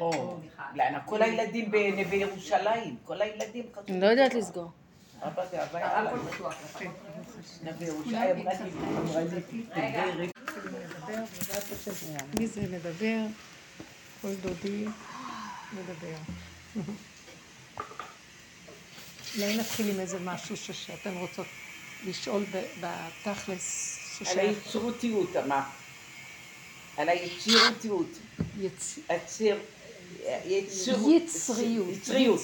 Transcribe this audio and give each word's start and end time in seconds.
או. 0.00 0.38
לאן? 0.74 0.94
כל 1.06 1.22
הילדים 1.22 1.70
בנווה 1.70 2.16
ירושלים, 2.16 2.96
כל 3.04 3.22
הילדים 3.22 3.64
חשבו. 3.72 3.84
אני 3.88 4.00
לא 4.00 4.06
יודעת 4.06 4.34
לסגור. 4.34 4.70
תדברי. 5.44 5.82
מי 12.38 12.46
זה 12.46 12.60
מדבר? 12.60 13.18
כל 14.22 14.34
דודי 14.42 14.84
מדבר. 15.72 16.16
אולי 19.36 19.56
נתחיל 19.56 19.90
עם 19.94 20.00
איזה 20.00 20.18
משהו 20.24 20.56
ש- 20.56 20.70
שאתן 20.70 21.14
רוצות 21.16 21.46
לשאול 22.06 22.44
בתכלס 22.80 23.98
על 24.20 24.26
ששייך 24.26 24.38
היצירותיות, 24.38 25.36
אמר. 25.36 25.60
על 26.96 27.08
היצירותיות. 27.08 28.06
יציר... 28.60 29.58
יצריות. 30.46 31.88
יצריות. 31.96 32.40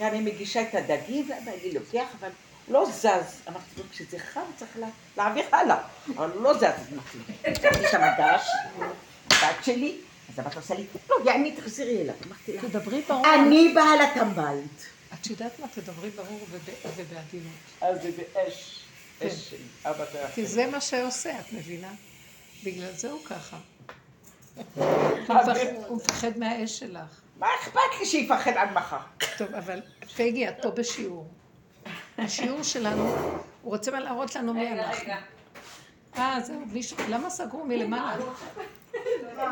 אני 0.00 0.20
מגישה 0.20 0.62
את 0.62 0.74
הדגים, 0.74 1.30
ואבא 1.30 1.52
לי 1.62 1.72
לוקח, 1.72 2.06
אבל 2.20 2.28
הוא 2.66 2.74
לא 2.74 2.86
זז. 2.90 3.06
אמרתי 3.48 3.64
לו, 3.76 3.84
כשזה 3.90 4.18
חם 4.18 4.40
צריך 4.56 4.70
לה- 4.76 4.88
להעביר 5.16 5.44
הלאה. 5.52 5.78
אבל 6.16 6.30
הוא 6.30 6.42
לא 6.42 6.54
זז. 6.54 6.62
אמרתי, 6.64 7.18
לקחתי 7.50 7.86
את 7.88 7.94
המגש, 7.94 8.46
הבת 9.30 9.64
שלי, 9.64 9.96
אז 10.32 10.38
אמרת 10.40 10.56
עושה 10.56 10.74
לי, 10.74 10.84
לא, 11.10 11.16
יעני, 11.26 11.52
תחזרי 11.56 12.02
אליו. 12.02 12.14
אמרתי 12.26 12.52
לה, 12.52 12.60
תדברי 12.62 13.02
ברור. 13.08 13.26
אני 13.34 13.74
בעלת 13.74 14.16
הבית. 14.16 14.86
את 15.14 15.26
יודעת 15.26 15.60
מה? 15.60 15.66
תדברי 15.68 16.10
ברור 16.10 16.40
וב- 16.50 16.70
ובעדינות. 16.96 17.52
אז 17.80 18.02
זה 18.02 18.10
באש, 18.16 18.82
אש 19.22 19.50
של 19.50 19.56
אבא 19.84 20.04
כי 20.06 20.18
ואחר. 20.18 20.42
זה 20.44 20.66
מה 20.66 20.80
שעושה, 20.80 21.40
את 21.40 21.52
מבינה? 21.52 21.90
בגלל 22.64 22.92
זה 22.96 23.10
הוא 23.10 23.20
ככה. 23.24 23.56
הוא 25.88 25.96
מפחד- 25.96 26.38
מהאש 26.38 26.78
שלך. 26.78 27.20
מה 27.38 27.46
אכפת 27.60 27.80
לי 28.00 28.06
שיפחד 28.06 28.50
עד 28.56 28.72
מחר? 28.72 28.96
טוב, 29.38 29.54
אבל 29.54 29.80
פייגי, 30.16 30.48
את 30.48 30.54
פה 30.62 30.70
בשיעור. 30.70 31.26
השיעור 32.18 32.62
שלנו, 32.62 33.02
הוא 33.62 33.72
רוצה 33.72 33.90
מה 33.90 34.00
להראות 34.00 34.36
לנו 34.36 34.54
מי 34.54 34.66
רגע, 34.72 34.88
אנחנו. 34.88 35.02
רגע. 35.04 35.16
אה, 36.18 36.40
זהו, 36.40 36.60
מישהו, 36.72 36.96
למה 37.08 37.30
סגרו 37.30 37.64
מלמעלה? 37.64 38.24
אבל 39.36 39.44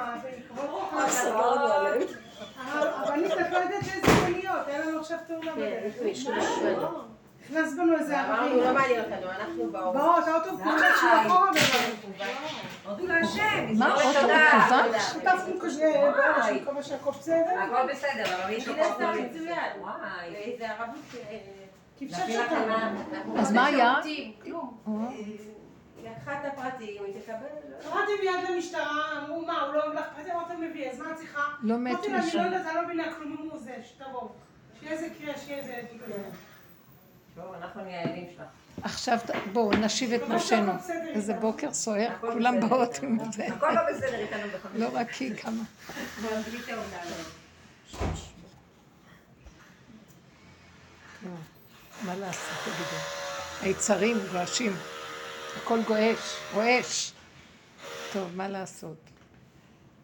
אני 3.13 3.27
מפחדת 3.27 3.45
איזה 3.95 4.13
מוניות, 4.23 4.67
היה 4.67 4.87
לנו 4.87 5.01
עכשיו 5.01 5.19
תאונה 5.27 5.53
בדרך. 5.55 5.95
נכנס 7.51 7.75
בנו 7.75 7.97
איזה 7.99 8.21
אמרנו, 8.25 8.45
ערבי. 8.47 8.61
לא 8.65 8.73
מעניין 8.75 9.01
אותנו, 9.01 9.31
אנחנו 9.31 9.71
באור. 9.73 9.93
באות, 9.95 10.25
האוטו 10.29 10.53
מקוון 10.55 10.79
שהוא 11.01 11.11
אחורה. 11.27 11.51
הודו 12.87 13.07
להשם, 13.07 13.79
מה, 13.79 13.87
נזכור 13.87 14.11
את 14.11 14.17
אוטו 14.17 14.21
תודה. 14.21 14.67
מקוון? 14.67 15.01
שותפנו 15.13 15.61
כזה, 15.61 15.93
בראש, 16.17 16.49
אני 16.49 16.61
מקווה 16.61 16.83
שהכל 16.83 17.11
בסדר. 17.11 17.59
הכל 17.63 17.93
בסדר, 17.93 18.25
אבל 18.43 18.51
מי 18.55 18.61
שפה 18.61 18.73
סתם 18.95 19.13
מצוין. 19.25 19.81
וואי. 19.81 20.31
ואיזה 20.33 20.71
ערבות... 20.71 20.97
אה, 21.31 21.39
נביא 22.01 22.17
לכם 22.17 22.33
שאתה... 22.33 22.55
מה- 22.69 23.41
אז 23.41 23.53
מה 23.53 23.67
היה? 23.67 23.95
כלום. 24.43 24.77
אה. 24.89 24.93
לקחה 26.05 26.33
את 26.33 26.53
הפרטים, 26.53 27.03
היא 27.05 27.15
תקבל... 27.23 27.35
לא. 27.71 27.91
קראתי 27.91 28.13
מיד 28.23 28.51
למשטרה, 28.51 28.85
אמרו 29.27 29.47
מה, 29.47 29.61
הוא 29.63 29.75
לא 29.75 29.85
הולך, 29.85 30.05
פרטי 30.17 30.33
אמרת 30.33 30.51
מביא, 30.59 30.91
אז 30.91 30.99
מה 31.01 31.11
את 31.11 31.17
צריכה? 31.17 31.41
לא 31.63 31.77
מת 31.79 31.93
אמרתי 31.93 32.09
לה, 32.11 32.19
אני 32.19 32.27
משם. 32.27 32.39
לא 32.39 32.43
יודעת, 32.45 32.67
אני 32.67 32.75
לא 32.75 32.85
מבינה 32.85 33.15
כלום, 33.15 33.37
אמרו 33.43 33.59
זה, 33.59 33.75
שתבואו. 33.83 34.29
שיהיה 34.81 34.93
איזה 34.93 35.09
קריאה, 35.19 35.39
שיהיה 35.39 35.59
איזה. 35.59 35.73
טוב, 37.37 37.55
אנחנו 37.55 37.83
נהיה 37.83 38.01
הילדים 38.01 38.27
שלך. 38.37 38.43
עכשיו 38.83 39.19
בואו 39.53 39.73
נשיב 39.73 40.13
את 40.13 40.29
נפשנו. 40.29 40.73
איזה 41.15 41.35
בוקר 41.35 41.73
סוער, 41.73 42.09
כולם. 42.21 42.61
באות 42.61 42.99
עם 43.03 43.19
זה. 43.33 43.47
הכל 43.47 43.71
לא 43.73 43.81
בסדר 43.93 44.15
איתנו 44.15 44.49
בחמש. 44.55 44.73
לא 44.75 44.89
רק 44.93 45.11
היא 45.11 45.35
כמה. 45.37 45.63
מה 52.05 52.17
לעשות, 52.17 52.59
תגידו. 52.65 52.97
היצרים 53.63 54.17
גועשים, 54.33 54.73
הכל 55.57 55.79
גועש, 55.87 56.37
רועש. 56.55 57.13
טוב, 58.13 58.37
מה 58.37 58.49
לעשות? 58.49 58.97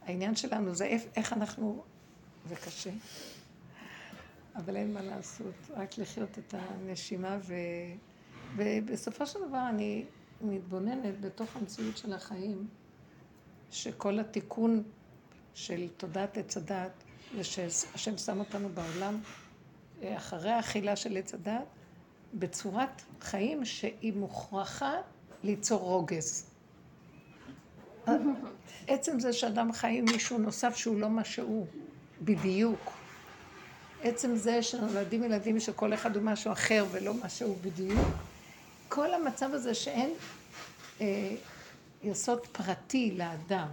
העניין 0.07 0.37
שלנו 0.37 0.75
זה 0.75 0.97
איך 1.17 1.33
אנחנו, 1.33 1.85
זה 2.49 2.57
קשה, 2.57 2.91
אבל 4.57 4.77
אין 4.77 4.95
מה 4.95 5.03
לעשות, 5.03 5.55
רק 5.71 5.99
לחיות 5.99 6.39
את 6.39 6.55
הנשימה 6.59 7.39
ו... 7.43 7.55
ובסופו 8.57 9.27
של 9.27 9.39
דבר 9.49 9.69
אני 9.69 10.05
מתבוננת 10.41 11.21
בתוך 11.21 11.57
המציאות 11.57 11.97
של 11.97 12.13
החיים, 12.13 12.67
שכל 13.71 14.19
התיקון 14.19 14.83
של 15.55 15.89
תודעת 15.97 16.37
עץ 16.37 16.57
הדת, 16.57 17.05
ושהשם 17.39 18.19
שם 18.19 18.39
אותנו 18.39 18.69
בעולם, 18.69 19.21
אה, 20.03 20.17
אחרי 20.17 20.51
האכילה 20.51 20.97
של 20.97 21.17
עץ 21.17 21.35
הדת, 21.35 21.65
בצורת 22.35 23.03
חיים 23.21 23.65
שהיא 23.65 24.13
מוכרחה 24.13 24.93
ליצור 25.43 25.81
רוגז. 25.81 26.51
עצם 28.89 29.21
זה 29.21 29.33
שאדם 29.33 29.73
חי 29.73 29.99
עם 29.99 30.05
מישהו 30.05 30.39
נוסף 30.39 30.77
שהוא 30.77 31.01
לא 31.01 31.11
מה 31.11 31.25
שהוא, 31.25 31.67
בדיוק. 32.23 33.02
עצם 34.03 34.37
זה 34.37 34.63
שנולדים 34.63 35.25
ילדים 35.25 35.61
שכל 35.61 35.95
אחד 35.95 36.17
הוא 36.17 36.25
משהו 36.25 36.53
אחר 36.53 36.85
ולא 36.91 37.15
מה 37.15 37.29
שהוא 37.29 37.57
בדיוק, 37.63 37.99
כל 38.89 39.15
המצב 39.15 39.51
הזה 39.53 39.75
שאין 39.75 40.11
אה, 41.01 41.35
יסוד 42.03 42.47
פרטי 42.47 43.15
לאדם, 43.19 43.69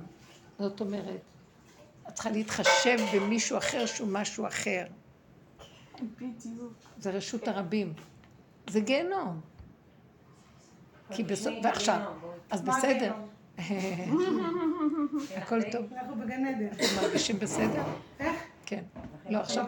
זאת 0.60 0.82
אומרת, 0.82 1.22
את 2.08 2.14
צריכה 2.14 2.30
להתחשב 2.32 2.98
במישהו 3.16 3.58
אחר 3.58 3.86
שהוא 3.86 4.08
משהו 4.12 4.48
אחר. 4.48 4.86
בדיוק. 6.16 6.74
זה 7.00 7.12
רשות 7.12 7.48
הרבים. 7.48 7.94
זה 8.68 8.80
גיהנום. 8.80 9.42
כי 11.12 11.24
בסוף, 11.24 11.54
ועכשיו, 11.64 12.02
אז 12.52 12.62
בסדר. 12.62 13.14
הכל 15.38 15.62
טוב. 15.72 15.94
אנחנו 15.94 16.16
בגן 16.16 16.46
עדן. 16.46 16.68
אתם 16.68 17.02
מרגישים 17.02 17.40
בסדר? 17.40 17.84
איך? 18.20 18.49
כן. 18.70 18.84
לא, 19.30 19.38
עכשיו. 19.38 19.66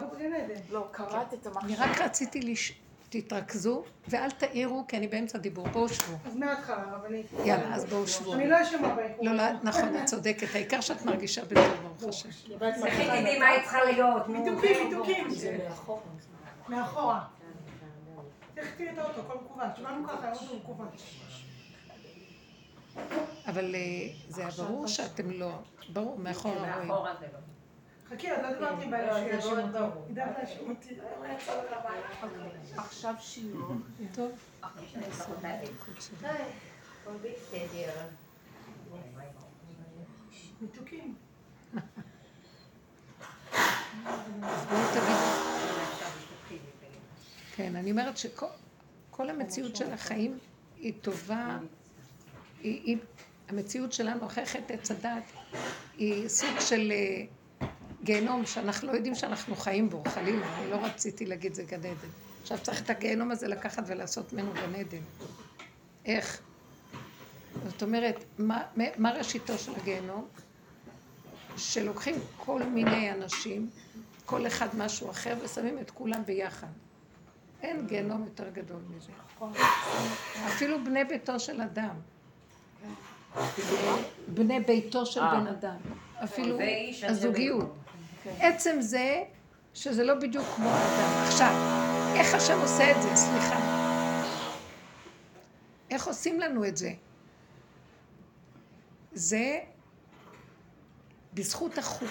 לא, 0.70 0.88
קראת 0.90 1.34
את 1.34 1.46
אני 1.46 1.76
המחשב. 1.76 1.82
רק 1.82 2.00
רציתי 2.00 2.40
לש... 2.42 2.82
תתרכזו, 3.08 3.84
ואל 4.08 4.30
תעירו, 4.30 4.84
כי 4.88 4.96
אני 4.96 5.08
באמצע 5.08 5.38
דיבור. 5.38 5.68
בואו 5.68 5.88
שבו. 5.88 6.16
אז 6.26 6.36
מההתחלה, 6.36 6.84
רבנית. 6.92 7.26
יאללה, 7.44 7.74
אז 7.74 7.84
בואו 7.84 8.06
שבו. 8.06 8.34
אני 8.34 8.48
לא 8.48 8.62
אשמה 8.62 8.94
באיחור. 8.94 9.24
לא, 9.24 9.32
לא, 9.32 9.42
נכון, 9.62 9.96
את 9.96 10.04
צודקת. 10.04 10.54
העיקר 10.54 10.80
שאת 10.80 11.04
מרגישה 11.04 11.44
בטוב, 11.44 11.64
ברוך 12.00 12.08
השם. 12.08 12.28
לכי 12.58 13.04
תדעי 13.04 13.38
מה 13.38 13.46
היא 13.46 13.62
צריכה 13.62 13.84
להיות. 13.84 14.28
נו. 14.28 14.44
מיתוקים, 14.44 14.88
מיתוקים. 14.88 15.28
מאחורה. 16.68 17.24
תראי 18.54 18.90
את 18.92 18.98
האוטו, 18.98 19.20
הכל 19.20 19.38
מקוון. 19.44 19.68
שמענו 19.76 20.08
ככה, 20.08 20.28
האוטו 20.28 20.56
מקוון. 20.56 20.88
אבל 23.46 23.74
אה, 23.74 23.80
זה 24.28 24.42
היה 24.42 24.50
ברור 24.58 24.86
שאתם 24.86 25.30
לא... 25.30 25.50
ברור, 25.92 26.18
מאחורה. 26.18 26.76
מאחורה 26.84 27.14
זה 27.20 27.26
לא. 27.32 27.51
חכי, 28.14 28.30
עוד 28.30 28.40
לא 28.42 28.52
דיברתי 28.52 28.84
עם 28.84 28.90
בעלי 28.90 29.06
לא, 29.06 29.14
זה 29.14 29.42
שיאשים 29.42 29.54
מאוד 29.56 29.76
אותי. 29.76 30.12
ידעת 30.12 30.38
להאשים 30.38 30.70
אותי. 30.70 30.96
עכשיו 32.76 33.14
שיעור. 33.20 33.72
טוב. 34.14 34.30
הכל 34.62 34.80
בסדר. 37.24 37.92
מתוקים. 40.62 41.14
אז 44.42 44.64
בואו 44.70 44.80
תגידו. 44.90 45.52
כן, 47.56 47.76
אני 47.76 47.90
אומרת 47.90 48.16
שכל 48.16 48.46
כל 49.10 49.30
המציאות 49.30 49.76
של 49.76 49.92
החיים 49.92 50.38
היא 50.76 50.92
טובה, 51.00 51.58
היא, 52.62 52.82
היא, 52.84 52.96
המציאות 53.48 53.92
שלנו 53.92 54.26
אחרי 54.26 54.46
חטא 54.46 54.72
עץ 54.72 54.90
הדת 54.90 55.22
היא 55.98 56.28
סוג 56.28 56.60
של 56.60 56.92
אה, 56.92 57.24
גיהנום 58.04 58.46
שאנחנו 58.46 58.88
לא 58.88 58.92
יודעים 58.92 59.14
שאנחנו 59.14 59.56
חיים 59.56 59.90
בו, 59.90 60.02
חלילה, 60.08 60.58
אני 60.58 60.70
לא 60.70 60.76
רציתי 60.76 61.26
להגיד 61.26 61.54
זה 61.54 61.62
גן 61.62 61.78
עדן. 61.78 62.08
עכשיו 62.42 62.58
צריך 62.62 62.82
את 62.82 62.90
הגיהנום 62.90 63.30
הזה 63.30 63.48
לקחת 63.48 63.82
ולעשות 63.86 64.32
ממנו 64.32 64.52
גן 64.52 64.74
עדן. 64.74 65.02
איך? 66.04 66.40
זאת 67.68 67.82
אומרת, 67.82 68.24
מה, 68.38 68.62
מה 68.96 69.10
ראשיתו 69.10 69.58
של 69.58 69.72
הגיהנום? 69.76 70.28
שלוקחים 71.56 72.14
כל 72.36 72.62
מיני 72.62 73.12
אנשים, 73.12 73.70
כל 74.26 74.46
אחד 74.46 74.68
משהו 74.76 75.10
אחר, 75.10 75.36
ושמים 75.44 75.78
את 75.78 75.90
כולם 75.90 76.24
ביחד. 76.24 76.66
אין 77.62 77.86
גיהנום 77.86 78.24
יותר 78.24 78.50
גדול 78.50 78.80
מזה. 78.96 79.12
אפילו 80.46 80.84
בני 80.84 81.04
ביתו 81.04 81.40
של 81.40 81.60
אדם. 81.60 81.94
בני 84.28 84.60
ביתו 84.60 85.06
של 85.06 85.20
אה. 85.20 85.40
בן 85.40 85.46
אדם. 85.46 85.76
אפילו 86.24 86.58
הזוגיות. 87.02 87.81
Okay. 88.24 88.44
עצם 88.44 88.76
זה 88.80 89.22
שזה 89.74 90.04
לא 90.04 90.14
בדיוק 90.14 90.46
כמו 90.56 90.68
אדם. 90.68 91.24
עכשיו, 91.26 91.54
איך 92.16 92.34
השם 92.34 92.60
עושה 92.60 92.90
את 92.90 93.02
זה? 93.02 93.16
סליחה. 93.16 93.58
איך 95.90 96.06
עושים 96.06 96.40
לנו 96.40 96.64
את 96.64 96.76
זה? 96.76 96.92
זה 99.12 99.58
בזכות 101.34 101.78
החוק. 101.78 102.08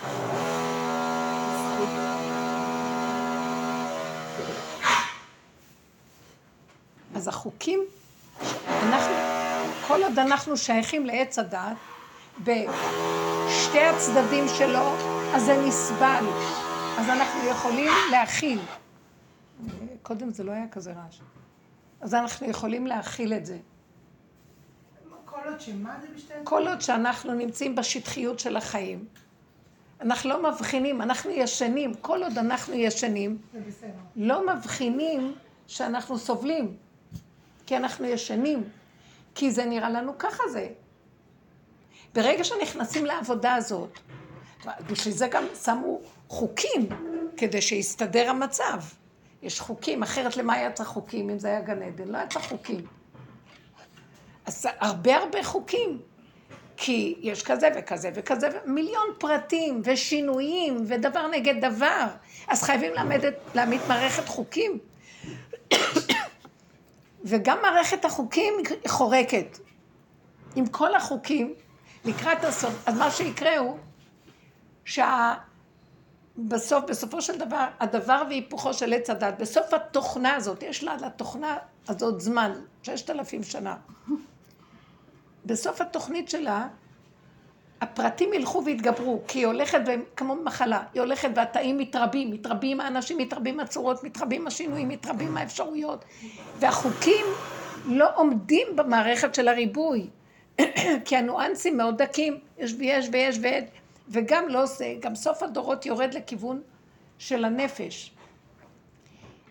אז 7.15 7.27
החוקים, 7.27 7.79
אנחנו, 8.69 9.13
כל 9.87 10.03
עוד 10.03 10.19
אנחנו 10.19 10.57
שייכים 10.57 11.05
לעץ 11.05 11.39
הדת, 11.39 11.77
בשתי 12.39 13.79
הצדדים 13.79 14.45
שלו, 14.57 15.10
אז 15.33 15.43
זה 15.45 15.63
נסבל. 15.67 16.25
אז 16.99 17.09
אנחנו 17.09 17.49
יכולים 17.49 17.91
להכיל. 18.11 18.59
קודם 20.01 20.31
זה 20.31 20.43
לא 20.43 20.51
היה 20.51 20.67
כזה 20.67 20.93
רעש. 20.93 21.19
אז 22.01 22.13
אנחנו 22.13 22.47
יכולים 22.47 22.87
להכיל 22.87 23.33
את 23.33 23.45
זה. 23.45 23.57
כל 25.25 25.39
עוד 25.45 25.61
שמה 25.61 25.97
זה 26.01 26.07
בשתי... 26.15 26.33
כל 26.43 26.67
עוד 26.67 26.81
שאנחנו 26.81 27.33
נמצאים 27.33 27.75
בשטחיות 27.75 28.39
של 28.39 28.57
החיים, 28.57 29.05
אנחנו 30.01 30.29
לא 30.29 30.51
מבחינים, 30.51 31.01
אנחנו 31.01 31.31
ישנים, 31.31 31.93
כל 31.93 32.23
עוד 32.23 32.37
אנחנו 32.37 32.73
ישנים. 32.73 33.37
לא 34.15 34.55
מבחינים 34.55 35.33
שאנחנו 35.67 36.17
סובלים, 36.17 36.75
כי 37.65 37.77
אנחנו 37.77 38.05
ישנים, 38.05 38.63
כי 39.35 39.51
זה 39.51 39.65
נראה 39.65 39.89
לנו 39.89 40.17
ככה 40.17 40.43
זה. 40.51 40.67
ברגע 42.13 42.43
שנכנסים 42.43 43.05
לעבודה 43.05 43.55
הזאת, 43.55 43.99
בשביל 44.91 45.13
זה 45.13 45.27
גם 45.27 45.43
שמו 45.63 45.99
חוקים, 46.27 46.89
כדי 47.37 47.61
שיסתדר 47.61 48.29
המצב. 48.29 48.79
יש 49.41 49.59
חוקים, 49.59 50.03
אחרת 50.03 50.37
למה 50.37 50.53
היה 50.53 50.71
צריך 50.71 50.89
חוקים 50.89 51.29
אם 51.29 51.39
זה 51.39 51.47
היה 51.47 51.61
גן 51.61 51.81
עדן? 51.81 52.07
לא 52.07 52.17
היה 52.17 52.27
צריך 52.27 52.45
חוקים. 52.49 52.85
אז 54.45 54.67
הרבה 54.79 55.17
הרבה 55.17 55.43
חוקים. 55.43 55.99
כי 56.77 57.15
יש 57.21 57.43
כזה 57.43 57.69
וכזה 57.75 58.09
וכזה, 58.13 58.49
מיליון 58.65 59.07
פרטים 59.19 59.81
ושינויים 59.83 60.77
ודבר 60.87 61.27
נגד 61.27 61.65
דבר. 61.65 62.07
אז 62.47 62.63
חייבים 62.63 62.93
להעמיד, 62.93 63.21
להעמיד 63.55 63.81
מערכת 63.87 64.27
חוקים. 64.27 64.79
וגם 67.23 67.57
מערכת 67.61 68.05
החוקים 68.05 68.53
חורקת. 68.87 69.57
עם 70.55 70.67
כל 70.67 70.95
החוקים, 70.95 71.53
לקראת 72.05 72.43
הסוף, 72.43 72.73
אז 72.85 72.97
מה 72.97 73.11
שיקרה 73.11 73.57
הוא 73.57 73.77
שבסוף, 76.37 76.85
בסופו 76.85 77.21
של 77.21 77.37
דבר, 77.37 77.65
הדבר 77.79 78.23
והיפוכו 78.29 78.73
של 78.73 78.93
עץ 78.93 79.09
הדת, 79.09 79.33
בסוף 79.39 79.73
התוכנה 79.73 80.35
הזאת, 80.35 80.63
יש 80.63 80.83
לה 80.83 80.95
לתוכנה 80.95 81.57
הזאת 81.87 82.21
זמן, 82.21 82.51
ששת 82.83 83.09
אלפים 83.09 83.43
שנה. 83.43 83.75
בסוף 85.45 85.81
התוכנית 85.81 86.29
שלה, 86.29 86.67
הפרטים 87.81 88.33
ילכו 88.33 88.65
ויתגברו, 88.65 89.21
כי 89.27 89.39
היא 89.39 89.45
הולכת, 89.45 89.79
כמו 90.15 90.35
מחלה, 90.35 90.83
היא 90.93 91.01
הולכת 91.01 91.29
והתאים 91.35 91.77
מתרבים, 91.77 92.31
מתרבים 92.31 92.81
האנשים, 92.81 93.17
מתרבים 93.17 93.59
הצורות, 93.59 94.03
מתרבים 94.03 94.47
השינויים, 94.47 94.89
מתרבים 94.89 95.37
האפשרויות, 95.37 96.05
והחוקים 96.59 97.25
לא 97.85 98.09
עומדים 98.15 98.67
במערכת 98.75 99.35
של 99.35 99.47
הריבוי, 99.47 100.07
כי 101.05 101.17
הניואנסים 101.17 101.77
מאוד 101.77 102.01
דקים, 102.01 102.39
יש 102.57 102.73
ויש 102.79 103.09
ויש 103.11 103.37
ויש, 103.41 103.63
וגם 104.11 104.49
לא 104.49 104.65
זה, 104.65 104.93
גם 104.99 105.15
סוף 105.15 105.43
הדורות 105.43 105.85
יורד 105.85 106.13
לכיוון 106.13 106.61
של 107.17 107.45
הנפש. 107.45 108.11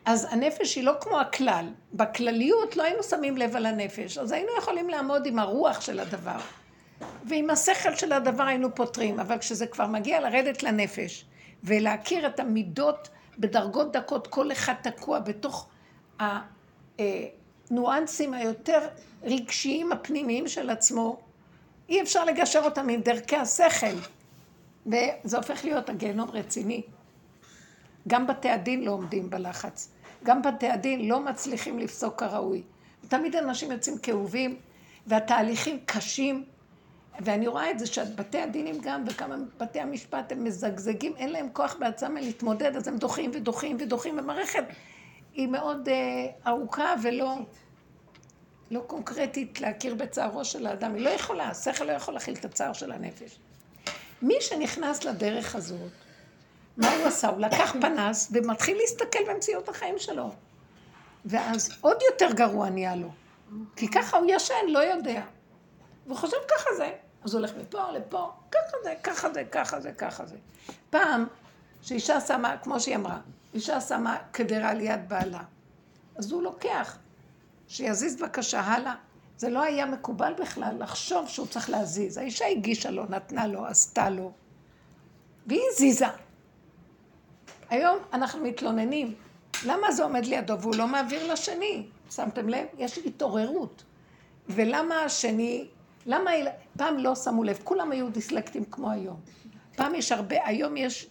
אז 0.04 0.26
הנפש 0.30 0.76
היא 0.76 0.84
לא 0.84 0.92
כמו 1.00 1.20
הכלל. 1.20 1.66
בכלליות 1.92 2.76
לא 2.76 2.82
היינו 2.82 3.02
שמים 3.02 3.36
לב 3.36 3.56
על 3.56 3.66
הנפש, 3.66 4.18
אז 4.18 4.32
היינו 4.32 4.50
יכולים 4.58 4.88
לעמוד 4.88 5.26
עם 5.26 5.38
הרוח 5.38 5.80
של 5.80 6.00
הדבר. 6.00 6.38
ועם 7.24 7.50
השכל 7.50 7.96
של 7.96 8.12
הדבר 8.12 8.42
היינו 8.42 8.74
פותרים, 8.74 9.20
אבל 9.20 9.38
כשזה 9.38 9.66
כבר 9.66 9.86
מגיע 9.86 10.20
לרדת 10.20 10.62
לנפש, 10.62 11.24
ולהכיר 11.64 12.26
את 12.26 12.40
המידות 12.40 13.08
בדרגות 13.38 13.92
דקות, 13.92 14.26
כל 14.26 14.52
אחד 14.52 14.74
תקוע 14.82 15.18
בתוך 15.18 15.68
הניואנסים 17.70 18.34
היותר 18.34 18.78
רגשיים 19.22 19.92
הפנימיים 19.92 20.48
של 20.48 20.70
עצמו, 20.70 21.20
אי 21.88 22.02
אפשר 22.02 22.24
לגשר 22.24 22.60
אותם 22.64 22.88
עם 22.88 23.00
דרכי 23.00 23.36
השכל. 23.36 24.19
וזה 24.86 25.36
הופך 25.36 25.64
להיות 25.64 25.88
הגיהנום 25.88 26.30
רציני. 26.30 26.82
גם 28.08 28.26
בתי 28.26 28.48
הדין 28.48 28.84
לא 28.84 28.90
עומדים 28.90 29.30
בלחץ. 29.30 29.90
גם 30.24 30.42
בתי 30.42 30.68
הדין 30.68 31.08
לא 31.08 31.20
מצליחים 31.20 31.78
לפסוק 31.78 32.20
כראוי. 32.20 32.62
תמיד 33.08 33.36
אנשים 33.36 33.72
יוצאים 33.72 33.98
כאובים, 33.98 34.56
והתהליכים 35.06 35.78
קשים, 35.86 36.44
ואני 37.20 37.46
רואה 37.46 37.70
את 37.70 37.78
זה 37.78 37.86
שבתי 37.86 38.38
הדינים 38.38 38.78
גם, 38.82 39.04
וכמה 39.06 39.36
בתי 39.58 39.80
המשפט 39.80 40.32
הם 40.32 40.44
מזגזגים, 40.44 41.16
אין 41.16 41.32
להם 41.32 41.48
כוח 41.52 41.76
בעצמם 41.78 42.16
להתמודד, 42.16 42.76
אז 42.76 42.88
הם 42.88 42.96
דוחים 42.96 43.30
ודוחים 43.34 43.76
ודוחים, 43.80 44.18
ומערכת 44.18 44.64
היא 45.34 45.48
מאוד 45.48 45.88
uh, 45.88 46.48
ארוכה 46.48 46.94
ולא 47.02 47.36
לא 48.70 48.80
קונקרטית 48.86 49.60
להכיר 49.60 49.94
בצערו 49.94 50.44
של 50.44 50.66
האדם. 50.66 50.94
היא 50.94 51.04
לא 51.04 51.10
יכולה, 51.10 51.48
השכל 51.48 51.84
לא 51.84 51.92
יכול 51.92 52.14
להכיל 52.14 52.34
את 52.34 52.44
הצער 52.44 52.72
של 52.72 52.92
הנפש. 52.92 53.38
מי 54.22 54.34
שנכנס 54.40 55.05
לדרך 55.05 55.55
הזאת, 55.55 55.90
מה 56.76 56.94
הוא 56.94 57.06
עשה? 57.06 57.28
הוא 57.28 57.40
לקח 57.40 57.75
פנס 57.81 58.32
ומתחיל 58.32 58.76
להסתכל 58.76 59.19
במציאות 59.28 59.69
החיים 59.69 59.99
שלו. 59.99 60.31
ואז 61.25 61.70
עוד 61.81 61.96
יותר 62.11 62.34
גרוע 62.34 62.70
נהיה 62.70 62.96
לו. 62.96 63.08
כי 63.76 63.88
ככה 63.88 64.17
הוא 64.17 64.26
ישן, 64.28 64.55
לא 64.69 64.78
יודע. 64.78 65.22
והוא 66.06 66.17
חושב 66.17 66.37
ככה 66.49 66.70
זה. 66.76 66.90
אז 67.25 67.34
הוא 67.34 67.40
הולך 67.40 67.52
מפה 67.61 67.90
לפה, 67.90 68.32
ככה 68.50 68.76
זה, 68.84 68.94
ככה 69.02 69.31
זה, 69.32 69.44
ככה 69.44 69.81
זה, 69.81 69.93
ככה 69.93 70.26
זה. 70.26 70.37
פעם, 70.90 71.26
שאישה 71.82 72.20
שמה, 72.20 72.56
כמו 72.56 72.81
שהיא 72.81 72.96
אמרה, 72.96 73.19
אישה 73.55 73.81
שמה 73.81 74.16
קדרה 74.31 74.75
ליד 74.75 75.08
בעלה. 75.08 75.43
אז 76.16 76.32
הוא 76.32 76.43
לוקח, 76.43 76.99
שיזיז 77.69 78.16
בבקשה 78.16 78.61
הלאה. 78.61 78.94
זה 79.40 79.50
לא 79.50 79.62
היה 79.62 79.87
מקובל 79.87 80.32
בכלל 80.40 80.76
לחשוב 80.78 81.28
שהוא 81.28 81.46
צריך 81.46 81.70
להזיז. 81.70 82.19
האישה 82.19 82.46
הגישה 82.46 82.90
לו, 82.90 83.04
נתנה 83.08 83.46
לו, 83.46 83.66
עשתה 83.66 84.10
לו, 84.10 84.32
והיא 85.46 85.60
הזיזה. 85.72 86.06
היום 87.70 87.98
אנחנו 88.12 88.44
מתלוננים, 88.44 89.14
למה 89.66 89.92
זה 89.92 90.02
עומד 90.02 90.26
לידו 90.26 90.60
והוא 90.60 90.75
לא 90.76 90.87
מעביר 90.87 91.32
לשני? 91.32 91.87
שמתם 92.10 92.48
לב? 92.48 92.66
יש 92.78 92.98
התעוררות. 92.98 93.84
ולמה 94.48 95.02
השני, 95.02 95.69
למה, 96.06 96.31
פעם 96.78 96.98
לא 96.98 97.14
שמו 97.14 97.44
לב, 97.44 97.60
כולם 97.64 97.92
היו 97.92 98.10
דיסלקטים 98.10 98.64
כמו 98.64 98.90
היום. 98.90 99.20
פעם 99.76 99.94
יש 99.94 100.12
הרבה, 100.12 100.37
היום 100.46 100.76
יש, 100.76 101.06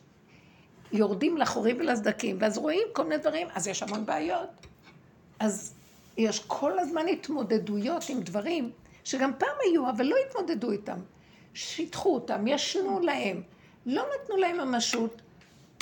יורדים 0.92 1.38
לחורים 1.38 1.78
ולסדקים, 1.80 2.38
ואז 2.40 2.58
רואים 2.58 2.88
כל 2.94 3.04
מיני 3.04 3.18
דברים, 3.18 3.48
אז 3.56 3.68
יש 3.68 3.84
המון 3.84 4.06
בעיות. 4.06 4.50
אז 5.40 5.79
יש 6.20 6.40
כל 6.48 6.80
הזמן 6.80 7.08
התמודדויות 7.08 8.04
עם 8.10 8.22
דברים 8.22 8.72
שגם 9.04 9.32
פעם 9.38 9.56
היו, 9.62 9.90
אבל 9.90 10.06
לא 10.06 10.16
התמודדו 10.28 10.72
איתם. 10.72 11.00
שיטחו 11.54 12.16
אותם, 12.16 12.48
ישנו 12.48 13.00
להם, 13.00 13.42
לא 13.86 14.04
נתנו 14.16 14.38
להם 14.38 14.58
ממשות, 14.58 15.22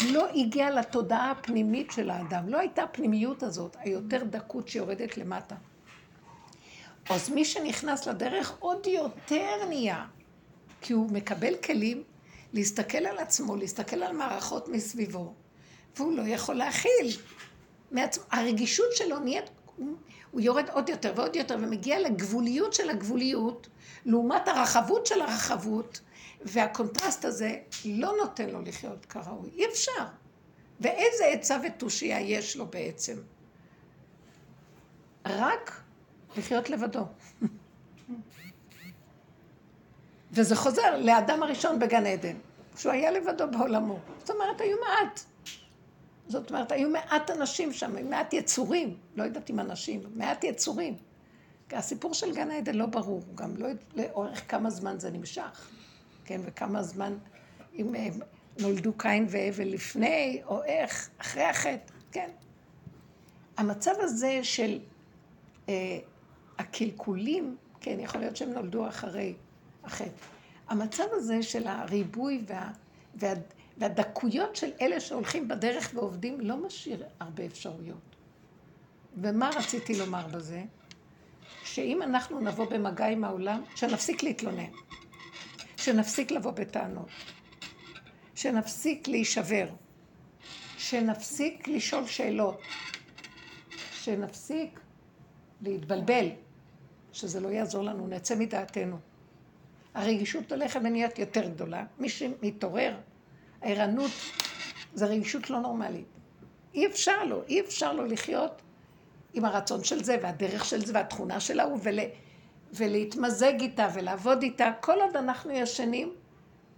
לא 0.06 0.27
הגיע 0.36 0.72
לתודעה 0.72 1.32
הפנימית 1.32 1.91
של 1.91 2.10
האדם, 2.10 2.50
לא 2.50 2.58
הייתה 2.58 2.84
הפנימיות 2.84 3.44
הזאת, 3.44 3.77
היותר 3.79 4.24
דקות 4.24 4.67
שיורדת 4.67 5.17
למטה. 5.17 5.56
אז 7.10 7.29
מי 7.29 7.46
שנכנס 7.46 8.08
לדרך 8.08 8.58
עוד 8.60 8.88
יותר 8.88 9.65
נהיה, 9.70 10.06
כי 10.82 10.94
הוא 10.94 11.12
מקבל 11.12 11.56
כלים 11.56 12.03
להסתכל 12.53 13.06
על 13.06 13.17
עצמו, 13.17 13.56
להסתכל 13.56 14.03
על 14.03 14.13
מערכות 14.13 14.67
מסביבו, 14.67 15.34
והוא 15.96 16.17
לא 16.17 16.22
יכול 16.22 16.56
להכיל. 16.56 17.08
הרגישות 18.32 18.89
שלו 18.96 19.20
נהיית, 19.20 19.50
הוא 20.31 20.41
יורד 20.41 20.69
עוד 20.69 20.89
יותר 20.89 21.13
ועוד 21.15 21.36
יותר 21.36 21.55
ומגיע 21.55 22.00
לגבוליות 22.00 22.74
של 22.74 22.89
הגבוליות, 22.89 23.67
לעומת 24.05 24.48
הרחבות 24.48 25.05
של 25.05 25.22
הרחבות, 25.22 26.01
והקונטרסט 26.41 27.25
הזה 27.25 27.55
לא 27.86 28.13
נותן 28.22 28.50
לו 28.50 28.62
לחיות 28.62 29.05
כראוי, 29.05 29.50
אי 29.50 29.65
אפשר. 29.65 30.05
ואיזה 30.81 31.25
עצה 31.25 31.57
ותושייה 31.63 32.19
יש 32.19 32.57
לו 32.57 32.65
בעצם? 32.65 33.17
רק 35.25 35.81
לחיות 36.38 36.69
לבדו. 36.69 37.05
וזה 40.31 40.55
חוזר 40.55 40.98
לאדם 40.98 41.43
הראשון 41.43 41.79
בגן 41.79 42.05
עדן, 42.05 42.36
שהוא 42.75 42.91
היה 42.91 43.12
לבדו 43.12 43.48
בעולמו. 43.51 44.00
זאת 44.19 44.29
אומרת, 44.29 44.62
היו 44.62 44.77
מעט. 44.88 45.24
זאת 46.27 46.50
אומרת, 46.50 46.72
היו 46.72 46.89
מעט 46.89 47.31
אנשים 47.31 47.74
שם, 47.74 48.10
מעט 48.10 48.34
יצורים, 48.34 48.98
לא 49.15 49.24
יודעת 49.24 49.50
אם 49.50 49.60
אנשים, 49.60 50.03
מעט 50.15 50.43
יצורים. 50.43 50.98
הסיפור 51.72 52.13
של 52.13 52.36
גן 52.36 52.51
העדן 52.51 52.75
לא 52.75 52.86
ברור, 52.86 53.24
גם 53.36 53.57
לא 53.57 53.67
לאורך 53.96 54.51
כמה 54.51 54.69
זמן 54.69 55.00
זה 55.00 55.12
נמשך. 55.12 55.69
כן, 56.25 56.41
וכמה 56.46 56.84
זמן, 56.84 57.17
אם 57.75 57.96
נולדו 58.60 58.93
קין 58.98 59.25
והבל 59.29 59.67
לפני, 59.67 60.41
או 60.46 60.63
איך, 60.63 61.10
אחרי 61.17 61.43
החטא, 61.43 61.93
כן. 62.12 62.29
המצב 63.57 63.91
הזה 64.00 64.39
של 64.43 64.79
אה, 65.69 66.00
הקלקולים, 66.57 67.55
כן, 67.81 68.00
יכול 68.00 68.22
להיות 68.22 68.36
שהם 68.36 68.53
נולדו 68.53 68.88
אחרי 68.88 69.34
החטא. 69.84 70.10
המצב 70.69 71.03
הזה 71.12 71.43
של 71.43 71.67
הריבוי 71.67 72.43
וה, 72.48 72.72
וה, 73.15 73.34
והדקויות 73.77 74.55
של 74.55 74.72
אלה 74.81 75.00
שהולכים 75.00 75.48
בדרך 75.48 75.91
ועובדים 75.93 76.41
לא 76.41 76.57
משאיר 76.57 77.03
הרבה 77.19 77.46
אפשרויות. 77.46 78.15
ומה 79.17 79.50
רציתי 79.55 80.00
לומר 80.00 80.27
בזה? 80.27 80.63
שאם 81.63 82.01
אנחנו 82.01 82.39
נבוא 82.39 82.65
במגע 82.65 83.05
עם 83.05 83.24
העולם, 83.24 83.63
שנפסיק 83.75 84.24
להתלונן, 84.24 84.72
שנפסיק 85.77 86.31
לבוא 86.31 86.51
בטענות, 86.51 87.10
שנפסיק 88.36 89.07
להישבר, 89.07 89.67
שנפסיק 90.77 91.67
לשאול 91.67 92.05
שאלות, 92.05 92.62
שנפסיק 93.91 94.79
להתבלבל, 95.62 96.29
שזה 97.12 97.39
לא 97.39 97.48
יעזור 97.48 97.84
לנו, 97.84 98.07
נצא 98.07 98.36
מדעתנו. 98.36 98.98
הרגישות 99.93 100.51
הולכת 100.51 100.79
ונהיית 100.84 101.19
יותר 101.19 101.50
גדולה. 101.50 101.86
מי 102.00 102.10
שמתעורר, 102.10 102.98
הערנות, 103.62 104.12
זה 104.94 105.06
רגישות 105.06 105.50
לא 105.50 105.60
נורמלית. 105.60 106.08
אי 106.74 106.88
אפשר 106.88 107.24
לו, 107.24 107.44
אי 107.48 107.62
אפשר 107.62 107.94
לו 107.94 108.06
לחיות 108.06 108.62
עם 109.34 109.46
הרצון 109.46 109.84
של 109.84 110.04
זה, 110.04 110.18
והדרך 110.22 110.66
של 110.66 110.86
זה, 110.86 110.94
והתכונה 110.96 111.40
של 111.40 111.60
ההוא, 111.60 111.80
ול, 111.84 112.00
ולהתמזג 112.74 113.62
איתה 113.62 113.88
ולעבוד 113.94 114.44
איתה. 114.44 114.72
כל 114.82 115.02
עוד 115.02 115.18
אנחנו 115.18 115.52
ישנים, 115.52 116.14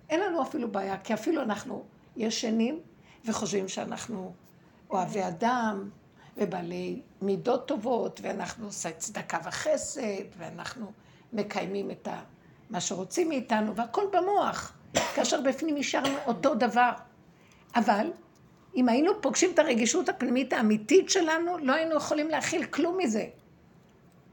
אין 0.09 0.19
לנו 0.19 0.41
אפילו 0.41 0.71
בעיה, 0.71 0.97
כי 0.97 1.13
אפילו 1.13 1.41
אנחנו 1.41 1.83
ישנים 2.17 2.79
וחושבים 3.25 3.67
שאנחנו 3.67 4.33
אוהבי 4.89 5.27
אדם, 5.27 5.89
ובעלי 6.37 7.01
מידות 7.21 7.67
טובות, 7.67 8.19
ואנחנו 8.23 8.65
עושים 8.65 8.91
צדקה 8.97 9.37
וחסד, 9.45 10.23
ואנחנו 10.37 10.91
מקיימים 11.33 11.91
את. 11.91 12.07
מה 12.69 12.81
שרוצים 12.81 13.29
מאיתנו, 13.29 13.75
והכל 13.75 14.03
במוח, 14.11 14.73
כאשר 14.93 15.41
בפנים 15.41 15.75
נשארנו 15.75 16.17
אותו 16.27 16.55
דבר. 16.55 16.91
אבל 17.75 18.11
אם 18.75 18.89
היינו 18.89 19.21
פוגשים 19.21 19.51
את 19.53 19.59
הרגישות 19.59 20.09
הפנימית 20.09 20.53
האמיתית 20.53 21.09
שלנו, 21.09 21.57
לא 21.57 21.73
היינו 21.73 21.95
יכולים 21.95 22.27
להכיל 22.27 22.65
כלום 22.65 22.97
מזה. 22.97 23.25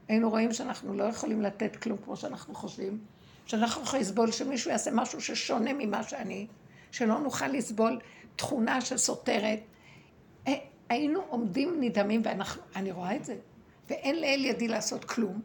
היינו 0.07 0.29
רואים 0.29 0.53
שאנחנו 0.53 0.93
לא 0.93 1.03
יכולים 1.03 1.41
לתת 1.41 1.75
כלום 1.75 1.97
כמו 2.05 2.17
שאנחנו 2.17 2.55
חושבים, 2.55 2.99
שאנחנו 3.45 3.81
יכולים 3.81 4.01
לסבול 4.01 4.31
שמישהו 4.31 4.71
יעשה 4.71 4.91
משהו 4.93 5.21
ששונה 5.21 5.71
ממה 5.73 6.03
שאני, 6.03 6.47
שלא 6.91 7.19
נוכל 7.19 7.47
לסבול 7.47 7.99
תכונה 8.35 8.81
שסותרת. 8.81 9.59
אה, 10.47 10.53
היינו 10.89 11.21
עומדים 11.29 11.77
נדהמים, 11.79 12.21
ואני 12.75 12.91
רואה 12.91 13.15
את 13.15 13.25
זה, 13.25 13.35
ואין 13.89 14.15
לאל 14.15 14.45
ידי 14.45 14.67
לעשות 14.67 15.05
כלום. 15.05 15.41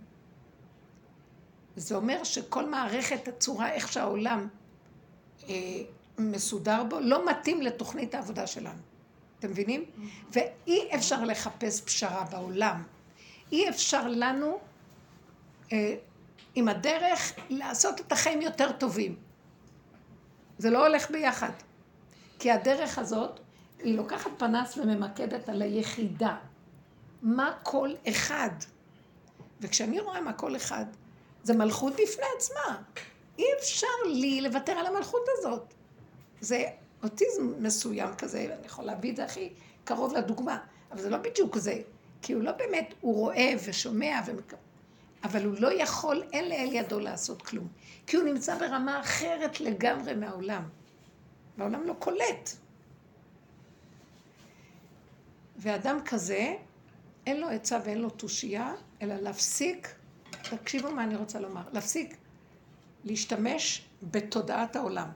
זה 1.76 1.94
אומר 1.94 2.24
שכל 2.24 2.68
מערכת 2.68 3.28
הצורה, 3.28 3.72
איך 3.72 3.92
שהעולם 3.92 4.48
מסודר 6.18 6.84
בו, 6.84 7.00
לא 7.00 7.30
מתאים 7.30 7.62
לתוכנית 7.62 8.14
העבודה 8.14 8.46
שלנו. 8.46 8.78
אתם 9.38 9.50
מבינים? 9.50 9.84
ואי 10.32 10.94
אפשר 10.94 11.24
לחפש 11.24 11.80
פשרה 11.80 12.24
בעולם. 12.30 12.82
אי 13.52 13.68
אפשר 13.68 14.08
לנו, 14.08 14.58
אה, 15.72 15.94
עם 16.54 16.68
הדרך, 16.68 17.32
לעשות 17.48 18.00
את 18.00 18.12
החיים 18.12 18.42
יותר 18.42 18.72
טובים. 18.72 19.16
זה 20.58 20.70
לא 20.70 20.86
הולך 20.86 21.10
ביחד. 21.10 21.52
כי 22.38 22.50
הדרך 22.50 22.98
הזאת, 22.98 23.40
היא 23.78 23.96
לוקחת 23.96 24.30
פנס 24.38 24.78
וממקדת 24.78 25.48
על 25.48 25.62
היחידה. 25.62 26.36
מה 27.22 27.52
כל 27.62 27.90
אחד. 28.08 28.50
וכשאני 29.60 30.00
רואה 30.00 30.20
מה 30.20 30.32
כל 30.32 30.56
אחד, 30.56 30.84
זה 31.42 31.54
מלכות 31.54 31.92
בפני 31.92 32.26
עצמה. 32.36 32.82
אי 33.38 33.44
אפשר 33.58 33.86
לי 34.06 34.40
לוותר 34.40 34.72
על 34.72 34.86
המלכות 34.86 35.22
הזאת. 35.38 35.74
זה 36.40 36.64
אוטיזם 37.02 37.52
מסוים 37.58 38.14
כזה, 38.14 38.54
אני 38.58 38.66
יכולה 38.66 38.92
להביא 38.92 39.10
את 39.10 39.16
זה 39.16 39.24
הכי 39.24 39.52
קרוב 39.84 40.14
לדוגמה, 40.14 40.58
אבל 40.92 41.02
זה 41.02 41.10
לא 41.10 41.16
בדיוק 41.16 41.58
זה, 41.58 41.80
כי 42.22 42.32
הוא 42.32 42.42
לא 42.42 42.52
באמת, 42.52 42.94
הוא 43.00 43.14
רואה 43.14 43.54
ושומע, 43.64 44.20
ומק... 44.26 44.54
אבל 45.24 45.44
הוא 45.44 45.54
לא 45.58 45.82
יכול, 45.82 46.22
אין 46.32 46.48
לאל 46.48 46.68
ידו 46.72 47.00
לעשות 47.00 47.42
כלום, 47.42 47.68
כי 48.06 48.16
הוא 48.16 48.24
נמצא 48.24 48.58
ברמה 48.58 49.00
אחרת 49.00 49.60
לגמרי 49.60 50.14
מהעולם, 50.14 50.62
והעולם 51.58 51.86
לא 51.86 51.94
קולט. 51.98 52.50
ואדם 55.56 55.98
כזה, 56.04 56.54
אין 57.26 57.40
לו 57.40 57.48
עצה 57.48 57.78
ואין 57.84 57.98
לו 57.98 58.10
תושייה, 58.10 58.74
אלא 59.02 59.14
להפסיק 59.14 59.94
תקשיבו 60.50 60.90
מה 60.90 61.04
אני 61.04 61.16
רוצה 61.16 61.40
לומר. 61.40 61.62
להפסיק 61.72 62.16
להשתמש 63.04 63.84
בתודעת 64.02 64.76
העולם. 64.76 65.08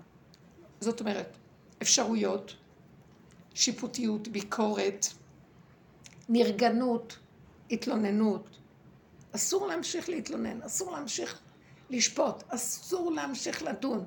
זאת 0.80 1.00
אומרת, 1.00 1.36
אפשרויות, 1.82 2.54
שיפוטיות, 3.54 4.28
ביקורת, 4.28 5.06
נרגנות, 6.28 7.18
התלוננות. 7.70 8.58
אסור 9.32 9.66
להמשיך 9.66 10.08
להתלונן, 10.08 10.62
אסור 10.62 10.92
להמשיך 10.92 11.40
לשפוט, 11.90 12.42
אסור 12.48 13.12
להמשיך 13.12 13.62
לדון. 13.62 14.04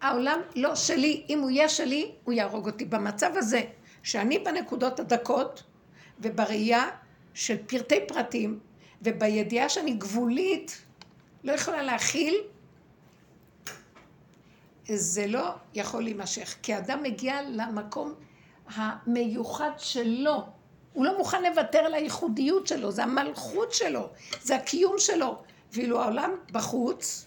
העולם 0.00 0.40
לא 0.56 0.74
שלי, 0.74 1.24
אם 1.28 1.40
הוא 1.40 1.50
יהיה 1.50 1.68
שלי, 1.68 2.12
הוא 2.24 2.34
יהרוג 2.34 2.66
אותי. 2.66 2.84
במצב 2.84 3.30
הזה, 3.36 3.62
שאני 4.02 4.38
בנקודות 4.38 5.00
הדקות 5.00 5.62
ובראייה 6.18 6.88
של 7.34 7.56
פרטי 7.66 8.00
פרטים, 8.08 8.60
ובידיעה 9.02 9.68
שאני 9.68 9.92
גבולית, 9.92 10.82
לא 11.44 11.52
יכולה 11.52 11.82
להכיל, 11.82 12.34
זה 14.96 15.26
לא 15.26 15.50
יכול 15.74 16.02
להימשך. 16.02 16.54
כי 16.62 16.78
אדם 16.78 17.02
מגיע 17.02 17.42
למקום 17.42 18.14
המיוחד 18.74 19.70
שלו. 19.78 20.42
הוא 20.92 21.04
לא 21.04 21.18
מוכן 21.18 21.42
לוותר 21.42 21.78
על 21.78 21.94
הייחודיות 21.94 22.66
שלו, 22.66 22.90
זה 22.90 23.02
המלכות 23.02 23.72
שלו, 23.72 24.08
זה 24.42 24.56
הקיום 24.56 24.94
שלו. 24.98 25.38
ואילו 25.72 26.02
העולם 26.02 26.30
בחוץ 26.52 27.26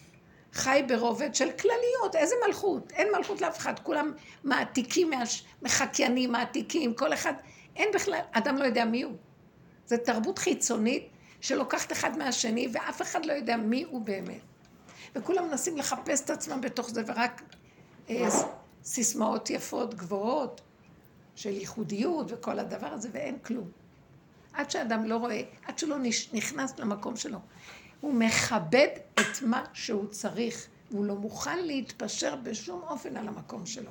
חי 0.52 0.82
ברובד 0.88 1.34
של 1.34 1.50
כלליות, 1.50 2.16
איזה 2.16 2.34
מלכות? 2.46 2.92
אין 2.92 3.08
מלכות 3.16 3.40
לאף 3.40 3.58
אחד, 3.58 3.78
כולם 3.78 4.12
מעתיקים, 4.44 5.10
מחקיינים, 5.62 6.32
מעתיקים, 6.32 6.94
כל 6.94 7.12
אחד, 7.12 7.32
אין 7.76 7.88
בכלל, 7.94 8.20
אדם 8.32 8.56
לא 8.56 8.64
יודע 8.64 8.84
מי 8.84 9.02
הוא. 9.02 9.14
זה 9.86 9.98
תרבות 9.98 10.38
חיצונית 10.38 11.08
שלוקחת 11.40 11.92
אחד 11.92 12.18
מהשני, 12.18 12.68
ואף 12.72 13.02
אחד 13.02 13.26
לא 13.26 13.32
יודע 13.32 13.56
מי 13.56 13.84
הוא 13.90 14.00
באמת. 14.00 14.40
וכולם 15.16 15.48
מנסים 15.48 15.76
לחפש 15.76 16.20
את 16.20 16.30
עצמם 16.30 16.60
בתוך 16.60 16.90
זה, 16.90 17.02
ורק 17.06 17.42
אה, 18.10 18.28
סיסמאות 18.84 19.50
יפות, 19.50 19.94
גבוהות, 19.94 20.60
של 21.36 21.50
ייחודיות 21.50 22.26
וכל 22.28 22.58
הדבר 22.58 22.86
הזה, 22.86 23.08
ואין 23.12 23.38
כלום. 23.38 23.70
עד 24.52 24.70
שאדם 24.70 25.04
לא 25.04 25.16
רואה, 25.16 25.42
עד 25.64 25.78
שלא 25.78 25.96
נכנס 26.32 26.78
למקום 26.78 27.16
שלו. 27.16 27.38
הוא 28.00 28.14
מכבד 28.14 28.88
את 29.14 29.42
מה 29.42 29.64
שהוא 29.72 30.06
צריך, 30.06 30.66
והוא 30.90 31.04
לא 31.04 31.14
מוכן 31.14 31.64
להתפשר 31.64 32.36
בשום 32.36 32.82
אופן 32.82 33.16
על 33.16 33.28
המקום 33.28 33.66
שלו. 33.66 33.90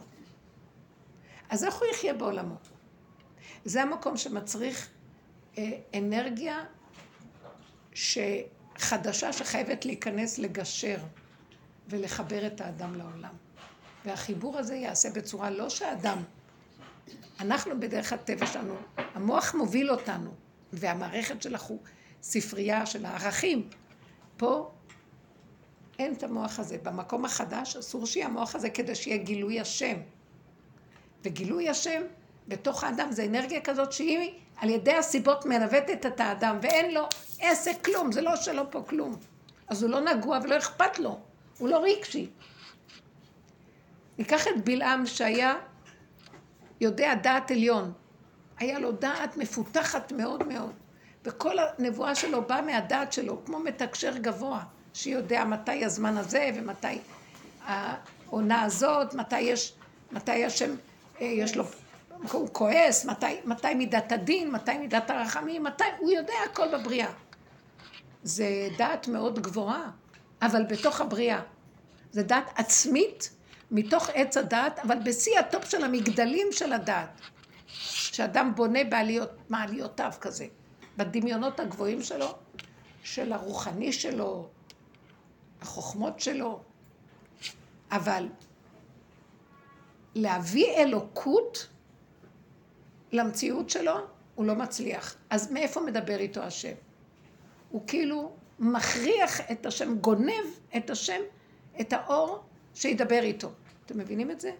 אז 1.50 1.64
איך 1.64 1.76
הוא 1.76 1.88
יחיה 1.94 2.14
בעולמו? 2.14 2.56
זה 3.66 3.82
המקום 3.82 4.18
שמצריך 4.18 4.90
אה, 5.58 5.72
אנרגיה 5.94 6.64
שחדשה 8.78 9.34
שחייבת 9.34 9.86
להיכנס 9.86 10.38
לגשר 10.38 10.98
ולחבר 11.90 12.48
את 12.48 12.62
האדם 12.62 12.96
לעולם. 12.96 13.34
והחיבור 14.06 14.58
הזה 14.58 14.76
ייעשה 14.76 15.10
בצורה 15.10 15.50
לא 15.50 15.70
שהאדם, 15.70 16.24
אנחנו 17.40 17.80
בדרך 17.80 18.14
הטבע 18.14 18.46
שלנו, 18.46 18.76
המוח 18.98 19.56
מוביל 19.56 19.92
אותנו, 19.92 20.32
והמערכת 20.74 21.42
של 21.42 21.56
החו, 21.56 21.80
ספרייה 22.22 22.86
של 22.86 23.06
הערכים. 23.06 23.70
פה 24.38 24.72
אין 26.00 26.14
את 26.14 26.24
המוח 26.24 26.60
הזה. 26.60 26.78
במקום 26.84 27.26
החדש 27.26 27.76
אסור 27.76 28.06
שיהיה 28.06 28.26
המוח 28.26 28.56
הזה 28.56 28.70
כדי 28.70 28.96
שיהיה 28.96 29.18
גילוי 29.18 29.60
השם. 29.60 29.98
וגילוי 31.24 31.70
השם 31.70 32.02
בתוך 32.48 32.84
האדם 32.84 33.12
זה 33.12 33.26
אנרגיה 33.26 33.62
כזאת 33.62 33.92
שהיא 33.92 34.32
על 34.58 34.70
ידי 34.70 34.94
הסיבות 34.94 35.46
מנווטת 35.46 36.06
את 36.06 36.20
האדם, 36.20 36.58
ואין 36.62 36.94
לו 36.94 37.08
עסק 37.40 37.86
כלום, 37.86 38.12
זה 38.12 38.22
לא 38.22 38.36
שלו 38.36 38.72
פה 38.72 38.84
כלום. 38.90 39.16
אז 39.68 39.84
הוא 39.84 39.92
לא 39.92 40.00
נגוע 40.00 40.40
ולא 40.44 40.58
אכפת 40.58 41.00
לו, 41.00 41.20
הוא 41.58 41.70
לא 41.70 41.84
רגשי. 41.84 42.30
ניקח 44.18 44.48
את 44.48 44.64
בלעם 44.64 45.06
שהיה 45.06 45.56
יודע 46.82 47.16
דעת 47.16 47.52
עליון. 47.52 47.94
היה 48.58 48.80
לו 48.80 48.92
דעת 48.92 49.38
מפותחת 49.38 50.12
מאוד 50.12 50.48
מאוד. 50.48 50.72
וכל 51.24 51.56
הנבואה 51.60 52.16
שלו 52.16 52.42
באה 52.42 52.62
מהדעת 52.62 53.14
שלו, 53.14 53.46
כמו 53.46 53.60
מתקשר 53.60 54.18
גבוה, 54.18 54.64
שיודע 54.94 55.46
מתי 55.46 55.86
הזמן 55.86 56.18
הזה 56.18 56.50
ומתי 56.56 57.00
העונה 57.66 58.62
הזאת, 58.62 59.14
מתי 59.14 59.40
יש, 59.40 59.74
מתי 60.12 60.46
השם, 60.46 60.76
אה, 61.22 61.26
יש 61.26 61.58
לו 61.58 61.64
הוא 62.32 62.50
כועס, 62.52 63.06
מתי, 63.06 63.26
מתי 63.46 63.74
מידת 63.74 64.12
הדין, 64.12 64.52
מתי 64.52 64.78
מידת 64.78 65.10
הרחמים, 65.10 65.64
מתי, 65.64 65.84
הוא 66.00 66.12
יודע 66.12 66.34
הכל 66.52 66.78
בבריאה. 66.78 67.12
זה 68.24 68.68
דעת 68.78 69.08
מאוד 69.08 69.40
גבוהה, 69.40 69.92
אבל 70.42 70.64
בתוך 70.64 71.02
הבריאה. 71.02 71.42
זה 72.12 72.24
דעת 72.24 72.52
עצמית, 72.56 73.30
מתוך 73.72 74.10
עץ 74.14 74.38
הדעת, 74.38 74.80
אבל 74.80 75.00
בשיא 75.06 75.40
הטופ 75.40 75.70
של 75.70 75.84
המגדלים 75.84 76.48
של 76.52 76.74
הדעת. 76.74 77.22
שאדם 77.68 78.56
בונה 78.56 78.84
בעליות, 78.84 79.30
מעליותיו 79.50 80.12
כזה. 80.22 80.48
בדמיונות 80.98 81.60
הגבוהים 81.60 82.02
שלו, 82.02 82.36
של 83.04 83.34
הרוחני 83.34 83.94
שלו, 83.94 84.48
החוכמות 85.62 86.20
שלו, 86.20 86.60
אבל 87.92 88.28
להביא 90.16 90.66
אלוקות 90.78 91.68
למציאות 93.12 93.70
שלו, 93.70 93.96
הוא 94.36 94.46
לא 94.46 94.56
מצליח. 94.56 95.16
אז 95.30 95.52
מאיפה 95.52 95.82
מדבר 95.82 96.20
איתו 96.20 96.42
השם? 96.42 96.74
הוא 97.70 97.82
כאילו 97.88 98.36
מכריח 98.60 99.52
את 99.52 99.66
השם, 99.66 99.98
גונב 99.98 100.46
את 100.78 100.90
השם, 100.90 101.22
את 101.82 101.94
האור 101.94 102.44
שידבר 102.74 103.20
איתו. 103.24 103.52
אתם 103.86 103.98
מבינים 103.98 104.32
את 104.32 104.42
זה? 104.42 104.52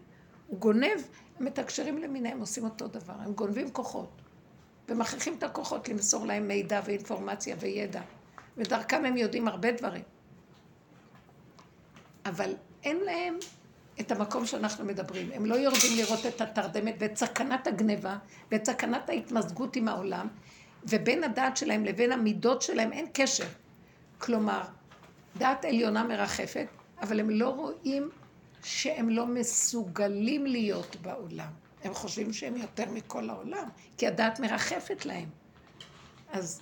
הוא 0.48 0.60
גונב, 0.60 1.02
הם 1.40 1.46
מתקשרים 1.46 1.98
למיניהם, 1.98 2.40
עושים 2.40 2.64
אותו 2.64 2.88
דבר. 2.88 3.14
הם 3.20 3.34
גונבים 3.34 3.72
כוחות, 3.72 4.22
ומכריחים 4.90 5.36
את 5.38 5.44
הכוחות 5.44 5.90
למסור 5.90 6.26
להם 6.26 6.48
מידע 6.48 6.82
ואינפורמציה 6.86 7.56
וידע. 7.60 8.02
ודרכם 8.58 9.06
הם 9.06 9.18
יודעים 9.18 9.48
הרבה 9.48 9.72
דברים. 9.72 10.04
אבל 12.26 12.56
אין 12.84 12.98
להם 12.98 13.38
את 14.00 14.12
המקום 14.12 14.46
שאנחנו 14.46 14.86
מדברים. 14.86 15.32
הם 15.34 15.46
לא 15.46 15.56
יורדים 15.56 15.98
לראות 15.98 16.26
את 16.26 16.42
התרדמת 16.42 16.96
ואת 17.00 17.18
סכנת 17.18 17.68
הגניבה 17.68 18.18
ואת 18.52 18.66
סכנת 18.66 19.10
ההתמזגות 19.10 19.76
עם 19.76 19.88
העולם, 19.88 20.28
ובין 20.84 21.24
הדעת 21.24 21.58
שלהם 21.58 21.86
לבין 21.86 22.12
המידות 22.12 22.62
שלהם 22.62 22.94
אין 22.94 23.06
קשר. 23.14 23.46
כלומר, 24.18 24.62
דעת 25.38 25.66
עליונה 25.66 26.04
מרחפת, 26.04 26.68
אבל 27.02 27.20
הם 27.20 27.30
לא 27.30 27.50
רואים 27.50 28.10
שהם 28.64 29.10
לא 29.10 29.26
מסוגלים 29.26 30.46
להיות 30.46 30.96
בעולם. 31.02 31.50
הם 31.84 31.94
חושבים 31.94 32.34
שהם 32.34 32.56
יותר 32.56 32.92
מכל 32.92 33.30
העולם, 33.30 33.70
כי 33.98 34.08
הדעת 34.08 34.40
מרחפת 34.40 35.06
להם. 35.06 35.30
אז 36.32 36.62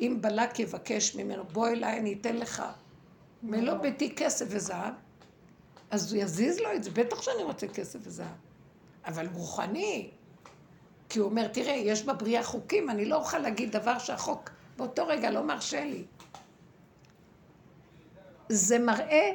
אם 0.00 0.18
בלק 0.20 0.58
יבקש 0.58 1.14
ממנו, 1.16 1.44
בוא 1.44 1.68
אליי, 1.68 1.98
אני 1.98 2.12
אתן 2.20 2.36
לך 2.36 2.62
מלוא 3.42 3.74
ביתי 3.74 4.14
כסף 4.16 4.46
וזהב, 4.48 4.94
אז 5.92 6.12
הוא 6.12 6.22
יזיז 6.22 6.58
לו 6.60 6.72
את 6.74 6.84
זה, 6.84 6.90
בטח 6.90 7.22
שאני 7.22 7.42
רוצה 7.42 7.68
כסף 7.68 7.98
וזהב. 8.02 8.26
אבל 9.04 9.26
רוחני, 9.34 10.10
כי 11.08 11.18
הוא 11.18 11.28
אומר, 11.28 11.48
תראה, 11.48 11.72
יש 11.72 12.02
בבריאה 12.02 12.42
חוקים, 12.42 12.90
אני 12.90 13.04
לא 13.04 13.16
אוכל 13.16 13.38
להגיד 13.38 13.72
דבר 13.72 13.98
שהחוק 13.98 14.50
באותו 14.76 15.06
רגע 15.06 15.30
לא 15.30 15.42
מרשה 15.42 15.84
לי. 15.84 16.04
זה 18.48 18.78
מראה 18.78 19.30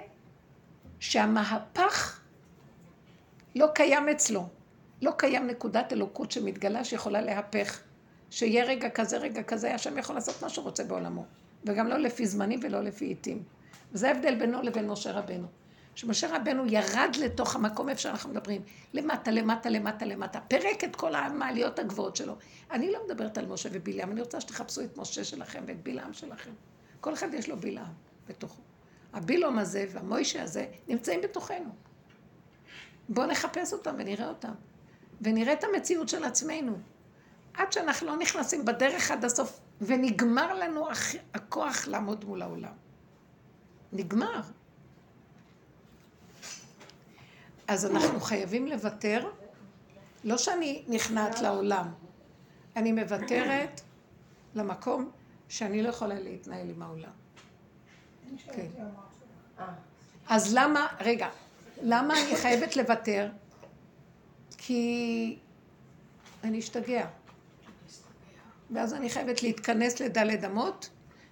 שהמהפך 1.00 2.20
לא 3.56 3.68
קיים 3.76 4.10
אצלו. 4.10 4.48
לא 5.02 5.12
קיים 5.18 5.48
נקודת 5.48 5.94
אלוקות 5.94 6.32
שמתגלה 6.32 6.84
שיכולה 6.84 7.22
להפך. 7.22 7.82
שיהיה 8.30 8.66
רגע 8.66 8.90
כזה, 8.90 9.18
רגע 9.18 9.44
כזה, 9.44 9.76
השם 9.76 9.98
יכול 9.98 10.16
לעשות 10.16 10.42
מה 10.42 10.50
שהוא 10.50 10.66
רוצה 10.66 10.84
בעולמו. 10.84 11.26
וגם 11.66 11.88
לא 11.88 11.98
לפי 11.98 12.28
זמנים 12.28 12.60
ולא 12.64 12.82
לפי 12.82 13.06
עיתים. 13.06 13.44
וזה 13.92 14.08
ההבדל 14.08 14.36
בינו 14.36 14.62
לבין 14.62 14.88
משה 14.88 15.12
רבנו. 15.12 15.48
שמשה 15.98 16.36
רבנו 16.36 16.66
ירד 16.66 17.16
לתוך 17.20 17.56
המקום 17.56 17.90
איפה 17.90 18.02
שאנחנו 18.02 18.30
מדברים, 18.30 18.62
למטה, 18.94 19.32
למטה, 19.32 19.70
למטה, 19.70 20.06
למטה, 20.06 20.40
פירק 20.48 20.84
את 20.84 20.96
כל 20.96 21.16
המעליות 21.16 21.80
הגבוהות 21.80 22.16
שלו. 22.16 22.36
אני 22.72 22.92
לא 22.92 23.00
מדברת 23.06 23.38
על 23.38 23.46
משה 23.46 23.70
ובלעם, 23.72 24.12
אני 24.12 24.22
רוצה 24.22 24.42
שתחפשו 24.42 24.82
את 24.82 24.98
משה 24.98 25.24
שלכם 25.24 25.64
ואת 25.68 25.84
בלעם 25.84 26.14
שלכם. 26.14 26.52
כל 27.00 27.14
אחד 27.14 27.34
יש 27.34 27.50
לו 27.50 27.58
בלעם 27.58 27.94
בתוכו. 28.28 28.62
הבילום 29.14 29.60
הזה 29.60 29.86
והמוישה 29.92 30.44
הזה 30.44 30.66
נמצאים 30.88 31.22
בתוכנו. 31.22 31.70
בואו 33.10 33.28
נחפש 33.28 33.74
אותם 33.74 33.96
ונראה 33.98 34.28
אותם. 34.28 34.54
ונראה 35.22 35.54
את 35.54 35.64
המציאות 35.64 36.10
של 36.10 36.24
עצמנו. 36.24 36.78
עד 37.54 37.72
שאנחנו 37.72 38.08
לא 38.08 38.18
נכנסים 38.18 38.66
בדרך 38.66 39.12
עד 39.12 39.26
הסוף, 39.26 39.60
ונגמר 39.82 40.54
לנו 40.54 40.88
הכוח 41.34 41.88
לעמוד 41.88 42.26
מול 42.26 42.42
העולם. 42.42 42.74
נגמר. 43.94 44.42
אז 47.68 47.86
אנחנו 47.86 48.20
חייבים 48.20 48.68
לוותר, 48.68 49.30
לא 50.24 50.38
שאני 50.38 50.84
נכנעת 50.88 51.42
לעולם, 51.42 51.94
אני 52.76 52.92
מוותרת 52.92 53.82
למקום 54.56 55.12
שאני 55.50 55.84
לא 55.84 55.90
יכולה 55.90 56.20
להתנהל 56.20 56.70
עם 56.70 56.82
העולם. 56.82 57.12
כן. 58.46 58.68
אז 60.28 60.54
למה, 60.54 60.88
רגע, 61.00 61.30
למה 61.82 62.14
אני 62.22 62.36
חייבת 62.36 62.76
לוותר? 62.76 63.30
כי 64.58 65.38
אני 66.44 66.60
אשתגע. 66.60 67.08
ואז 68.72 68.94
אני 68.94 69.10
חייבת 69.10 69.44
להתכנס 69.44 70.00
לדלת 70.00 70.44
אמות 70.44 70.90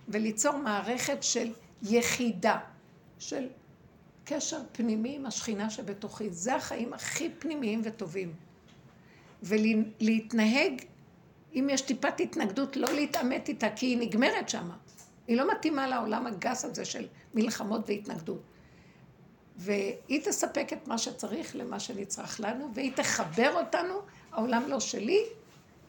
וליצור 0.07 0.57
מערכת 0.57 1.23
של 1.23 1.53
יחידה, 1.83 2.59
של 3.19 3.47
קשר 4.25 4.59
פנימי 4.71 5.15
עם 5.15 5.25
השכינה 5.25 5.69
שבתוכי. 5.69 6.29
זה 6.29 6.55
החיים 6.55 6.93
הכי 6.93 7.29
פנימיים 7.39 7.81
וטובים. 7.83 8.33
ולהתנהג, 9.43 10.81
אם 11.55 11.67
יש 11.71 11.81
טיפת 11.81 12.19
התנגדות, 12.19 12.77
לא 12.77 12.93
להתעמת 12.93 13.49
איתה, 13.49 13.67
כי 13.75 13.85
היא 13.85 13.97
נגמרת 13.97 14.49
שמה. 14.49 14.77
היא 15.27 15.38
לא 15.38 15.51
מתאימה 15.51 15.88
לעולם 15.88 16.27
הגס 16.27 16.65
הזה 16.65 16.85
של 16.85 17.07
מלחמות 17.33 17.89
והתנגדות. 17.89 18.41
והיא 19.57 20.21
תספק 20.23 20.73
את 20.73 20.88
מה 20.88 20.97
שצריך 20.97 21.55
למה 21.55 21.79
שנצרך 21.79 22.39
לנו, 22.39 22.71
והיא 22.73 22.91
תחבר 22.95 23.53
אותנו, 23.55 23.93
העולם 24.31 24.63
לא 24.67 24.79
שלי, 24.79 25.23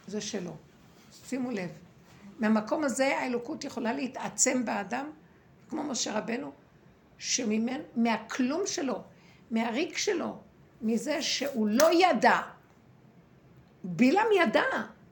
זה 0.07 0.21
שלו. 0.21 0.57
שימו 1.25 1.51
לב. 1.51 1.71
מהמקום 2.39 2.85
הזה 2.85 3.19
האלוקות 3.19 3.65
יכולה 3.65 3.93
להתעצם 3.93 4.65
באדם, 4.65 5.11
כמו 5.69 5.83
משה 5.83 6.19
רבנו, 6.19 6.53
שממנו, 7.19 7.85
מהכלום 7.97 8.63
שלו, 8.67 9.03
מהריק 9.51 9.99
שלו, 9.99 10.37
מזה 10.83 11.23
שהוא 11.23 11.69
לא 11.69 11.89
ידע. 11.93 12.41
בילם 13.85 14.27
ידע, 14.41 14.63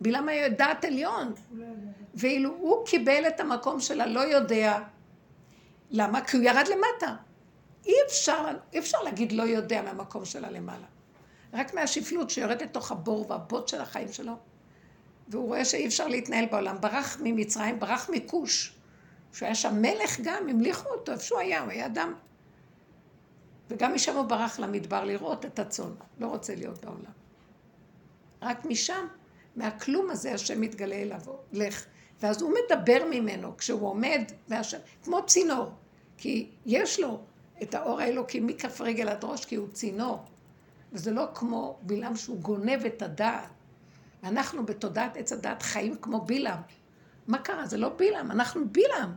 בילם 0.00 0.28
היה 0.28 0.48
דעת 0.48 0.84
עליון. 0.84 1.32
ואילו 2.14 2.54
הוא 2.58 2.86
קיבל 2.86 3.24
את 3.28 3.40
המקום 3.40 3.80
של 3.80 4.00
הלא 4.00 4.20
יודע. 4.20 4.78
למה? 5.90 6.20
כי 6.20 6.36
הוא 6.36 6.44
ירד 6.44 6.64
למטה. 6.68 7.16
אי 7.86 7.94
אפשר, 8.06 8.46
אי 8.72 8.78
אפשר 8.78 9.02
להגיד 9.02 9.32
לא 9.32 9.42
יודע 9.42 9.82
מהמקום 9.82 10.24
שלה 10.24 10.50
למעלה. 10.50 10.86
רק 11.52 11.74
מהשפלות 11.74 12.30
שיורד 12.30 12.62
לתוך 12.62 12.92
הבור 12.92 13.30
והבוט 13.30 13.68
של 13.68 13.80
החיים 13.80 14.12
שלו, 14.12 14.32
והוא 15.28 15.46
רואה 15.46 15.64
שאי 15.64 15.86
אפשר 15.86 16.08
להתנהל 16.08 16.46
בעולם. 16.46 16.76
ברח 16.80 17.18
ממצרים, 17.22 17.80
ברח 17.80 18.10
מכוש. 18.12 18.73
שהוא 19.34 19.46
היה 19.46 19.54
שם 19.54 19.82
מלך 19.82 20.20
גם, 20.22 20.48
המליכו 20.48 20.88
אותו, 20.88 21.12
איפה 21.12 21.22
שהוא 21.22 21.38
היה, 21.38 21.62
הוא 21.62 21.70
היה 21.70 21.86
אדם. 21.86 22.14
וגם 23.70 23.94
משם 23.94 24.16
הוא 24.16 24.24
ברח 24.24 24.58
למדבר 24.58 25.04
לראות 25.04 25.44
את 25.44 25.58
הצאן, 25.58 25.90
לא 26.18 26.26
רוצה 26.26 26.54
להיות 26.54 26.84
בעולם. 26.84 27.12
רק 28.42 28.64
משם, 28.64 29.06
מהכלום 29.56 30.10
הזה 30.10 30.34
השם 30.34 30.60
מתגלה 30.60 30.94
אליו, 30.94 31.20
לך. 31.52 31.84
ואז 32.22 32.42
הוא 32.42 32.52
מדבר 32.54 33.04
ממנו, 33.10 33.56
כשהוא 33.56 33.88
עומד, 33.88 34.22
והשם, 34.48 34.78
כמו 35.04 35.26
צינור, 35.26 35.70
כי 36.16 36.50
יש 36.66 37.00
לו 37.00 37.20
את 37.62 37.74
האור 37.74 38.00
האלוקי 38.00 38.40
מכף 38.40 38.80
רגל 38.80 39.08
עד 39.08 39.24
ראש, 39.24 39.44
כי 39.44 39.54
הוא 39.54 39.68
צינור. 39.72 40.24
וזה 40.92 41.10
לא 41.10 41.26
כמו 41.34 41.78
בלעם 41.82 42.16
שהוא 42.16 42.40
גונב 42.40 42.84
את 42.86 43.02
הדעת. 43.02 43.48
אנחנו 44.24 44.66
בתודעת 44.66 45.16
עץ 45.16 45.32
הדעת 45.32 45.62
חיים 45.62 45.96
כמו 46.00 46.20
בלעם. 46.20 46.60
מה 47.28 47.38
קרה? 47.38 47.66
זה 47.66 47.76
לא 47.76 47.88
בלעם, 47.96 48.30
אנחנו 48.30 48.68
בלעם. 48.68 49.14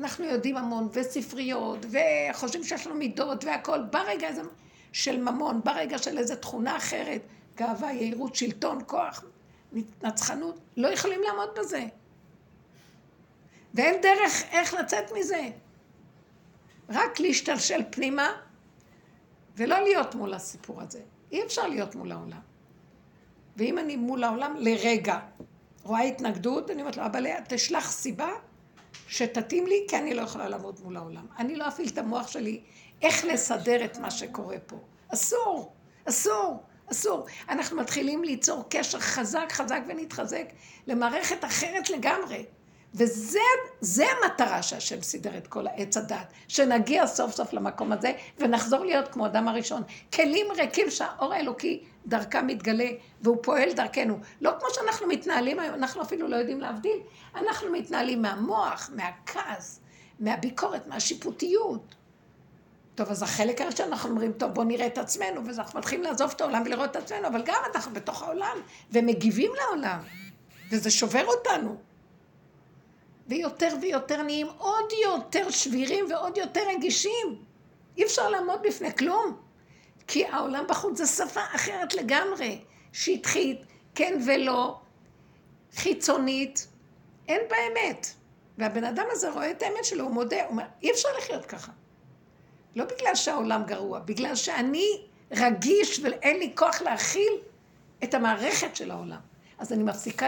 אנחנו 0.00 0.24
יודעים 0.24 0.56
המון, 0.56 0.88
וספריות, 0.92 1.86
וחושבים 1.90 2.64
שיש 2.64 2.86
לנו 2.86 2.96
מידות 2.96 3.44
והכול. 3.44 3.84
ברגע 3.90 4.28
הזה 4.28 4.42
של 4.92 5.22
ממון, 5.22 5.60
ברגע 5.64 5.98
של 5.98 6.18
איזו 6.18 6.36
תכונה 6.36 6.76
אחרת, 6.76 7.22
גאווה, 7.56 7.92
יהירות, 7.92 8.34
שלטון, 8.34 8.78
כוח, 8.86 9.24
נצחנות, 10.02 10.58
לא 10.76 10.88
יכולים 10.88 11.20
לעמוד 11.22 11.48
בזה. 11.58 11.84
ואין 13.74 14.00
דרך 14.00 14.42
איך 14.50 14.74
לצאת 14.74 15.12
מזה. 15.18 15.48
רק 16.88 17.20
להשתלשל 17.20 17.80
פנימה 17.90 18.28
ולא 19.56 19.80
להיות 19.80 20.14
מול 20.14 20.34
הסיפור 20.34 20.82
הזה. 20.82 21.00
אי 21.32 21.42
אפשר 21.44 21.68
להיות 21.68 21.94
מול 21.94 22.12
העולם. 22.12 22.40
ואם 23.56 23.78
אני 23.78 23.96
מול 23.96 24.24
העולם 24.24 24.54
לרגע 24.58 25.18
רואה 25.82 26.00
התנגדות, 26.00 26.70
אני 26.70 26.80
אומרת 26.80 26.96
לו, 26.96 27.06
אבל 27.06 27.26
תשלח 27.48 27.90
סיבה 27.90 28.30
שתתאים 29.08 29.66
לי, 29.66 29.86
כי 29.88 29.96
אני 29.96 30.14
לא 30.14 30.22
יכולה 30.22 30.48
לעמוד 30.48 30.80
מול 30.84 30.96
העולם. 30.96 31.26
אני 31.38 31.56
לא 31.56 31.68
אפעיל 31.68 31.88
את 31.88 31.98
המוח 31.98 32.28
שלי 32.28 32.60
איך 33.02 33.24
לסדר 33.24 33.84
את 33.84 33.98
מה 33.98 34.10
שקורה 34.10 34.56
פה. 34.66 34.76
אסור, 35.08 35.72
אסור, 36.04 36.62
אסור. 36.92 37.26
אנחנו 37.48 37.76
מתחילים 37.76 38.24
ליצור 38.24 38.64
קשר 38.70 39.00
חזק 39.00 39.52
חזק 39.52 39.80
ונתחזק 39.88 40.44
למערכת 40.86 41.44
אחרת 41.44 41.90
לגמרי. 41.90 42.44
וזה 42.94 43.38
זה 43.80 44.04
המטרה 44.10 44.62
שהשם 44.62 45.02
סידר 45.02 45.36
את 45.36 45.46
כל 45.46 45.66
העץ 45.66 45.96
הדת, 45.96 46.32
שנגיע 46.48 47.06
סוף 47.06 47.34
סוף 47.34 47.52
למקום 47.52 47.92
הזה 47.92 48.12
ונחזור 48.38 48.84
להיות 48.84 49.08
כמו 49.08 49.26
אדם 49.26 49.48
הראשון. 49.48 49.82
כלים 50.14 50.46
ריקים 50.56 50.90
שהאור 50.90 51.34
האלוקי 51.34 51.84
דרכם 52.06 52.46
מתגלה 52.46 52.88
והוא 53.22 53.36
פועל 53.42 53.72
דרכנו. 53.72 54.18
לא 54.40 54.52
כמו 54.60 54.68
שאנחנו 54.72 55.06
מתנהלים 55.06 55.58
היום, 55.58 55.74
אנחנו 55.74 56.02
אפילו 56.02 56.28
לא 56.28 56.36
יודעים 56.36 56.60
להבדיל. 56.60 56.98
אנחנו 57.34 57.72
מתנהלים 57.72 58.22
מהמוח, 58.22 58.90
מהכעס, 58.94 59.80
מהביקורת, 60.20 60.86
מהשיפוטיות. 60.86 61.94
טוב, 62.94 63.10
אז 63.10 63.22
החלק 63.22 63.60
הראשון 63.60 63.86
אנחנו 63.86 64.10
אומרים, 64.10 64.32
טוב, 64.32 64.50
בואו 64.50 64.66
נראה 64.66 64.86
את 64.86 64.98
עצמנו, 64.98 65.46
ואז 65.46 65.58
אנחנו 65.58 65.78
מתחילים 65.78 66.04
לעזוב 66.04 66.30
את 66.36 66.40
העולם 66.40 66.62
ולראות 66.66 66.90
את 66.90 66.96
עצמנו, 66.96 67.28
אבל 67.28 67.42
גם 67.44 67.62
אנחנו 67.74 67.92
בתוך 67.92 68.22
העולם, 68.22 68.56
ומגיבים 68.92 69.52
לעולם, 69.54 69.98
וזה 70.70 70.90
שובר 70.90 71.26
אותנו. 71.26 71.76
ויותר 73.28 73.68
ויותר 73.82 74.22
נהיים 74.22 74.46
עוד 74.58 74.92
יותר 75.02 75.50
שבירים 75.50 76.06
ועוד 76.10 76.36
יותר 76.36 76.60
רגישים. 76.76 77.44
אי 77.96 78.04
אפשר 78.04 78.28
לעמוד 78.28 78.60
בפני 78.62 78.96
כלום. 78.96 79.49
כי 80.10 80.26
העולם 80.26 80.64
בחוץ 80.68 80.98
זה 80.98 81.06
שפה 81.06 81.40
אחרת 81.54 81.94
לגמרי. 81.94 82.60
שטחית, 82.92 83.60
כן 83.94 84.18
ולא, 84.26 84.80
חיצונית, 85.74 86.68
אין 87.28 87.40
בה 87.50 87.56
אמת. 87.72 88.06
והבן 88.58 88.84
אדם 88.84 89.04
הזה 89.10 89.30
רואה 89.30 89.50
את 89.50 89.62
האמת 89.62 89.84
שלו, 89.84 90.04
הוא 90.04 90.12
מודה, 90.12 90.42
הוא 90.42 90.50
אומר, 90.50 90.64
אי 90.82 90.90
אפשר 90.90 91.08
לחיות 91.18 91.46
ככה. 91.46 91.72
לא 92.76 92.84
בגלל 92.84 93.14
שהעולם 93.14 93.64
גרוע, 93.64 93.98
בגלל 93.98 94.34
שאני 94.34 94.86
רגיש 95.30 96.00
ואין 96.02 96.38
לי 96.38 96.52
כוח 96.54 96.82
להכיל 96.82 97.32
את 98.04 98.14
המערכת 98.14 98.76
של 98.76 98.90
העולם. 98.90 99.20
אז 99.58 99.72
אני 99.72 99.82
מפסיקה 99.82 100.26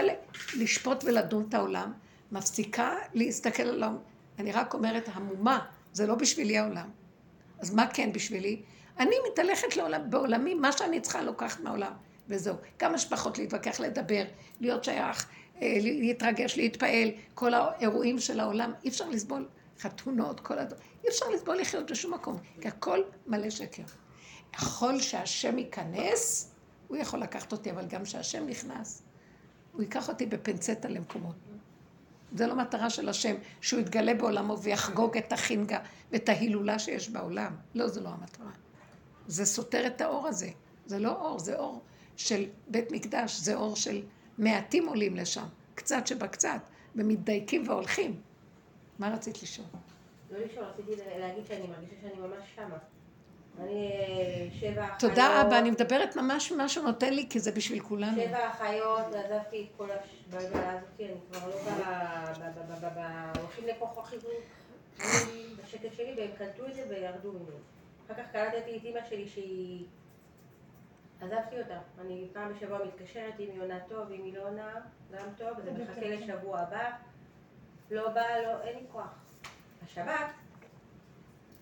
לשפוט 0.55 1.03
ולדון 1.03 1.45
את 1.49 1.53
העולם, 1.53 1.93
מפסיקה 2.31 2.95
להסתכל 3.13 3.63
על 3.63 3.83
העולם. 3.83 3.97
אני 4.39 4.51
רק 4.51 4.73
אומרת, 4.73 5.09
המומה, 5.13 5.65
זה 5.93 6.07
לא 6.07 6.15
בשבילי 6.15 6.57
העולם. 6.57 6.89
אז 7.59 7.73
מה 7.73 7.87
כן 7.93 8.11
בשבילי? 8.13 8.61
אני 8.99 9.15
מתהלכת 9.31 9.77
לעולם, 9.77 10.09
בעולמי, 10.09 10.53
מה 10.53 10.71
שאני 10.71 11.01
צריכה 11.01 11.21
לוקחת 11.21 11.59
מהעולם, 11.59 11.93
וזהו. 12.27 12.55
כמה 12.79 12.97
שפחות 12.97 13.37
להתווכח, 13.37 13.79
לדבר, 13.79 14.23
להיות 14.61 14.83
שייך, 14.83 15.27
אה, 15.61 15.77
להתרגש, 15.81 16.57
להתפעל, 16.57 17.09
כל 17.33 17.53
האירועים 17.53 18.19
של 18.19 18.39
העולם, 18.39 18.71
אי 18.83 18.89
אפשר 18.89 19.09
לסבול 19.09 19.47
חתונות, 19.79 20.39
כל 20.39 20.59
הדברים. 20.59 20.83
אי 21.03 21.09
אפשר 21.09 21.29
לסבול 21.29 21.57
לחיות 21.57 21.91
בשום 21.91 22.13
מקום, 22.13 22.37
כי 22.61 22.67
הכל 22.67 22.99
מלא 23.27 23.49
שקר. 23.49 23.83
יכול 24.55 24.99
שהשם 24.99 25.57
ייכנס, 25.57 26.51
הוא 26.87 26.97
יכול 26.97 27.19
לקחת 27.19 27.51
אותי, 27.51 27.71
אבל 27.71 27.85
גם 27.85 28.03
כשהשם 28.03 28.47
נכנס, 28.47 29.01
הוא 29.71 29.81
ייקח 29.81 30.09
אותי 30.09 30.25
בפנצטה 30.25 30.87
למקומות. 30.87 31.35
זה 32.35 32.47
לא 32.47 32.55
מטרה 32.55 32.89
של 32.89 33.09
השם, 33.09 33.35
שהוא 33.61 33.79
יתגלה 33.79 34.13
בעולמו 34.13 34.59
ויחגוג 34.59 35.17
את 35.17 35.33
החינגה 35.33 35.79
ואת 36.11 36.29
ההילולה 36.29 36.79
שיש 36.79 37.09
בעולם. 37.09 37.55
לא, 37.75 37.87
זה 37.87 38.01
לא 38.01 38.09
המטרה. 38.09 38.51
זה 39.27 39.45
סותר 39.45 39.87
את 39.87 40.01
האור 40.01 40.27
הזה. 40.27 40.49
זה 40.85 40.99
לא 40.99 41.11
אור, 41.11 41.39
זה 41.39 41.55
אור 41.57 41.81
של 42.17 42.45
בית 42.67 42.91
מקדש, 42.91 43.39
זה 43.39 43.55
אור 43.55 43.75
של 43.75 44.01
מעטים 44.37 44.87
עולים 44.87 45.15
לשם, 45.15 45.45
קצת 45.75 46.07
שבקצת, 46.07 46.61
ומתדייקים 46.95 47.67
והולכים. 47.67 48.21
מה 48.99 49.13
רצית 49.13 49.43
לשאול? 49.43 49.67
לא 50.31 50.37
לשאול, 50.45 50.65
רציתי 50.65 51.01
להגיד 51.19 51.43
שאני 51.47 51.67
מרגישה 51.67 51.95
שאני 52.01 52.27
ממש 52.27 52.47
שמה. 52.55 52.77
אני 53.59 53.91
אה, 53.91 54.47
שבע 54.59 54.85
אחיות... 54.85 54.99
תודה 54.99 55.41
אבא, 55.41 55.59
אני 55.59 55.71
מדברת 55.71 56.15
ממש 56.15 56.51
ממה 56.51 56.69
שהוא 56.69 56.85
נותן 56.85 57.13
לי, 57.13 57.27
כי 57.29 57.39
זה 57.39 57.51
בשביל 57.51 57.79
כולנו. 57.79 58.21
שבע 58.21 58.49
אחיות, 58.49 59.05
עזבתי 59.15 59.61
את 59.61 59.67
כל 59.77 59.87
הבלגלה 59.91 60.71
הזאת, 60.71 60.99
אני 60.99 61.13
כבר 61.31 61.49
לא 62.81 62.89
ב... 62.89 62.99
הולכים 63.39 63.67
לכוח. 63.67 64.13
אני 64.99 65.45
בשקט 65.63 65.95
שלי, 65.95 66.13
והם 66.17 66.29
קלטו 66.37 66.67
את 66.67 66.75
זה 66.75 66.85
וירדו 66.89 67.31
ממנו. 67.31 67.72
אחר 68.05 68.23
כך 68.23 68.31
קלטתי 68.31 68.77
את 68.77 68.83
אימא 68.83 68.99
שלי 69.09 69.27
שהיא... 69.27 69.85
עזבתי 71.21 71.61
אותה. 71.61 71.79
אני 72.01 72.27
פעם 72.33 72.53
בשבוע 72.53 72.85
מתקשרת 72.85 73.39
אם 73.39 73.49
היא 73.51 73.61
עונה 73.61 73.79
טוב, 73.89 74.11
אם 74.11 74.23
היא 74.23 74.37
לא 74.37 74.47
עונה, 74.47 74.79
גם 75.11 75.27
טוב, 75.37 75.49
וזה 75.57 75.71
מחכה 75.71 76.09
לשבוע 76.09 76.59
הבא. 76.59 76.91
לא 77.91 78.09
בא, 78.09 78.21
לא, 78.43 78.61
אין 78.61 78.75
לי 78.75 78.85
כוח. 78.91 79.13
השבת, 79.83 80.31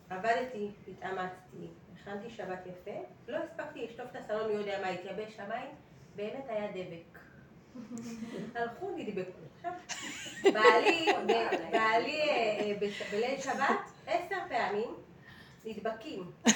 עבדתי, 0.09 0.71
התאמצתי, 0.87 1.67
הכנתי 1.95 2.29
שבת 2.29 2.59
יפה, 2.65 2.97
לא 3.27 3.37
הספקתי 3.37 3.85
לשטוף 3.85 4.05
את 4.11 4.15
הסלון, 4.15 4.47
מי 4.47 4.53
יודע 4.53 4.81
מה, 4.81 4.87
התייבשו 4.87 5.35
המים, 5.35 5.69
באמת 6.15 6.45
היה 6.47 6.71
דבק. 6.71 7.19
הלכו, 8.55 8.91
נדבקו. 8.97 9.39
בעלי, 10.43 11.05
בעלי 11.71 12.21
אה, 12.21 12.59
אה, 12.61 12.89
בליל 13.11 13.41
שבת, 13.41 13.91
עשר 14.07 14.37
פעמים 14.49 14.95
נדבקים. 15.65 16.31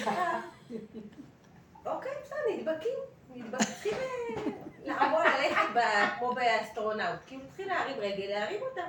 אוקיי, 1.85 2.11
בסדר, 2.21 2.37
נדבקים. 2.57 2.99
נדבקים, 3.35 3.93
אה, 3.93 4.41
לעמוד, 4.85 5.21
ללכת 5.25 5.81
כמו 6.19 6.33
באסטרונאוט. 6.33 7.19
כאילו, 7.27 7.41
צריכים 7.47 7.67
להרים 7.67 7.97
רגל, 7.99 8.25
להרים 8.25 8.61
אותה. 8.61 8.81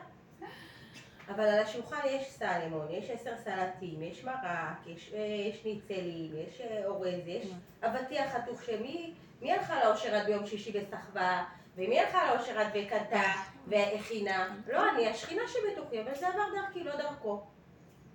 אבל 1.29 1.45
על 1.45 1.59
השולחן 1.59 2.01
יש 2.07 2.31
סלמון, 2.31 2.87
יש 2.91 3.11
עשר 3.11 3.37
סלטים, 3.45 4.03
יש 4.03 4.25
מרק, 4.25 4.87
יש, 4.87 5.13
אה, 5.15 5.51
ניצלים, 5.65 6.33
יש 6.35 6.61
אה, 6.61 6.87
אורז, 6.87 7.27
יש 7.27 7.47
אבטיח 7.83 8.33
חתוך 8.33 8.63
שמי 8.63 9.15
מי 9.43 9.53
הלכה 9.53 9.85
לאושרת 9.85 10.27
ביום 10.27 10.47
שישי 10.47 10.73
וסחבה, 10.75 11.45
ומי 11.77 12.01
הלכה 12.01 12.35
לאושרת 12.35 12.67
וקנתה 12.75 13.23
והכינה? 13.67 14.57
לא, 14.73 14.91
אני 14.91 15.09
השכינה 15.09 15.43
שבתוכי, 15.49 16.03
אבל 16.03 16.15
זה 16.15 16.29
עבר 16.29 16.45
דרכי, 16.55 16.85
לא 16.85 16.97
דרכו. 16.97 17.43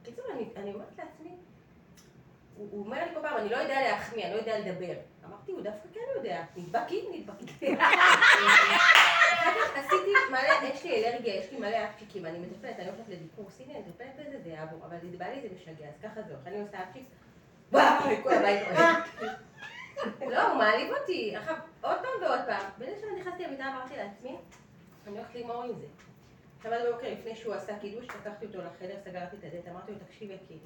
בקיצור, 0.02 0.26
אני 0.56 0.74
אומרת 0.74 0.98
לעצמי, 0.98 1.36
הוא, 2.58 2.86
אומר 2.86 3.06
לי 3.06 3.14
כל 3.14 3.22
פעם, 3.22 3.38
אני 3.38 3.50
לא 3.50 3.58
יודע 3.58 3.82
להחמיא, 3.82 4.26
אני 4.26 4.34
לא 4.34 4.40
יודע 4.40 4.60
לדבר. 4.60 4.94
אמרתי, 5.26 5.52
הוא 5.52 5.62
דווקא 5.62 5.88
כן 5.94 6.00
יודע, 6.16 6.44
נדבקים, 6.58 7.06
נדבקים. 7.14 7.78
עשיתי 9.76 10.12
מלא, 10.32 10.70
יש 10.74 10.84
לי 10.84 11.06
אלרגיה, 11.06 11.36
יש 11.36 11.52
לי 11.52 11.60
מלא 11.60 11.78
אפצ'יקים, 11.86 12.26
אני 12.26 12.40
מטפלת, 12.40 12.80
אני 12.80 12.90
הולכת 12.90 13.10
לדיקור 13.10 13.50
סיני, 13.50 13.74
אני 13.74 13.84
מטפלת 13.88 14.16
בזה, 14.20 14.42
זה 14.44 14.50
יעבור, 14.50 14.86
אבל 14.86 14.98
זה 15.12 15.18
בא 15.18 15.26
לי 15.26 15.42
זה 15.42 15.48
משגע, 15.56 15.88
אז 15.88 15.94
ככה 16.04 16.22
זה, 16.22 16.36
אני 16.46 16.62
עושה 16.62 16.84
אפצ'יק, 16.84 17.04
וואי, 17.72 18.24
כל 18.24 18.34
הבית 18.34 18.68
לא, 20.34 20.48
הוא 20.48 20.58
מעליב 20.58 20.94
אותי, 21.02 21.36
עכשיו, 21.36 21.56
עוד 21.82 21.98
פעם 21.98 22.22
ועוד 22.22 22.40
פעם, 22.48 22.70
בזה 22.78 22.92
שאני 23.02 23.20
נכנסתי 23.20 23.44
למיטה 23.44 23.64
אמרתי 23.64 23.98
לעצמי, 23.98 24.38
אני 25.08 25.18
הולכת 25.18 25.36
לגמור 25.36 25.64
עם 25.64 25.74
זה. 25.80 25.86
שבת 26.64 26.82
בבוקר 26.88 27.08
לפני 27.12 27.36
שהוא 27.36 27.54
עשה 27.54 27.80
קידוש, 27.80 28.06
לקחתי 28.06 28.46
אותו 28.46 28.58
לחדר, 28.58 28.96
סגרתי 29.04 29.36
את 29.36 29.44
הדלת, 29.44 29.68
אמרתי 29.68 29.92
לו, 29.92 29.98
תקשיב 30.08 30.32
יקיר, 30.32 30.58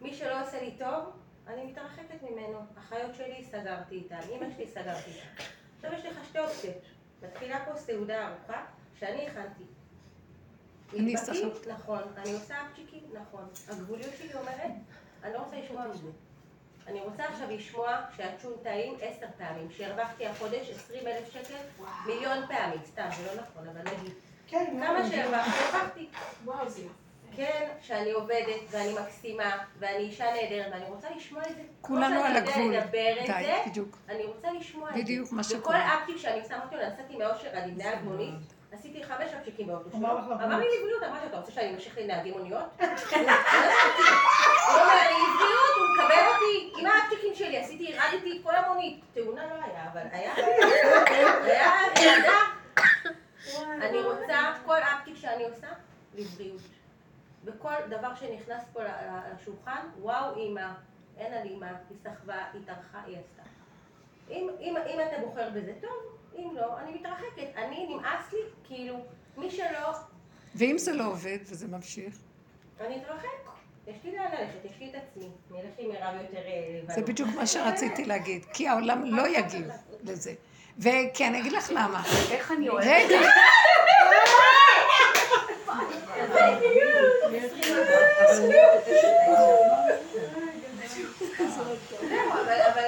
מי 0.00 0.14
שלא 0.14 0.42
עושה 0.42 0.62
לי 0.62 0.74
טוב, 0.78 1.04
אני 1.46 1.64
מתרחקת 1.64 2.22
ממנו. 2.22 2.58
אחיות 2.78 3.14
שלי, 3.14 3.44
סגרתי 3.44 3.94
איתן, 3.94 4.20
אמא 4.30 4.46
שלי, 4.56 4.66
סגרתי 4.66 5.10
איתן. 5.10 5.44
עכשיו 5.76 5.92
יש 5.92 6.04
לך 6.04 6.24
שתי 6.28 6.38
אופציות. 6.38 6.76
מתחילה 7.22 7.64
פה 7.64 7.76
סעודה 7.76 8.28
ארוכה 8.28 8.64
שאני 8.98 9.28
הכנתי. 9.28 9.64
אני 10.98 11.16
סחבת. 11.16 11.66
נכון. 11.66 12.02
אני 12.16 12.32
עושה 12.32 12.54
אפצ'יקים? 12.66 13.04
נכון. 13.12 13.44
הגבוליות 13.68 14.14
שלי 14.18 14.34
אומרת, 14.34 14.70
אני 15.24 15.32
לא 15.32 15.38
רוצה 15.38 15.60
לשמוע 15.60 15.86
את 15.86 15.94
זה. 15.94 16.08
אני 16.86 17.00
רוצה 17.00 17.24
עכשיו 17.24 17.50
לשמוע 17.50 18.00
שהצ'ון 18.16 18.52
טעים 18.62 18.94
עשר 19.00 19.26
פעמים, 19.38 19.70
שהרווחתי 19.70 20.26
החודש 20.26 20.70
עשרים 20.70 21.06
אלף 21.06 21.32
שקל 21.32 21.54
מיליון 22.06 22.46
פעמים, 22.46 22.80
סתם, 22.84 23.08
זה 23.16 23.34
לא 23.34 23.42
נכון, 23.42 23.68
אבל 23.68 23.80
נגיד. 23.80 24.12
כן, 24.46 24.80
כמה 24.80 25.08
שהרווחתי, 25.10 25.50
הרווחתי. 25.74 26.08
וואו, 26.44 26.68
זה 26.68 26.82
כן, 27.40 27.68
שאני 27.82 28.10
עובדת 28.10 28.60
ואני 28.70 28.94
מקסימה 29.02 29.56
ואני 29.78 29.98
אישה 29.98 30.24
נהדרת 30.32 30.72
ואני 30.72 30.84
רוצה 30.88 31.08
לשמוע 31.16 31.42
את 31.50 31.56
זה. 31.56 31.62
כולנו 31.80 32.20
על 32.20 32.36
הגבול. 32.36 32.52
כמו 32.52 32.62
שאני 32.62 32.64
יודע 32.64 32.84
לדבר 32.84 33.14
את 33.20 33.26
די, 33.26 33.44
זה, 33.44 33.70
בדיוק. 33.70 33.98
אני 34.08 34.24
רוצה 34.24 34.48
לשמוע 34.52 34.90
את 34.90 34.94
זה. 34.94 35.00
בדיוק 35.00 35.32
מה 35.32 35.40
וכל 35.40 35.58
שקורה. 35.58 35.94
אקטיב 35.94 36.18
שאני 36.18 36.40
שמה 36.48 36.64
אותי, 36.64 36.76
נסעתי 36.76 37.16
מאושר 37.16 37.48
עד 37.52 37.68
עם 37.68 37.78
נהג 37.78 37.98
מונית, 38.04 38.34
עשיתי 38.72 39.04
חמש 39.04 39.30
אפצ'יקים 39.38 39.66
באוטו 39.66 39.90
שלו. 39.90 40.00
אמר 40.44 40.58
לי 40.58 40.66
לבריאות, 40.78 41.02
אמרתי, 41.02 41.26
אתה 41.26 41.36
רוצה 41.36 41.52
שאני 41.52 41.74
אמשיך 41.74 41.98
לנהגי 41.98 42.30
מוניות? 42.30 42.64
הוא 42.80 42.86
אומר 44.70 44.94
לי 45.08 45.18
לבריאות, 45.28 45.72
הוא 45.78 45.86
מקבל 45.94 46.24
אותי 46.34 46.72
עם 46.80 46.86
האפצ'יקים 46.86 47.34
שלי, 47.34 47.58
עשיתי, 47.58 47.98
הרדתי 47.98 48.38
את 48.38 48.42
כל 48.42 48.54
המונית. 48.54 49.00
תאונה 49.14 49.46
לא 49.46 49.54
היה, 49.64 49.88
אבל 49.92 50.02
היה, 50.12 50.34
היה. 51.44 51.70
אני 53.88 53.98
רוצה, 54.02 54.52
כל 54.66 54.78
אפצ'יק 54.78 55.16
שאני 55.16 55.44
עושה, 55.44 55.68
לבריאות. 56.14 56.79
וכל 57.44 57.74
דבר 57.90 58.14
שנכנס 58.14 58.62
פה 58.72 58.80
לשולחן, 59.34 59.86
וואו 60.00 60.36
אימא, 60.36 60.68
אין 61.18 61.32
על 61.32 61.46
אימא, 61.46 61.66
היא 61.66 61.96
סחבה, 62.04 62.44
היא 62.52 62.62
טרחה, 62.66 63.02
היא 63.06 63.16
עשתה. 63.16 63.42
אם, 64.30 64.48
אם, 64.60 64.76
אם 64.76 64.98
אתה 65.08 65.16
בוחר 65.26 65.50
בזה 65.50 65.72
טוב, 65.80 65.90
אם 66.38 66.48
לא, 66.56 66.78
אני 66.78 66.94
מתרחקת. 66.94 67.56
אני, 67.56 67.86
נמאס 67.86 68.32
לי, 68.32 68.38
כאילו, 68.64 68.96
מי 69.36 69.50
שלא, 69.50 69.90
ואם 70.54 70.78
זה 70.78 70.92
לא 70.92 71.06
עובד 71.06 71.38
וזה 71.42 71.68
ממשיך, 71.68 72.14
אני 72.80 73.02
אתרחק. 73.02 73.26
יש 73.86 73.96
לי 74.04 74.16
לאן 74.16 74.24
ללכת, 74.24 74.64
יש 74.64 74.72
לי 74.80 74.90
את 74.90 74.94
עצמי. 74.94 75.28
אני 75.50 75.60
אלך 75.60 75.70
עם 75.78 75.88
מירב 75.88 76.14
יותר 76.22 76.46
אה, 76.46 76.78
לבנות. 76.78 76.96
זה 76.96 77.02
בדיוק 77.02 77.28
מה 77.36 77.46
שרציתי 77.46 78.04
להגיד, 78.04 78.44
כי 78.52 78.68
העולם 78.68 79.04
לא 79.04 79.28
יגיב 79.28 79.68
לזה. 80.04 80.34
וכי 80.78 81.26
אני 81.26 81.40
אגיד 81.40 81.52
לך 81.52 81.70
למה. 81.70 82.02
איך 82.30 82.52
אני 82.52 82.68
אוהבת. 82.68 82.86
רגע, 82.86 83.20
אבל 92.32 92.60
אבל 92.72 92.82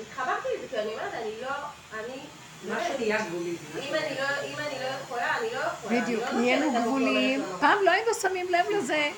התחברתי 0.00 0.48
לזה, 0.58 0.68
כי 0.70 0.78
אני 0.78 0.92
אומרת, 0.92 1.14
אני 1.14 1.30
לא, 1.42 1.48
אני... 1.92 2.20
מה 2.68 2.76
שנהיה 2.88 3.18
גבולי. 3.18 3.56
אם 3.76 3.94
אני 3.94 4.14
לא 4.18 4.24
אם 4.44 4.58
אני 4.58 4.74
לא 4.80 4.86
יכולה, 5.02 5.38
אני 5.38 5.46
לא 5.54 5.58
יכולה. 5.58 6.00
בדיוק, 6.00 6.24
נהיינו. 6.32 6.78
הזה. 7.38 7.58
פעם 7.60 7.78
לא 7.84 7.90
היינו 7.90 8.14
שמים 8.14 8.46
לב 8.50 8.66
לזה. 8.70 9.10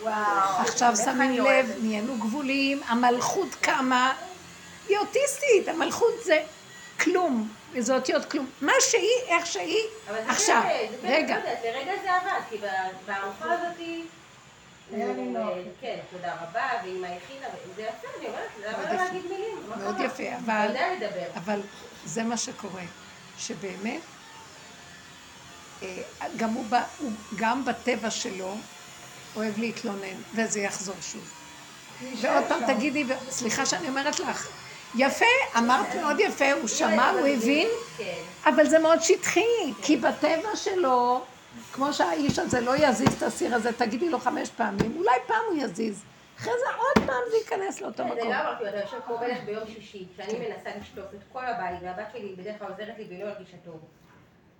עכשיו 0.58 0.94
שמים 1.04 1.44
לב, 1.44 1.72
נהיינו 1.82 2.14
גבוליים, 2.18 2.82
המלכות 2.86 3.54
קמה, 3.60 4.14
היא 4.88 4.98
אוטיסטית, 4.98 5.68
המלכות 5.68 6.14
זה 6.24 6.42
כלום, 7.00 7.48
זה 7.78 7.94
אותיות 7.94 8.24
כלום. 8.24 8.46
מה 8.60 8.72
שהיא, 8.80 9.20
איך 9.28 9.46
שהיא, 9.46 9.82
עכשיו, 10.28 10.62
רגע, 11.02 11.36
לא 11.36 11.70
לרגע 11.70 11.92
זה 12.02 12.14
עבד, 12.16 12.40
כי 12.50 12.56
בארוחה 13.06 13.52
הזאתי... 13.52 14.04
היה 14.92 15.06
לי 15.06 15.22
נוח. 15.22 15.54
כן, 15.80 15.98
תודה 16.10 16.34
רבה, 16.34 16.68
ואמא 16.84 17.06
הכינה, 17.06 17.46
זה 17.76 17.82
יפה, 17.82 18.08
אני 18.18 18.26
אומרת, 18.26 18.50
למה 18.66 18.92
לא. 18.92 19.04
להגיד 19.04 19.22
מילים? 19.30 19.82
מאוד? 19.82 20.00
יפה, 20.00 20.36
אבל, 20.44 20.66
יודע 20.68 20.86
לדבר. 20.92 21.26
אבל 21.36 21.60
זה 22.04 22.22
מה 22.22 22.36
שקורה, 22.36 22.82
שבאמת, 23.38 24.00
אה, 25.82 26.02
גם 26.36 26.50
הוא, 26.50 26.64
הוא 26.98 27.12
גם 27.36 27.64
בטבע 27.64 28.10
שלו 28.10 28.54
אוהב 29.36 29.58
להתלונן, 29.58 30.22
וזה 30.34 30.60
יחזור 30.60 30.96
שוב. 31.00 31.32
ועוד 32.20 32.44
פעם 32.48 32.74
תגידי, 32.74 33.04
סליחה 33.30 33.66
שאני 33.66 33.88
אומרת 33.88 34.20
לך, 34.20 34.48
יפה, 34.94 35.24
אמרת 35.58 35.94
מאוד 35.94 36.20
יפה, 36.20 36.52
הוא 36.52 36.68
שמע, 36.68 37.10
הוא 37.10 37.26
הבין, 37.26 37.68
כן. 37.98 38.22
אבל 38.44 38.68
זה 38.68 38.78
מאוד 38.78 39.02
שטחי, 39.02 39.72
כי 39.82 39.96
בטבע 39.96 40.56
שלו, 40.56 41.24
כמו 41.72 41.92
שהאיש 41.92 42.38
הזה 42.38 42.60
לא 42.60 42.76
יזיז 42.76 43.14
את 43.16 43.22
הסיר 43.22 43.54
הזה, 43.54 43.72
תגידי 43.72 44.08
לו 44.08 44.18
חמש 44.18 44.50
פעמים, 44.50 44.96
אולי 44.96 45.16
פעם 45.26 45.42
הוא 45.50 45.56
יזיז, 45.62 46.04
אחרי 46.38 46.52
זה 46.58 46.74
עוד 46.76 47.06
פעם 47.06 47.22
זה 47.30 47.36
ייכנס 47.36 47.80
לאותו 47.80 47.96
זה 47.96 48.04
מקום. 48.04 48.18
לא 48.30 48.40
אמרתי 48.40 48.68
אתה 48.68 48.76
יושב 48.80 48.96
כמו 49.06 49.18
מלך 49.18 49.38
ביום 49.44 49.66
שישי, 49.66 50.06
כשאני 50.14 50.48
מנסה 50.48 50.70
לשטוף 50.80 51.14
את 51.14 51.20
כל 51.32 51.46
הבית, 51.46 51.78
והבת 51.82 52.06
שלי 52.12 52.34
בדרך 52.38 52.58
כלל 52.58 52.68
עוזרת 52.70 52.98
לי 52.98 53.04
והיא 53.08 53.24
לא 53.24 53.28
הרגישה 53.28 53.56
טוב. 53.64 53.80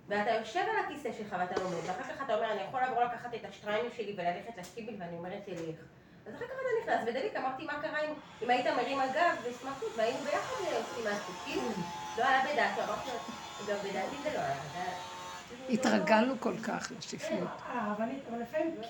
ואתה 0.07 0.31
יושב 0.31 0.59
על 0.59 0.85
הכיסא 0.85 1.09
שלך 1.17 1.35
ואתה 1.39 1.61
לומד, 1.63 1.75
ואחר 1.85 2.03
כך 2.03 2.21
אתה 2.25 2.35
אומר, 2.35 2.51
אני 2.51 2.61
יכול 2.61 2.79
לעבור 2.81 3.03
לקחת 3.03 3.33
את 3.35 3.45
השטריימל 3.49 3.89
שלי 3.97 4.13
וללכת 4.17 4.57
לסטיבל, 4.57 4.93
ואני 4.99 5.17
אומרת, 5.17 5.39
תלך. 5.45 5.79
אז 6.27 6.33
אחר 6.35 6.45
כך 6.45 6.51
אתה 6.53 6.91
נכנס, 6.91 7.07
ודלית, 7.07 7.35
אמרתי, 7.35 7.65
מה 7.65 7.81
קרה 7.81 7.99
אם, 7.99 8.13
אם 8.41 8.49
היית 8.49 8.67
מרים 8.67 8.99
על 8.99 9.09
גב 9.09 9.35
וסמכות, 9.43 9.91
והיינו 9.97 10.17
ביחד 10.23 10.53
עושים 10.75 11.05
משהו, 11.11 11.33
כאילו, 11.43 11.61
לא 12.17 12.23
עלה 12.23 12.41
בדעתו, 12.53 12.83
אמרתי 12.83 13.09
גם 13.67 13.77
בדעתי 13.83 14.17
זה 14.23 14.29
לא 14.33 14.39
עלה, 14.39 14.55
זה 14.73 14.77
היה- 14.77 15.16
התרגלנו 15.69 16.33
כל 16.39 16.53
כך 16.63 16.91
לשפלות. 16.97 17.49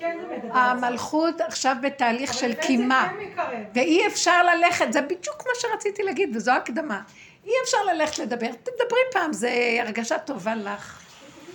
כן 0.00 0.18
זה. 0.42 0.52
המלכות 0.52 1.40
עכשיו 1.40 1.76
בתהליך 1.82 2.34
של 2.34 2.54
קימה, 2.54 3.08
זה 3.18 3.24
כן. 3.36 3.62
ואי 3.74 4.06
אפשר 4.06 4.42
ללכת, 4.42 4.92
זה 4.92 5.02
בדיוק 5.02 5.46
מה 5.46 5.52
שרציתי 5.60 6.02
להגיד, 6.02 6.36
וזו 6.36 6.52
הקדמה. 6.52 7.00
אי 7.46 7.52
אפשר 7.64 7.78
ללכת 7.92 8.18
לדבר, 8.18 8.50
תדברי 8.62 9.00
פעם, 9.12 9.32
זה 9.32 9.50
הרגשה 9.80 10.18
טובה 10.18 10.54
לך. 10.54 11.00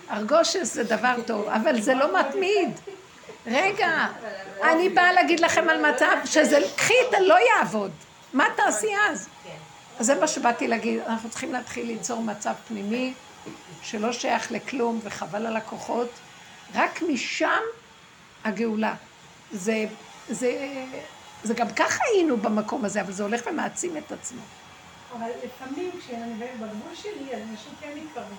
הרגושס 0.10 0.74
זה 0.74 0.84
דבר 0.84 1.16
טוב, 1.26 1.48
אבל 1.48 1.82
זה 1.82 1.94
לא 1.94 2.20
מתמיד. 2.20 2.80
רגע, 3.48 4.08
אני 4.64 4.90
באה 4.90 5.14
להגיד 5.14 5.40
לכם 5.40 5.70
על 5.70 5.92
מצב 5.92 6.16
שזה, 6.26 6.60
קחי 6.76 6.94
את 7.10 7.14
הלא 7.14 7.36
יעבוד. 7.50 7.92
מה 8.34 8.46
תעשי 8.56 8.92
אז? 9.10 9.30
אז 10.00 10.06
זה 10.06 10.20
מה 10.20 10.28
שבאתי 10.28 10.68
להגיד, 10.68 11.00
אנחנו 11.08 11.30
צריכים 11.30 11.54
להתחיל 11.54 11.88
ליצור 11.88 12.22
מצב 12.22 12.54
פנימי 12.68 13.14
שלא 13.84 14.12
שייך 14.12 14.52
לכלום 14.52 15.00
וחבל 15.04 15.46
על 15.46 15.58
הכוחות, 15.58 16.10
רק 16.76 17.02
משם 17.02 17.62
הגאולה. 18.44 18.96
זה, 19.52 19.86
זה, 20.30 20.68
זה 21.44 21.54
גם 21.54 21.68
ככה 21.76 22.04
היינו 22.14 22.38
במקום 22.38 22.86
הזה, 22.86 23.02
אבל 23.02 23.12
זה 23.12 23.24
הולך 23.24 23.42
ומעצים 23.46 23.98
את 23.98 24.12
עצמו. 24.12 24.42
אבל 25.18 25.28
לפעמים 25.46 25.92
כשאני 26.00 26.34
בגבול 26.34 26.96
שלי, 26.96 27.36
אז 27.36 27.42
אנשים 27.52 27.72
כן 27.82 27.92
מתקרבים. 27.96 28.38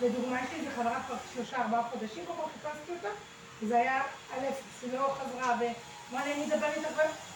לדוגמה, 0.00 0.38
יש 0.40 0.50
לי 0.52 0.58
איזה 0.58 0.70
חברה 0.76 1.02
כבר 1.06 1.16
שלושה, 1.34 1.62
ארבעה 1.62 1.82
חודשים, 1.90 2.24
כל 2.26 2.32
פעם 2.36 2.72
חיפשתי 2.72 2.92
אותה, 2.92 3.08
וזה 3.62 3.78
היה 3.78 4.02
היא 4.82 4.92
לא 4.92 5.14
חזרה, 5.20 5.56
ואמרה 5.60 6.26
לי, 6.26 6.32
אני 6.32 6.54
אדבר 6.54 6.66
איתך, 6.66 6.88
ו- 6.96 7.32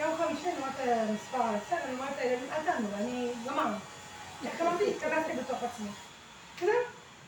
יום 0.00 0.10
חמישי 0.18 0.46
אני 0.46 0.56
אומרת 0.56 1.10
מספר 1.14 1.42
על 1.42 1.54
הצד, 1.54 1.76
אני 1.84 1.94
אומרת 1.94 2.18
אל 2.18 2.62
תענו, 2.64 2.88
אני 2.94 3.32
גמרנו. 3.46 3.76
איך 4.44 4.60
אמרתי, 4.60 4.84
בתוך 5.38 5.62
עצמי. 5.62 5.88
כזה, 6.60 6.72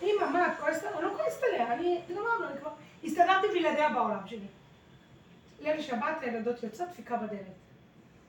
אמא, 0.03 0.31
מה, 0.33 0.47
את 0.47 0.53
כועסת? 0.61 0.85
אני 0.85 1.03
לא 1.05 1.11
כועסת 1.17 1.43
עליה, 1.43 1.73
אני 1.73 2.01
גמרנו, 2.11 2.49
אני 2.49 2.61
כבר 2.61 2.71
הסתדרתי 3.05 3.47
בלעדיה 3.49 3.89
בעולם 3.89 4.27
שלי. 4.27 4.47
ליל 5.61 5.83
שבת, 5.83 6.17
הילדות 6.21 6.63
יוצאות, 6.63 6.89
דפיקה 6.89 7.17
בדלת. 7.17 7.57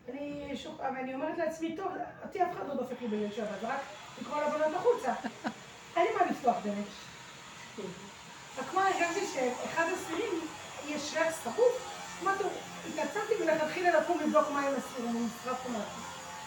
אני 0.10 0.52
שוק... 0.56 0.80
ואני 0.80 1.14
אומרת 1.14 1.38
לעצמי, 1.38 1.76
טוב, 1.78 1.92
אותי 2.24 2.44
אף 2.44 2.48
אחד 2.54 2.68
לא 2.68 2.74
דופק 2.74 3.02
לי 3.02 3.08
בליל 3.08 3.32
שבת, 3.32 3.64
רק 3.64 3.80
לקרוא 4.22 4.42
לבנות 4.42 4.76
החוצה. 4.76 5.14
אין 5.96 6.06
לי 6.06 6.14
מה 6.14 6.32
לפתוח 6.32 6.56
דלת. 6.64 6.86
רק 8.58 8.74
מה, 8.74 8.88
הרגשתי 8.88 9.26
שאחד 9.34 9.86
הסירים, 9.94 10.32
יש 10.88 11.14
ריח 11.14 11.44
שרוף, 11.44 11.98
אמרתי, 12.24 12.44
התעצמתי 12.90 13.34
מלכתחילה 13.44 14.00
לקום 14.00 14.20
לבדוק 14.20 14.50
מה 14.54 14.60
הם 14.60 14.74
הסירים, 14.78 15.18
אם 15.18 15.26
נשרף 15.26 15.66
או 15.66 15.70
משהו. 15.70 16.02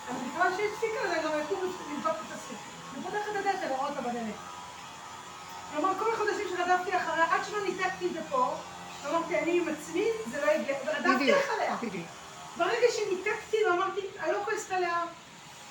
אבל 0.09 0.19
מכיוון 0.27 0.53
שיש 0.57 0.71
דפיקה, 0.77 1.01
אז 1.05 1.11
אני 1.11 1.23
גם 1.23 1.41
אקום 1.41 1.73
לבדוק 1.93 2.13
את 2.27 2.33
הסיר. 2.33 2.70
אני 2.95 3.03
פותחת 3.03 3.29
את 3.31 3.37
הדלת, 3.37 3.63
אני 3.63 3.71
רואה 3.71 3.89
אותה 3.89 4.01
בדלת. 4.01 4.35
כלומר, 5.75 5.99
כל 5.99 6.13
החודשים 6.13 6.47
שרדפתי 6.49 6.97
אחריה, 6.97 7.25
עד 7.31 7.41
שלא 7.45 7.65
ניתקתי 7.65 8.07
את 8.07 8.13
זה 8.13 8.21
פה, 8.31 8.55
אמרתי, 9.11 9.39
אני 9.39 9.61
עם 9.61 9.69
עצמי, 9.69 10.05
זה 10.31 10.47
לא 10.47 10.53
יגיע, 10.53 10.77
ורדפתי 10.85 11.33
אחריה. 11.33 11.77
ברגע 12.57 12.87
שניתקתי 12.97 13.57
ואמרתי, 13.67 14.01
אני 14.21 14.33
לא 14.33 14.39
כועסת 14.45 14.73
עליה, 14.73 15.05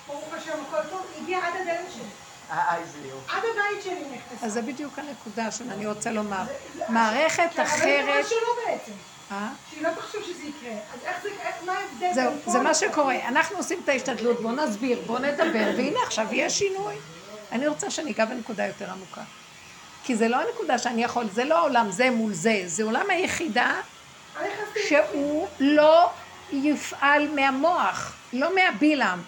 ברוך 0.06 0.34
השם, 0.34 0.52
הכל 0.68 0.88
טוב, 0.90 1.06
היא 1.14 1.22
הגיעה 1.22 1.48
עד 1.48 1.54
הדלת 1.60 1.92
שלי. 1.94 2.02
אה, 2.50 2.76
יופי. 3.04 3.36
עד 3.36 3.42
הבית 3.52 3.82
שלי 3.82 4.04
נכנסה. 4.04 4.46
אז 4.46 4.52
זה 4.52 4.62
בדיוק 4.62 4.98
הנקודה 4.98 5.50
שאני 5.50 5.86
רוצה 5.86 6.10
לומר. 6.10 6.42
מערכת 6.88 7.50
אחרת... 7.62 8.04
אמרה 8.04 8.24
שלא 8.24 8.56
בעצם, 8.66 8.92
אה? 8.92 9.09
שהיא 9.70 9.82
לא 9.82 9.88
תחשוב 9.96 10.22
שזה 10.22 10.42
יקרה. 10.42 10.72
אז 10.94 11.00
איך 11.04 11.22
זה, 11.22 11.28
מה 11.66 11.72
ההבדל 11.72 12.12
זהו, 12.14 12.32
זה 12.46 12.58
מה? 12.58 12.74
שקורה. 12.74 13.28
אנחנו 13.28 13.56
עושים 13.56 13.80
את 13.84 13.88
ההשתדלות, 13.88 14.40
בואו 14.40 14.52
נסביר, 14.52 15.02
בואו 15.06 15.18
נדבר, 15.18 15.70
והנה 15.76 15.98
עכשיו 16.02 16.26
יש 16.32 16.58
שינוי. 16.58 16.94
אני 17.52 17.68
רוצה 17.68 17.90
שניגע 17.90 18.24
בנקודה 18.24 18.66
יותר 18.66 18.90
עמוקה. 18.90 19.22
כי 20.04 20.16
זה 20.16 20.28
לא 20.28 20.36
הנקודה 20.36 20.78
שאני 20.78 21.04
יכול, 21.04 21.28
זה 21.32 21.44
לא 21.44 21.64
עולם 21.64 21.90
זה 21.90 22.10
מול 22.10 22.32
זה, 22.32 22.62
זה 22.66 22.84
עולם 22.84 23.10
היחידה 23.10 23.80
שהוא 24.88 25.48
לא 25.60 26.10
יפעל 26.52 27.28
מהמוח, 27.34 28.16
לא 28.32 28.54
מהבילעם. 28.54 29.22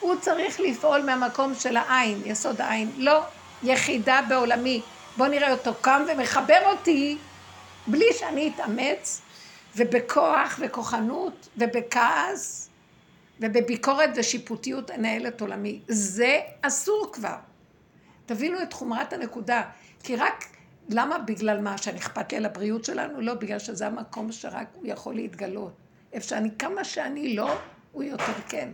הוא 0.00 0.14
צריך 0.20 0.60
לפעול 0.60 1.02
מהמקום 1.02 1.54
של 1.54 1.76
העין, 1.76 2.22
יסוד 2.24 2.60
העין. 2.60 2.92
לא 2.96 3.20
יחידה 3.62 4.20
בעולמי. 4.28 4.82
בואו 5.16 5.28
נראה 5.28 5.52
אותו 5.52 5.74
קם 5.80 6.02
ומחבר 6.08 6.60
אותי 6.64 7.16
בלי 7.86 8.06
שאני 8.18 8.52
אתאמץ, 8.54 9.21
ובכוח 9.76 10.58
וכוחנות 10.60 11.48
ובכעס 11.58 12.68
ובביקורת 13.40 14.10
ושיפוטיות 14.16 14.90
אנהל 14.90 15.26
את 15.26 15.40
עולמי. 15.40 15.80
זה 15.88 16.40
אסור 16.62 17.10
כבר. 17.12 17.36
תבינו 18.26 18.62
את 18.62 18.72
חומרת 18.72 19.12
הנקודה. 19.12 19.62
כי 20.02 20.16
רק, 20.16 20.44
למה 20.88 21.18
בגלל 21.18 21.60
מה? 21.60 21.78
שאני 21.78 21.98
אכפת 21.98 22.32
לי 22.32 22.38
על 22.38 22.46
הבריאות 22.46 22.84
שלנו? 22.84 23.20
לא, 23.20 23.34
בגלל 23.34 23.58
שזה 23.58 23.86
המקום 23.86 24.32
שרק 24.32 24.66
הוא 24.74 24.86
יכול 24.86 25.14
להתגלות. 25.14 25.72
איפה 26.12 26.28
שאני, 26.28 26.50
כמה 26.58 26.84
שאני 26.84 27.36
לא, 27.36 27.54
הוא 27.92 28.02
יותר 28.02 28.32
כן. 28.48 28.68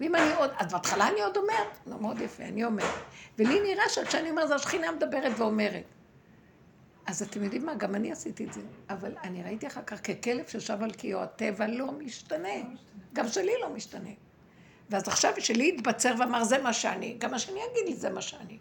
ואם 0.00 0.14
אני 0.14 0.34
עוד, 0.34 0.50
אז 0.58 0.72
בהתחלה 0.72 1.08
אני 1.08 1.22
עוד 1.22 1.36
אומר, 1.36 1.62
לא 1.86 2.00
מאוד 2.00 2.20
יפה, 2.20 2.42
אני 2.42 2.64
אומר. 2.64 2.84
ולי 3.38 3.60
נראה 3.60 3.88
שכשאני 3.88 4.30
אומר, 4.30 4.46
זה 4.46 4.54
השכינה 4.54 4.92
מדברת 4.92 5.32
ואומרת. 5.38 5.84
אז 7.08 7.22
אתם 7.22 7.44
יודעים 7.44 7.66
מה, 7.66 7.74
גם 7.74 7.94
אני 7.94 8.12
עשיתי 8.12 8.44
את 8.44 8.52
זה. 8.52 8.60
אבל 8.90 9.12
אני 9.22 9.42
ראיתי 9.42 9.66
אחר 9.66 9.82
כך 9.86 10.00
ככלב 10.00 10.46
ששב 10.46 10.82
על 10.82 10.90
קיאו, 10.90 11.22
הטבע 11.22 11.66
לא 11.66 11.92
משתנה. 11.92 12.48
גם 13.12 13.28
שלי 13.28 13.52
לא 13.60 13.70
משתנה. 13.70 14.10
ואז 14.90 15.08
עכשיו 15.08 15.32
שלי 15.38 15.72
התבצר 15.74 16.14
ואמר, 16.18 16.44
זה 16.44 16.58
מה 16.58 16.72
שאני, 16.72 17.16
גם 17.18 17.34
השני 17.34 17.60
יגיד 17.70 17.84
לי, 17.86 17.94
זה 17.94 18.10
מה 18.10 18.22
שאני. 18.22 18.58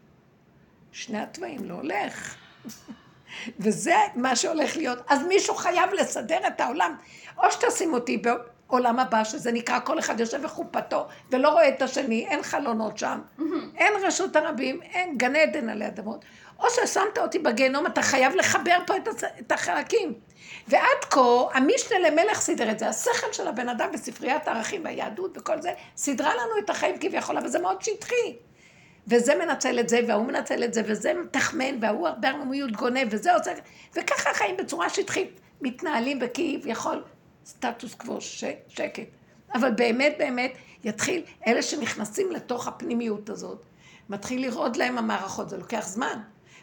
שני 0.91 1.19
התוואים 1.19 1.65
לא 1.65 1.73
הולך. 1.73 2.35
וזה 3.59 3.95
מה 4.15 4.35
שהולך 4.35 4.77
להיות. 4.77 4.99
אז 5.07 5.19
מישהו 5.27 5.55
חייב 5.55 5.93
לסדר 5.93 6.47
את 6.47 6.61
העולם. 6.61 6.95
או 7.37 7.51
שתשים 7.51 7.93
אותי 7.93 8.17
בעולם 8.69 8.99
הבא, 8.99 9.23
שזה 9.23 9.51
נקרא 9.51 9.79
כל 9.83 9.99
אחד 9.99 10.19
יושב 10.19 10.41
בחופתו, 10.41 11.07
ולא 11.31 11.49
רואה 11.49 11.69
את 11.69 11.81
השני, 11.81 12.27
אין 12.27 12.43
חלונות 12.43 12.97
שם, 12.97 13.19
אין 13.77 13.93
רשות 14.03 14.35
הרבים, 14.35 14.81
אין 14.81 15.17
גן 15.17 15.35
עדן 15.35 15.69
עלי 15.69 15.87
אדמות. 15.87 16.25
או 16.59 16.65
ששמת 16.69 17.17
אותי 17.17 17.39
בגיהנום, 17.39 17.85
אתה 17.85 18.01
חייב 18.01 18.35
לחבר 18.35 18.77
פה 18.87 18.97
את, 18.97 19.07
הצ... 19.07 19.23
את 19.23 19.51
החלקים. 19.51 20.13
ועד 20.67 21.03
כה, 21.09 21.21
המשנה 21.53 21.99
למלך 21.99 22.39
סידר 22.39 22.71
את 22.71 22.79
זה. 22.79 22.87
השכל 22.87 23.31
של 23.31 23.47
הבן 23.47 23.69
אדם 23.69 23.89
בספריית 23.93 24.47
הערכים 24.47 24.85
והיהדות 24.85 25.37
וכל 25.37 25.61
זה, 25.61 25.73
סידרה 25.97 26.35
לנו 26.35 26.63
את 26.65 26.69
החיים 26.69 26.97
כביכול, 26.99 27.37
אבל 27.37 27.47
זה 27.47 27.59
מאוד 27.59 27.81
שטחי. 27.81 28.35
וזה 29.07 29.35
מנצל 29.35 29.79
את 29.79 29.89
זה, 29.89 29.99
וההוא 30.07 30.25
מנצל 30.25 30.63
את 30.63 30.73
זה, 30.73 30.81
וזה 30.85 31.13
מתחמן, 31.13 31.77
וההוא 31.81 32.07
הרבה 32.07 32.29
ערמומיות 32.29 32.71
גונב, 32.71 33.07
וזה 33.11 33.33
עושה... 33.35 33.51
וככה 33.93 34.33
חיים 34.33 34.57
בצורה 34.57 34.89
שטחית. 34.89 35.39
מתנהלים 35.61 36.19
בכביכול 36.19 37.03
סטטוס 37.47 37.95
קוו, 37.95 38.21
ש... 38.21 38.43
שקט. 38.67 39.03
אבל 39.53 39.71
באמת 39.71 40.15
באמת 40.17 40.53
יתחיל, 40.83 41.23
אלה 41.47 41.61
שנכנסים 41.61 42.31
לתוך 42.31 42.67
הפנימיות 42.67 43.29
הזאת, 43.29 43.61
מתחיל 44.09 44.47
לרעוד 44.47 44.75
להם 44.75 44.97
המערכות, 44.97 45.49
זה 45.49 45.57
לוקח 45.57 45.87
זמן. 45.87 46.19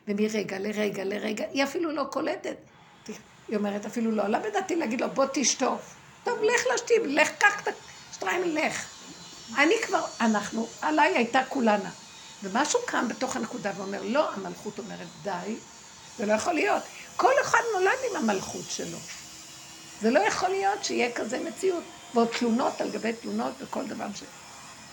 ומרגע 0.09 0.59
לרגע 0.59 1.05
לרגע, 1.05 1.45
היא 1.51 1.65
אפילו 1.65 1.93
לא 1.93 2.05
קולטת. 2.11 2.57
היא 3.49 3.57
אומרת, 3.57 3.87
אפילו 3.87 4.11
לא 4.11 4.23
עולה 4.23 4.39
בדעתי 4.39 4.77
להגיד 4.77 5.01
לו, 5.01 5.11
בוא 5.11 5.27
תשטוף. 5.33 5.95
טוב, 6.25 6.39
לך 6.43 6.63
לשתים, 6.75 7.03
לך, 7.05 7.31
קח 7.39 7.63
את 7.63 7.75
השטריימל, 8.11 8.61
לך. 8.61 8.87
אני 9.59 9.75
כבר, 9.87 10.05
אנחנו, 10.21 10.67
עליי 10.83 11.15
הייתה 11.17 11.41
כולנה. 11.49 11.91
ומשהו 12.43 12.81
קם 12.87 13.09
בתוך 13.09 13.37
הנקודה 13.37 13.73
ואומר, 13.77 14.03
לא, 14.05 14.33
המלכות 14.35 14.79
אומרת, 14.79 15.07
די, 15.23 15.57
זה 16.19 16.27
לא 16.27 16.33
יכול 16.33 16.53
להיות. 16.53 16.83
כל 17.17 17.33
אחד 17.43 17.59
נולד 17.75 17.99
עם 18.11 18.17
המלכות 18.17 18.65
שלו. 18.69 18.99
זה 20.05 20.11
לא 20.11 20.19
יכול 20.19 20.49
להיות 20.49 20.85
שיהיה 20.85 21.13
כזה 21.13 21.45
מציאות. 21.49 21.85
ועוד 22.15 22.29
תלונות 22.39 22.81
על 22.81 22.91
גבי 22.91 23.13
תלונות 23.13 23.53
וכל 23.61 23.87
דבר 23.87 24.07
ש... 24.15 24.23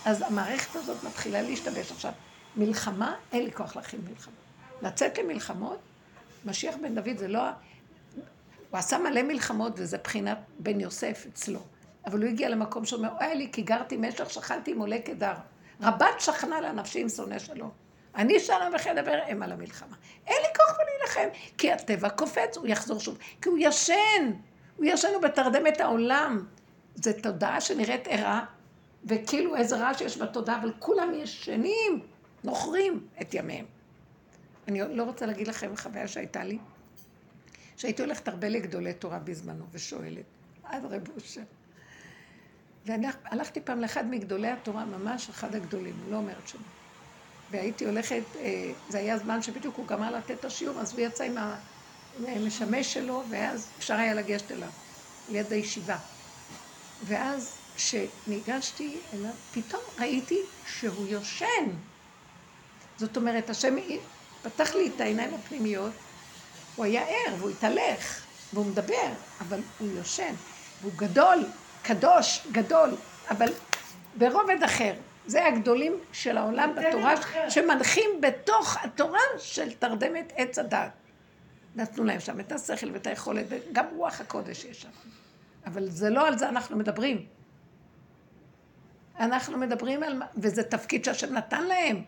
אז 0.04 0.22
המערכת 0.22 0.76
הזאת 0.76 1.04
מתחילה 1.04 1.42
להשתבש. 1.42 1.92
עכשיו, 1.92 2.12
מלחמה, 2.56 3.14
אין 3.32 3.44
לי 3.44 3.52
כוח 3.52 3.76
להכין 3.76 4.00
מלחמה. 4.08 4.34
לצאת 4.82 5.18
למלחמות, 5.18 5.78
משיח 6.44 6.74
בן 6.82 6.94
דוד 6.94 7.18
זה 7.18 7.28
לא... 7.28 7.40
הוא 8.70 8.78
עשה 8.78 8.98
מלא 8.98 9.22
מלחמות 9.22 9.72
וזה 9.76 9.98
בחינת 9.98 10.38
בן 10.58 10.80
יוסף 10.80 11.24
אצלו. 11.32 11.60
אבל 12.06 12.22
הוא 12.22 12.28
הגיע 12.28 12.48
למקום 12.48 12.84
שאומר, 12.84 13.10
אוי 13.20 13.34
לי, 13.34 13.48
כי 13.52 13.62
גרתי 13.62 13.96
משך, 13.96 14.30
שכנתי 14.30 14.70
עם 14.70 14.78
עולה 14.78 14.98
קדר. 14.98 15.34
רבת 15.80 16.20
שכנה 16.20 16.60
לנפשי 16.60 17.00
עם 17.00 17.08
שונא 17.08 17.38
שלום. 17.38 17.70
אני 18.14 18.40
שלום 18.40 18.74
וכן 18.74 18.98
אדבר 18.98 19.18
הם 19.26 19.42
על 19.42 19.52
המלחמה. 19.52 19.96
אין 20.26 20.36
לי 20.42 20.48
כוח 20.56 20.76
להילחם, 20.86 21.38
כי 21.58 21.72
הטבע 21.72 22.08
קופץ, 22.08 22.56
הוא 22.56 22.66
יחזור 22.66 23.00
שוב. 23.00 23.18
כי 23.42 23.48
הוא 23.48 23.58
ישן, 23.60 24.32
ישן, 24.84 25.08
הוא 25.14 25.22
בתרדמת 25.22 25.80
העולם. 25.80 26.46
זו 26.94 27.10
תודעה 27.22 27.60
שנראית 27.60 28.08
ערה, 28.08 28.44
וכאילו 29.04 29.56
איזה 29.56 29.76
רעש 29.76 30.00
יש 30.00 30.18
בתודעה, 30.18 30.60
אבל 30.60 30.72
כולם 30.78 31.14
ישנים, 31.14 32.00
נוחרים 32.44 33.06
את 33.20 33.34
ימיהם. 33.34 33.64
אני 34.68 34.80
לא 34.96 35.04
רוצה 35.04 35.26
להגיד 35.26 35.48
לכם 35.48 35.76
חוויה 35.76 36.08
שהייתה 36.08 36.44
לי, 36.44 36.58
שהייתי 37.76 38.02
הולכת 38.02 38.28
הרבה 38.28 38.48
לגדולי 38.48 38.94
תורה 38.94 39.18
בזמנו 39.18 39.64
ושואלת, 39.72 40.24
עד 40.64 40.84
רב 40.84 41.08
אושר. 41.14 41.42
והלכתי 42.86 43.60
פעם 43.60 43.80
לאחד 43.80 44.06
מגדולי 44.06 44.48
התורה, 44.48 44.84
ממש 44.84 45.28
אחד 45.28 45.54
הגדולים, 45.54 45.94
לא 46.10 46.16
אומרת 46.16 46.48
שם. 46.48 46.58
והייתי 47.50 47.86
הולכת, 47.86 48.36
אה, 48.36 48.72
זה 48.88 48.98
היה 48.98 49.18
זמן 49.18 49.42
שבדיוק 49.42 49.76
הוא 49.76 49.86
גמר 49.86 50.10
לתת 50.16 50.30
את 50.30 50.44
השיעור, 50.44 50.80
אז 50.80 50.92
הוא 50.92 51.00
יצא 51.00 51.24
עם 51.24 51.36
המשמש 52.26 52.94
שלו, 52.94 53.22
ואז 53.30 53.68
אפשר 53.78 53.94
היה 53.94 54.14
לגשת 54.14 54.52
אליו, 54.52 54.68
ליד 55.28 55.52
הישיבה. 55.52 55.96
ואז 57.04 57.54
כשניגשתי 57.76 58.96
אליו, 59.14 59.30
פתאום 59.52 59.82
ראיתי 59.98 60.38
שהוא 60.66 61.06
יושן. 61.08 61.70
זאת 62.96 63.16
אומרת, 63.16 63.50
השם 63.50 63.76
פתח 64.42 64.74
לי 64.74 64.90
את 64.94 65.00
העיניים 65.00 65.34
הפנימיות, 65.34 65.92
הוא 66.76 66.84
היה 66.84 67.02
ער 67.02 67.34
והוא 67.38 67.50
התהלך, 67.50 68.22
והוא 68.52 68.66
מדבר, 68.66 69.08
אבל 69.40 69.60
הוא 69.78 69.88
יושן, 69.96 70.34
והוא 70.80 70.92
גדול, 70.96 71.44
קדוש, 71.82 72.46
גדול, 72.52 72.90
אבל 73.30 73.48
ברובד 74.14 74.62
אחר. 74.64 74.92
זה 75.26 75.46
הגדולים 75.46 75.98
של 76.12 76.38
העולם 76.38 76.74
בתורה, 76.76 77.14
שמנחים 77.48 78.10
בתוך 78.20 78.76
התורה 78.80 79.20
של 79.38 79.72
תרדמת 79.72 80.32
עץ 80.36 80.58
הדת. 80.58 81.01
נתנו 81.76 82.04
להם 82.04 82.20
שם 82.20 82.40
את 82.40 82.52
השכל 82.52 82.90
ואת 82.92 83.06
היכולת, 83.06 83.46
וגם 83.48 83.84
רוח 83.96 84.20
הקודש 84.20 84.64
יש 84.64 84.82
שם. 84.82 84.88
אבל 85.66 85.90
זה 85.90 86.10
לא 86.10 86.28
על 86.28 86.38
זה 86.38 86.48
אנחנו 86.48 86.76
מדברים. 86.76 87.26
אנחנו 89.18 89.58
מדברים 89.58 90.02
על, 90.02 90.22
וזה 90.36 90.62
תפקיד 90.62 91.04
שהשם 91.04 91.34
נתן 91.34 91.64
להם, 91.64 92.02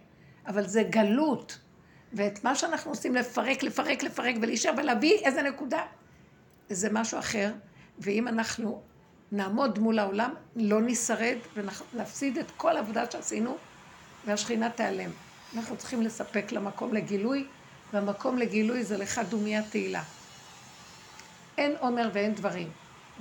אבל 0.47 0.67
זה 0.67 0.83
גלות. 0.83 1.59
ואת 2.13 2.45
מה 2.45 2.55
שאנחנו 2.55 2.91
עושים 2.91 3.15
לפרק, 3.15 3.63
לפרק, 3.63 4.03
לפרק 4.03 4.35
ולהישאר 4.43 4.73
ולהביא 4.77 5.19
איזה 5.25 5.43
נקודה, 5.43 5.83
זה 6.69 6.89
משהו 6.93 7.19
אחר. 7.19 7.53
ואם 7.99 8.29
אנחנו 8.29 8.83
נעמוד 9.33 9.79
מול 9.79 9.99
העולם, 9.99 10.35
לא 10.57 10.81
נשרד 10.83 11.37
ונפסיד 11.55 12.39
את 12.39 12.51
כל 12.57 12.77
העבודה 12.77 13.11
שעשינו, 13.11 13.57
והשכינה 14.27 14.71
תיעלם. 14.71 15.11
אנחנו 15.57 15.77
צריכים 15.77 16.03
לספק 16.03 16.53
למקום 16.53 16.95
לגילוי, 16.95 17.47
והמקום 17.95 18.39
לגילוי 18.39 18.85
זה 18.85 18.97
לך 18.97 19.21
דומיה 19.29 19.63
תהילה. 19.63 20.03
אין 21.59 21.75
עומר 21.81 22.11
ואין 22.13 22.35
דברים. 22.35 22.71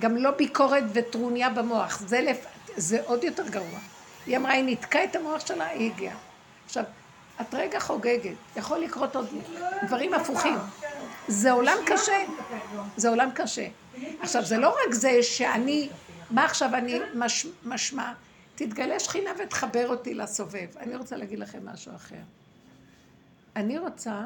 גם 0.00 0.16
לא 0.16 0.30
ביקורת 0.30 0.84
וטרוניה 0.92 1.50
במוח, 1.50 2.00
זה, 2.06 2.20
לפ... 2.20 2.46
זה 2.76 3.02
עוד 3.04 3.24
יותר 3.24 3.48
גרוע. 3.48 3.78
היא 4.26 4.36
אמרה, 4.36 4.52
היא 4.52 4.64
ניתקה 4.64 5.04
את 5.04 5.16
המוח 5.16 5.46
שלה, 5.46 5.66
היא 5.66 5.92
הגיעה. 5.92 6.16
עכשיו, 6.64 6.84
את 7.40 7.54
רגע 7.54 7.80
חוגגת, 7.80 8.34
יכול 8.56 8.78
לקרות 8.78 9.16
עוד 9.16 9.26
דברים 9.82 10.14
הפוכים. 10.14 10.58
זה 11.28 11.52
עולם 11.52 11.76
קשה, 11.86 12.24
זה 12.96 13.08
עולם 13.08 13.30
קשה. 13.34 13.66
עכשיו, 14.20 14.44
זה 14.44 14.58
לא 14.58 14.68
רק 14.68 14.94
זה 14.94 15.22
שאני, 15.22 15.88
מה 16.30 16.44
עכשיו 16.44 16.74
אני 16.74 16.98
מש, 17.14 17.46
משמע? 17.64 18.12
תתגלה 18.54 19.00
שכינה 19.00 19.30
ותחבר 19.38 19.88
אותי 19.88 20.14
לסובב. 20.14 20.66
אני 20.76 20.96
רוצה 20.96 21.16
להגיד 21.16 21.38
לכם 21.38 21.68
משהו 21.68 21.94
אחר. 21.94 22.22
אני 23.56 23.78
רוצה 23.78 24.20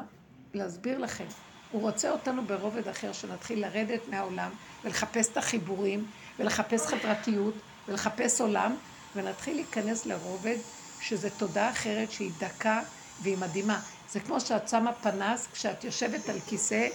להסביר 0.53 0.97
לכם. 0.97 1.25
הוא 1.71 1.81
רוצה 1.81 2.11
אותנו 2.11 2.45
ברובד 2.45 2.87
אחר, 2.87 3.13
שנתחיל 3.13 3.61
לרדת 3.61 4.07
מהעולם 4.07 4.51
ולחפש 4.83 5.27
את 5.27 5.37
החיבורים 5.37 6.05
ולחפש 6.39 6.81
חברתיות 6.85 7.53
ולחפש 7.87 8.41
עולם, 8.41 8.75
ונתחיל 9.15 9.55
להיכנס 9.55 10.05
לרובד 10.05 10.57
שזה 11.01 11.29
תודעה 11.29 11.69
אחרת 11.71 12.11
שהיא 12.11 12.31
דקה 12.39 12.81
והיא 13.21 13.37
מדהימה. 13.37 13.79
זה 14.11 14.19
כמו 14.19 14.39
שאת 14.39 14.69
שמה 14.69 14.93
פנס 14.93 15.47
כשאת 15.53 15.83
יושבת 15.83 16.29
על 16.29 16.39
כיסא 16.39 16.87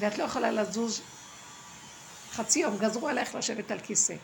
ואת 0.00 0.18
לא 0.18 0.24
יכולה 0.24 0.50
לזוז 0.50 1.00
חצי 2.32 2.58
יום, 2.58 2.78
גזרו 2.78 3.08
עלייך 3.08 3.34
לשבת 3.34 3.70
על 3.70 3.78
כיסא. 3.78 4.14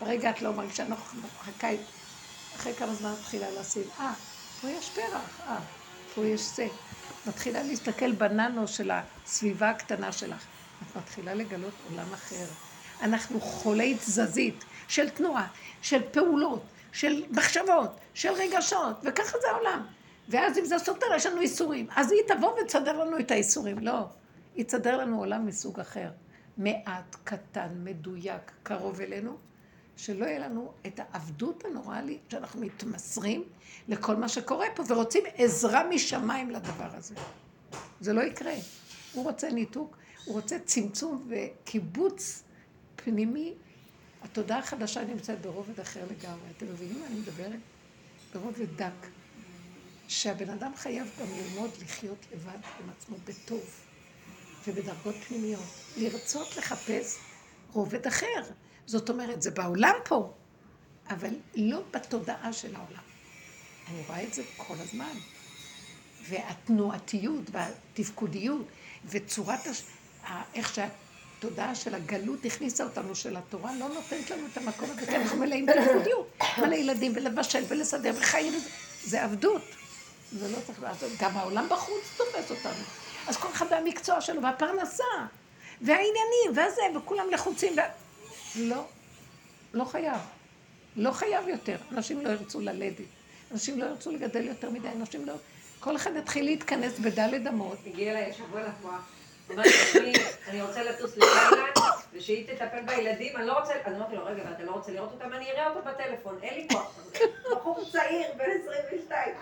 ברגע 0.00 0.30
את 0.30 0.42
לא 0.42 0.52
מרגישה 0.52 0.84
נוח, 0.84 1.14
מחכה, 1.40 1.68
אחרי 2.56 2.74
כמה 2.74 2.94
זמן 2.94 3.12
מתחילה 3.12 3.50
לשים, 3.60 3.82
אה, 4.00 4.12
פה 4.60 4.68
יש 4.68 4.90
פרח, 4.90 5.40
אה, 5.46 5.58
פה 6.14 6.26
יש 6.26 6.56
זה. 6.56 6.66
מתחילה 7.26 7.62
להסתכל 7.62 8.12
בננו 8.12 8.68
של 8.68 8.90
הסביבה 8.90 9.70
הקטנה 9.70 10.12
שלך. 10.12 10.46
את 10.82 10.96
מתחילה 10.96 11.34
לגלות 11.34 11.74
עולם 11.90 12.12
אחר. 12.14 12.46
אנחנו 13.02 13.40
חולי 13.40 13.94
תזזית 13.94 14.64
של 14.88 15.10
תנועה, 15.10 15.46
של 15.82 16.02
פעולות, 16.12 16.62
של 16.92 17.24
מחשבות, 17.30 18.00
של 18.14 18.32
רגשות, 18.32 18.96
וככה 19.02 19.38
זה 19.42 19.50
העולם. 19.50 19.86
ואז 20.28 20.58
אם 20.58 20.64
זה 20.64 20.78
סותר, 20.78 21.06
יש 21.16 21.26
לנו 21.26 21.40
איסורים. 21.40 21.86
אז 21.96 22.12
היא 22.12 22.20
תבוא 22.28 22.52
ותסדר 22.60 23.04
לנו 23.04 23.18
את 23.18 23.30
האיסורים. 23.30 23.78
לא, 23.78 24.06
היא 24.54 24.64
תסדר 24.64 24.96
לנו 24.96 25.18
עולם 25.18 25.46
מסוג 25.46 25.80
אחר. 25.80 26.10
מעט, 26.58 27.16
קטן, 27.24 27.68
מדויק, 27.84 28.52
קרוב 28.62 29.00
אלינו, 29.00 29.36
שלא 30.04 30.24
יהיה 30.24 30.38
לנו 30.38 30.72
את 30.86 31.00
העבדות 31.00 31.64
הנורמלית 31.64 32.20
שאנחנו 32.28 32.60
מתמסרים 32.60 33.44
לכל 33.88 34.16
מה 34.16 34.28
שקורה 34.28 34.66
פה, 34.74 34.82
ורוצים 34.88 35.22
עזרה 35.34 35.88
משמיים 35.88 36.50
לדבר 36.50 36.96
הזה. 36.96 37.14
זה 38.00 38.12
לא 38.12 38.20
יקרה. 38.20 38.54
הוא 39.12 39.24
רוצה 39.24 39.50
ניתוק, 39.50 39.96
הוא 40.24 40.34
רוצה 40.34 40.58
צמצום 40.58 41.28
וקיבוץ 41.28 42.42
פנימי. 42.96 43.54
התודעה 44.22 44.58
החדשה 44.58 45.04
נמצאת 45.04 45.40
ברובד 45.40 45.80
אחר 45.80 46.00
לגמרי. 46.00 46.50
אתם 46.56 46.66
מבינים 46.66 47.00
מה 47.00 47.06
אני 47.06 47.20
מדברת? 47.20 47.60
ברובד 48.34 48.76
דק. 48.76 49.06
שהבן 50.08 50.50
אדם 50.50 50.72
חייב 50.76 51.10
גם 51.20 51.26
ללמוד 51.36 51.70
לחיות 51.82 52.26
לבד 52.32 52.58
עם 52.80 52.90
עצמו 52.90 53.16
בטוב 53.24 53.62
ובדרגות 54.66 55.14
פנימיות. 55.14 55.64
לרצות 55.96 56.56
לחפש 56.56 57.18
רובד 57.72 58.06
אחר. 58.06 58.42
זאת 58.90 59.10
אומרת, 59.10 59.42
זה 59.42 59.50
בעולם 59.50 59.94
פה, 60.04 60.32
אבל 61.10 61.30
לא 61.54 61.82
בתודעה 61.90 62.52
של 62.52 62.74
העולם. 62.74 63.02
אני 63.88 64.02
רואה 64.08 64.22
את 64.22 64.34
זה 64.34 64.42
כל 64.56 64.74
הזמן. 64.78 65.14
והתנועתיות 66.28 67.42
והתפקודיות 67.52 68.66
וצורת, 69.04 69.66
הש... 69.66 69.82
איך 70.54 70.74
שהתודעה 70.74 71.74
של 71.74 71.94
הגלות 71.94 72.44
הכניסה 72.44 72.84
אותנו, 72.84 73.14
של 73.14 73.36
התורה, 73.36 73.74
לא 73.74 73.88
נותנת 73.88 74.30
לנו 74.30 74.46
את 74.52 74.56
המקום 74.56 74.90
הזה, 74.90 75.06
כי 75.06 75.16
אנחנו 75.16 75.38
מלאים 75.38 75.66
בתפקודיות. 75.66 76.38
מלא 76.58 76.74
ילדים 76.74 77.12
ולבשל 77.14 77.64
ולסדר 77.68 78.12
וחיים, 78.18 78.52
זה 79.04 79.24
עבדות. 79.24 79.62
זה 80.32 80.48
לא 80.48 80.58
צריך 80.66 80.82
לעשות, 80.82 81.10
גם 81.20 81.36
העולם 81.36 81.66
בחוץ 81.70 82.04
תופס 82.16 82.50
אותנו. 82.50 82.84
אז 83.26 83.36
כל 83.36 83.48
אחד 83.48 83.66
והמקצוע 83.70 84.20
שלו, 84.20 84.42
והפרנסה, 84.42 85.04
והעניינים, 85.80 86.50
והזה, 86.54 86.82
וכולם 86.96 87.30
לחוצים. 87.30 87.72
ו... 87.72 87.80
לא, 88.56 88.84
לא 89.74 89.84
חייב. 89.84 90.20
לא 90.96 91.10
חייב 91.12 91.48
יותר. 91.48 91.76
אנשים 91.92 92.20
לא 92.24 92.28
ירצו 92.28 92.60
ללדת. 92.60 93.06
אנשים 93.52 93.78
לא 93.78 93.84
ירצו 93.84 94.10
לגדל 94.10 94.44
יותר 94.44 94.70
מדי. 94.70 94.88
אנשים 94.88 95.26
לא... 95.26 95.34
כל 95.80 95.96
אחד 95.96 96.10
יתחיל 96.16 96.44
להתכנס 96.44 96.98
בדלת 96.98 97.46
אמות. 97.46 97.78
הגיע 97.86 98.10
אליי. 98.10 98.32
אומרת 99.50 99.66
לי, 99.94 100.12
אני 100.48 100.62
רוצה 100.62 100.82
לטוס 100.82 101.16
לתאילנד, 101.16 101.74
ושהיא 102.12 102.46
תטפל 102.46 102.82
בילדים, 102.86 103.36
אני 103.36 103.46
לא 103.46 103.52
רוצה, 103.58 103.72
אז 103.84 103.94
אמרתי 103.94 104.16
לו, 104.16 104.24
רגע, 104.24 104.42
ואתה 104.50 104.62
לא 104.62 104.70
רוצה 104.70 104.92
לראות 104.92 105.12
אותם? 105.12 105.32
אני 105.32 105.50
אראה 105.50 105.66
אותו 105.68 105.80
בטלפון, 105.88 106.38
אין 106.42 106.54
לי 106.54 106.68
כוח. 106.72 107.00
בחור 107.52 107.84
צעיר, 107.92 108.26
בן 108.36 108.44
22. 108.62 109.34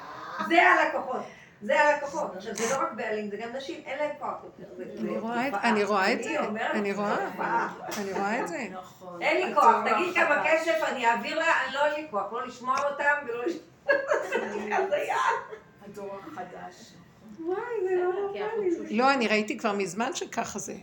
זה 0.49 0.63
הלקוחות. 0.63 1.23
זה 1.63 1.81
הלקוחות. 1.81 2.37
עכשיו, 2.37 2.55
זה 2.55 2.75
לא 2.77 2.83
רק 2.83 2.93
בעלים, 2.97 3.31
זה 3.31 3.37
גם 3.37 3.49
נשים, 3.57 3.83
אין 3.87 3.99
להם 3.99 4.11
כוח 4.19 4.35
יותר. 4.45 4.83
אני 5.01 5.19
רואה 5.19 5.49
את- 5.49 5.53
תופעה. 5.53 5.71
אני 5.71 5.85
רואה 5.85 6.13
את 6.13 6.23
זה, 6.23 6.39
אני 6.73 6.93
רואה. 6.93 7.17
תופעה. 7.33 7.75
אני 7.99 8.13
רואה 8.13 8.41
את 8.43 8.49
זה. 8.49 8.67
נכון. 8.73 9.23
אין 9.23 9.49
לי 9.49 9.55
כוח, 9.55 9.77
תגיד 9.85 10.15
כמה 10.15 10.43
כסף 10.47 10.75
אני 10.89 11.07
אעביר 11.07 11.39
לה, 11.39 11.45
אני 11.67 11.75
לא 11.75 11.85
אין 11.87 12.03
לי 12.05 12.11
כוח, 12.11 12.33
לא 12.33 12.47
לשמוע 12.47 12.77
אותם 12.91 13.05
ולא 13.29 13.45
לשמוע... 13.47 13.63
הדור 15.87 16.19
החדש. 16.33 16.93
וואי, 17.41 17.59
זה 17.89 17.95
לא 17.97 18.13
נורמלי. 18.13 18.97
לא, 18.97 19.13
אני 19.13 19.29
ראיתי 19.29 19.59
כבר 19.59 19.73
מזמן 19.73 20.15
שככה 20.15 20.59
זה. 20.59 20.75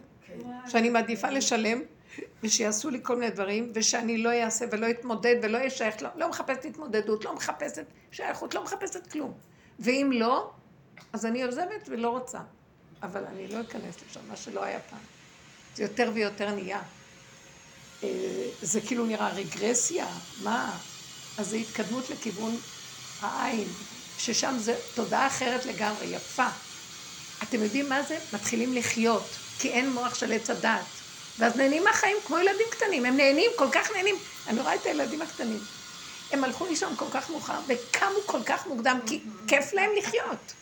שאני 0.68 0.90
מעדיפה 0.90 1.30
לשלם, 1.30 1.82
ושיעשו 2.44 2.90
לי 2.90 3.00
כל 3.04 3.16
מיני 3.16 3.32
דברים, 3.32 3.72
ושאני 3.76 4.18
לא 4.18 4.34
אעשה 4.44 4.66
ולא 4.72 4.90
אתמודד 4.90 5.36
ולא 5.44 5.58
אהיה 5.58 5.70
שייכת, 5.70 6.02
לא, 6.02 6.10
לא 6.16 6.30
מחפשת 6.30 6.66
התמודדות, 6.66 7.26
לא 7.26 7.36
מחפשת 7.36 7.86
שייכות, 8.12 8.54
לא 8.56 8.64
מחפשת 8.64 9.12
כלום. 9.12 9.34
ואם 9.80 10.10
לא, 10.14 10.52
אז 11.14 11.26
אני 11.26 11.44
עוזבת 11.44 11.90
ולא 11.90 12.10
רוצה. 12.10 12.40
אבל 13.04 13.24
אני 13.26 13.48
לא 13.48 13.62
אכנס 13.62 13.96
לשם, 14.10 14.20
מה 14.28 14.36
שלא 14.36 14.64
היה 14.64 14.80
פעם. 14.80 15.00
זה 15.76 15.84
יותר 15.84 16.12
ויותר 16.14 16.52
נהיה. 16.52 16.82
אה, 18.04 18.10
זה 18.62 18.82
כאילו 18.82 19.06
נראה 19.06 19.30
רגרסיה, 19.30 20.08
מה? 20.44 20.78
אז 21.38 21.50
זה 21.50 21.56
התקדמות 21.56 22.10
לכיוון 22.10 22.58
העין, 23.22 23.68
ששם 24.18 24.56
זה 24.58 24.80
תודעה 24.94 25.28
אחרת 25.28 25.66
לגמרי, 25.66 26.06
יפה. 26.06 26.48
אתם 27.44 27.64
יודעים 27.64 27.90
מה 27.90 28.04
זה? 28.04 28.18
מתחילים 28.34 28.74
לחיות, 28.74 29.36
כי 29.60 29.70
אין 29.70 29.92
מוח 29.92 30.16
של 30.16 30.32
עץ 30.32 30.50
הדעת. 30.50 30.86
ואז 31.40 31.56
נהנים 31.56 31.84
מהחיים 31.84 32.18
כמו 32.26 32.38
ילדים 32.38 32.68
קטנים, 32.72 33.06
הם 33.06 33.18
נהנים, 33.18 33.52
כל 33.56 33.68
כך 33.72 33.92
נהנים. 33.92 34.16
אני 34.48 34.62
רואה 34.62 34.76
את 34.76 34.86
הילדים 34.86 35.22
הקטנים. 35.22 35.60
הם 36.32 36.44
הלכו 36.44 36.66
לישון 36.66 36.96
כל 36.96 37.06
כך 37.12 37.30
מאוחר 37.30 37.60
וקמו 37.68 38.20
כל 38.26 38.44
כך 38.46 38.68
מוקדם, 38.68 39.00
כי 39.06 39.22
כיף 39.48 39.74
להם 39.74 39.90
לחיות. 39.98 40.54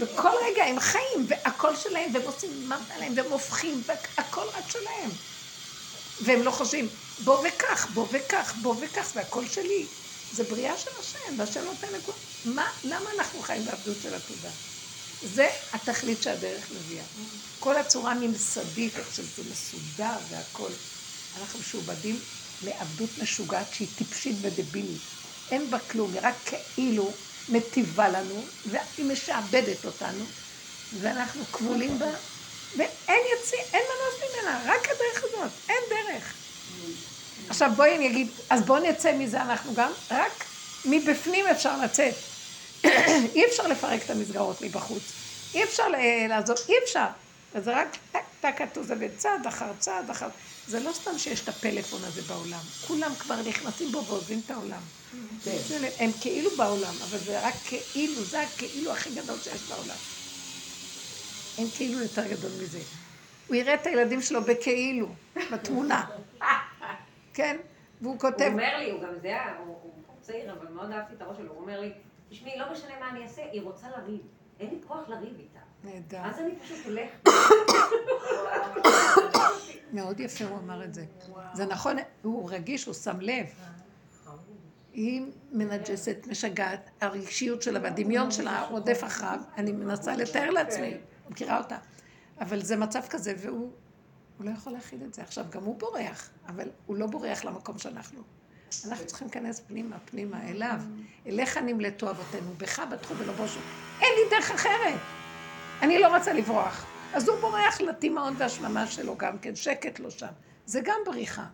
וכל 0.00 0.30
רגע 0.44 0.64
הם 0.64 0.80
חיים, 0.80 1.26
והכל 1.28 1.76
שלהם, 1.76 2.10
והם 2.14 2.22
עושים 2.22 2.68
מה 2.68 2.78
בא 2.88 2.96
להם, 2.96 3.12
והם 3.16 3.32
הופכים, 3.32 3.82
והכל 3.86 4.46
רק 4.54 4.70
שלהם. 4.70 5.10
והם 6.20 6.42
לא 6.42 6.50
חושבים, 6.50 6.88
בוא 7.24 7.46
וכך, 7.48 7.86
בוא 7.94 8.06
וכך, 8.12 8.54
בוא 8.62 8.74
וכך, 8.80 9.10
זה 9.14 9.20
הכל 9.20 9.46
שלי. 9.46 9.86
זה 10.32 10.44
בריאה 10.44 10.78
של 10.78 10.90
השם, 10.98 11.38
והשם 11.38 11.64
נותן 11.64 11.92
לכולם. 11.92 12.16
מה, 12.44 12.70
למה 12.84 13.10
אנחנו 13.18 13.40
חיים 13.42 13.64
בעבדות 13.64 13.96
של 14.02 14.14
התודה? 14.14 14.50
זה 15.22 15.48
התכלית 15.72 16.22
שהדרך 16.22 16.70
מביאה. 16.70 17.04
כל 17.58 17.76
הצורה 17.76 18.12
הממסדית, 18.12 18.96
איך 18.96 19.14
שזה 19.14 19.42
מסודר 19.50 20.16
והכל. 20.30 20.70
אנחנו 21.36 21.58
משועבדים 21.58 22.24
לעבדות 22.62 23.18
משוגעת 23.18 23.72
שהיא 23.72 23.88
טיפשית 23.96 24.36
ודבילית. 24.42 25.02
אין 25.50 25.70
בה 25.70 25.78
כלום, 25.78 26.12
היא 26.12 26.20
רק 26.22 26.34
כאילו 26.44 27.23
מטיבה 27.48 28.08
לנו, 28.08 28.44
והיא 28.66 29.06
משעבדת 29.06 29.84
אותנו, 29.84 30.24
ואנחנו 31.00 31.44
כבולים 31.52 31.98
בה, 31.98 32.10
ואין 32.76 33.22
יציא, 33.38 33.58
אין 33.72 33.82
מנוס 33.82 34.30
ממנה, 34.32 34.60
רק 34.66 34.88
הדרך 34.88 35.24
הזאת, 35.24 35.50
אין 35.68 35.82
דרך. 35.90 36.34
עכשיו 37.48 37.70
בואי 37.76 37.96
אני 37.96 38.06
אגיד, 38.06 38.28
אז 38.50 38.62
בואו 38.62 38.82
נצא 38.82 39.12
מזה 39.12 39.42
אנחנו 39.42 39.74
גם, 39.74 39.90
רק 40.10 40.44
מבפנים 40.84 41.46
אפשר 41.46 41.80
לצאת. 41.84 42.14
אי 43.34 43.46
אפשר 43.46 43.66
לפרק 43.66 44.04
את 44.04 44.10
המסגרות 44.10 44.62
מבחוץ. 44.62 45.02
אי 45.54 45.64
אפשר 45.64 45.88
ל- 45.88 46.26
לעזוב, 46.28 46.56
אי 46.68 46.74
אפשר. 46.84 47.06
וזה 47.54 47.76
רק 47.76 47.88
טק 48.12 48.20
טק 48.40 48.54
כתוב 48.58 48.94
בצד 48.94 49.38
אחר 49.48 49.66
צעד 49.78 50.10
אחר... 50.10 50.28
זה 50.66 50.80
לא 50.80 50.92
סתם 50.92 51.18
שיש 51.18 51.42
את 51.42 51.48
הפלאפון 51.48 52.04
הזה 52.04 52.22
בעולם. 52.22 52.64
כולם 52.80 53.14
כבר 53.18 53.42
נכנסים 53.42 53.92
בו 53.92 54.06
ועוזבים 54.06 54.42
את 54.46 54.50
העולם. 54.50 54.82
זה- 55.42 55.90
הם 55.98 56.10
כאילו 56.20 56.56
בעולם, 56.56 57.02
אבל 57.02 57.18
זה 57.18 57.46
רק 57.46 57.54
כאילו, 57.64 58.24
זה 58.24 58.40
הכאילו 58.42 58.92
הכי 58.92 59.10
גדול 59.10 59.40
שיש 59.40 59.62
בעולם. 59.62 59.96
אין 61.58 61.70
כאילו 61.74 62.00
יותר 62.02 62.26
גדול 62.26 62.52
מזה. 62.62 62.82
הוא 63.46 63.56
יראה 63.56 63.74
את 63.74 63.86
הילדים 63.86 64.20
שלו 64.20 64.44
בכאילו, 64.44 65.06
בתמונה. 65.52 66.04
כן? 67.34 67.56
והוא 68.00 68.12
הוא 68.12 68.20
כותב, 68.20 68.48
אומר 68.52 68.78
לי, 68.78 68.90
הוא 68.90 69.02
גם 69.02 69.18
זה, 69.22 69.36
הוא 69.58 69.66
הוא 69.66 69.92
צעיר, 70.20 70.52
אבל 70.52 70.68
מאוד 70.68 70.90
אהבתי 70.90 71.14
את 71.14 71.22
הראש 71.22 71.36
שלו, 71.36 71.52
הוא 71.52 71.60
אומר 71.60 71.80
לי, 71.80 71.92
תשמעי, 72.28 72.58
לא 72.58 72.72
משנה 72.72 73.00
מה 73.00 73.10
אני 73.10 73.22
אעשה, 73.22 73.42
היא 73.52 73.62
רוצה 73.62 73.86
לריב. 73.90 74.20
אין 74.60 74.70
לי 74.70 74.76
כוח 74.88 75.08
לריב 75.08 75.38
איתה. 75.38 75.58
נהדר. 75.84 76.20
אז 76.22 76.38
אני 76.38 76.56
פשוט 76.56 76.78
הולך. 76.86 77.08
מאוד 79.92 80.20
יפה 80.20 80.44
הוא 80.44 80.58
אמר 80.58 80.84
את 80.84 80.94
זה. 80.94 81.04
זה 81.54 81.66
נכון, 81.66 81.96
הוא 82.22 82.50
רגיש, 82.50 82.84
הוא 82.84 82.94
שם 82.94 83.20
לב. 83.20 83.46
היא 84.92 85.22
מנג'סת, 85.52 86.16
משגעת, 86.30 86.90
הרגשיות 87.00 87.62
שלה 87.62 87.80
והדמיון 87.82 88.30
שלה 88.30 88.66
רודף 88.70 89.00
אחריו, 89.04 89.40
אני 89.56 89.72
מנסה 89.72 90.16
לתאר 90.16 90.50
לעצמי, 90.50 90.96
מכירה 91.30 91.58
אותה. 91.58 91.76
אבל 92.40 92.62
זה 92.62 92.76
מצב 92.76 93.00
כזה, 93.10 93.34
והוא 93.38 93.70
הוא 94.38 94.46
לא 94.46 94.50
יכול 94.50 94.72
להכיל 94.72 94.98
את 95.06 95.14
זה. 95.14 95.22
עכשיו, 95.22 95.44
גם 95.50 95.64
הוא 95.64 95.78
בורח, 95.78 96.30
אבל 96.48 96.68
הוא 96.86 96.96
לא 96.96 97.06
בורח 97.06 97.44
למקום 97.44 97.78
שאנחנו. 97.78 98.22
אנחנו 98.88 99.06
צריכים 99.06 99.26
להיכנס 99.26 99.60
פנימה, 99.60 99.96
פנימה, 100.04 100.48
אליו. 100.48 100.80
אליך 101.26 101.58
נמלטו 101.58 102.10
אבותינו, 102.10 102.50
בך 102.58 102.82
בטחו 102.90 103.16
ולא 103.16 103.32
בושו. 103.32 103.60
אין 104.00 104.08
לי 104.16 104.30
דרך 104.30 104.50
אחרת. 104.50 105.23
אני 105.82 105.98
לא 105.98 106.16
רוצה 106.16 106.32
לברוח. 106.32 106.86
אז 107.14 107.28
הוא 107.28 107.38
בורח 107.38 107.80
לתימהון 107.80 108.34
והשממה 108.38 108.86
שלו 108.86 109.16
גם 109.16 109.38
כן, 109.38 109.56
שקט 109.56 109.98
לו 109.98 110.10
שם. 110.10 110.26
זה 110.66 110.80
גם 110.84 110.96
בריחה. 111.06 111.44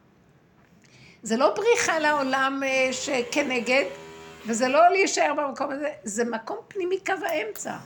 זה 1.22 1.36
לא 1.36 1.54
בריחה 1.54 1.98
לעולם 1.98 2.62
אה, 2.66 2.92
שכנגד, 2.92 3.84
וזה 4.46 4.68
לא 4.68 4.88
להישאר 4.88 5.34
במקום 5.36 5.70
הזה, 5.70 5.88
זה 6.04 6.24
מקום 6.24 6.58
פנימי 6.68 6.98
קו 7.06 7.12
האמצע. 7.26 7.76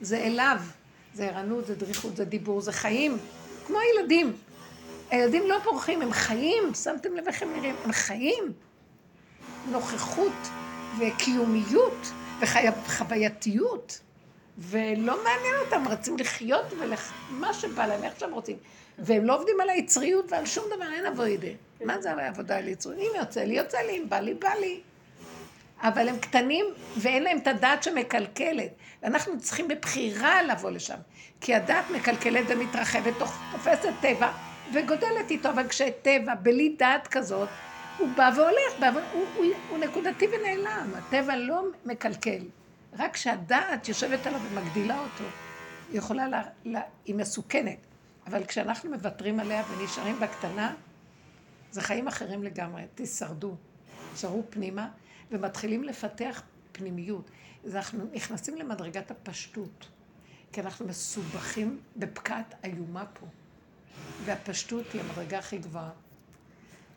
זה 0.00 0.16
אליו. 0.18 0.58
זה 1.14 1.28
ערנות, 1.28 1.66
זה 1.66 1.74
דריכות, 1.74 2.16
זה 2.16 2.24
דיבור, 2.24 2.60
זה 2.60 2.72
חיים. 2.72 3.18
כמו 3.66 3.78
ילדים. 3.94 4.36
הילדים 5.10 5.48
לא 5.48 5.58
בורחים, 5.58 6.02
הם 6.02 6.12
חיים. 6.12 6.74
שמתם 6.74 7.16
לב 7.16 7.26
איך 7.26 7.42
הם 7.42 7.52
נראים? 7.56 7.74
הם 7.84 7.92
חיים. 7.92 8.52
נוכחות 9.70 10.48
וקיומיות 10.98 12.12
וחווייתיות. 12.40 14.00
ולא 14.58 15.24
מעניין 15.24 15.54
אותם, 15.64 15.88
רצים 15.88 16.16
לחיות 16.18 16.64
ומה 17.30 17.54
שבא 17.54 17.86
להם, 17.86 18.04
איך 18.04 18.20
שהם 18.20 18.32
רוצים. 18.32 18.56
והם 18.98 19.24
לא 19.24 19.36
עובדים 19.36 19.60
על 19.60 19.70
היצריות 19.70 20.32
ועל 20.32 20.46
שום 20.46 20.64
דבר, 20.76 20.92
אין 20.92 21.06
עבודה. 21.06 21.48
מה 21.84 22.00
זה 22.00 22.26
עבודה 22.26 22.56
על 22.56 22.68
יצריות? 22.68 23.00
אם 23.00 23.20
יוצא 23.20 23.40
לי, 23.40 23.54
יוצא 23.54 23.78
לי, 23.78 23.98
אם 23.98 24.08
בא 24.08 24.20
לי, 24.20 24.34
בא 24.34 24.50
לי. 24.60 24.80
אבל 25.82 26.08
הם 26.08 26.18
קטנים 26.18 26.66
ואין 26.96 27.22
להם 27.22 27.38
את 27.38 27.46
הדעת 27.46 27.82
שמקלקלת. 27.82 28.70
ואנחנו 29.02 29.40
צריכים 29.40 29.68
בבחירה 29.68 30.42
לבוא 30.42 30.70
לשם. 30.70 30.98
כי 31.40 31.54
הדעת 31.54 31.90
מקלקלת 31.90 32.44
ומתרחבת, 32.48 33.14
תופסת 33.52 33.92
טבע 34.00 34.32
וגודלת 34.72 35.30
איתו, 35.30 35.48
אבל 35.48 35.68
כשטבע, 35.68 36.34
בלי 36.34 36.74
דעת 36.78 37.06
כזאת, 37.06 37.48
הוא 37.98 38.08
בא 38.16 38.30
והולך, 38.36 38.78
בא, 38.80 38.90
ו- 38.94 39.12
הוא, 39.12 39.26
הוא, 39.36 39.44
הוא 39.70 39.78
נקודתי 39.78 40.26
ונעלם. 40.26 40.90
הטבע 40.94 41.36
לא 41.36 41.62
מקלקל. 41.84 42.40
רק 42.98 43.14
כשהדעת 43.14 43.88
יושבת 43.88 44.26
עליו 44.26 44.40
ומגדילה 44.50 44.98
אותו, 44.98 45.24
היא 45.90 45.98
יכולה, 45.98 46.28
לה, 46.28 46.42
לה, 46.64 46.80
היא 47.04 47.14
מסוכנת. 47.14 47.78
אבל 48.26 48.44
כשאנחנו 48.44 48.90
מוותרים 48.90 49.40
עליה 49.40 49.64
ונשארים 49.70 50.20
בקטנה, 50.20 50.74
זה 51.70 51.82
חיים 51.82 52.08
אחרים 52.08 52.42
לגמרי. 52.42 52.82
תישרדו. 52.94 53.54
תשארו 54.14 54.42
פנימה, 54.50 54.88
ומתחילים 55.30 55.84
לפתח 55.84 56.42
פנימיות. 56.72 57.30
אז 57.64 57.76
אנחנו 57.76 58.04
נכנסים 58.12 58.56
למדרגת 58.56 59.10
הפשטות, 59.10 59.88
כי 60.52 60.60
אנחנו 60.60 60.86
מסובכים 60.86 61.80
בפקעת 61.96 62.54
איומה 62.64 63.06
פה. 63.06 63.26
והפשטות 64.24 64.92
היא 64.92 65.00
המדרגה 65.00 65.38
הכי 65.38 65.58
גבוהה. 65.58 65.90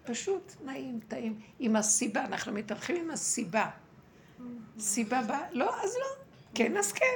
פשוט, 0.03 0.53
נעים, 0.65 0.99
טעים. 1.07 1.39
עם 1.59 1.75
הסיבה, 1.75 2.25
אנחנו 2.25 2.53
מתהלכים 2.53 2.95
עם 2.95 3.11
הסיבה. 3.11 3.69
סיבה 4.79 5.21
באה, 5.21 5.51
לא, 5.51 5.83
אז 5.83 5.95
לא. 5.95 6.23
כן, 6.55 6.77
אז 6.77 6.91
כן. 6.91 7.15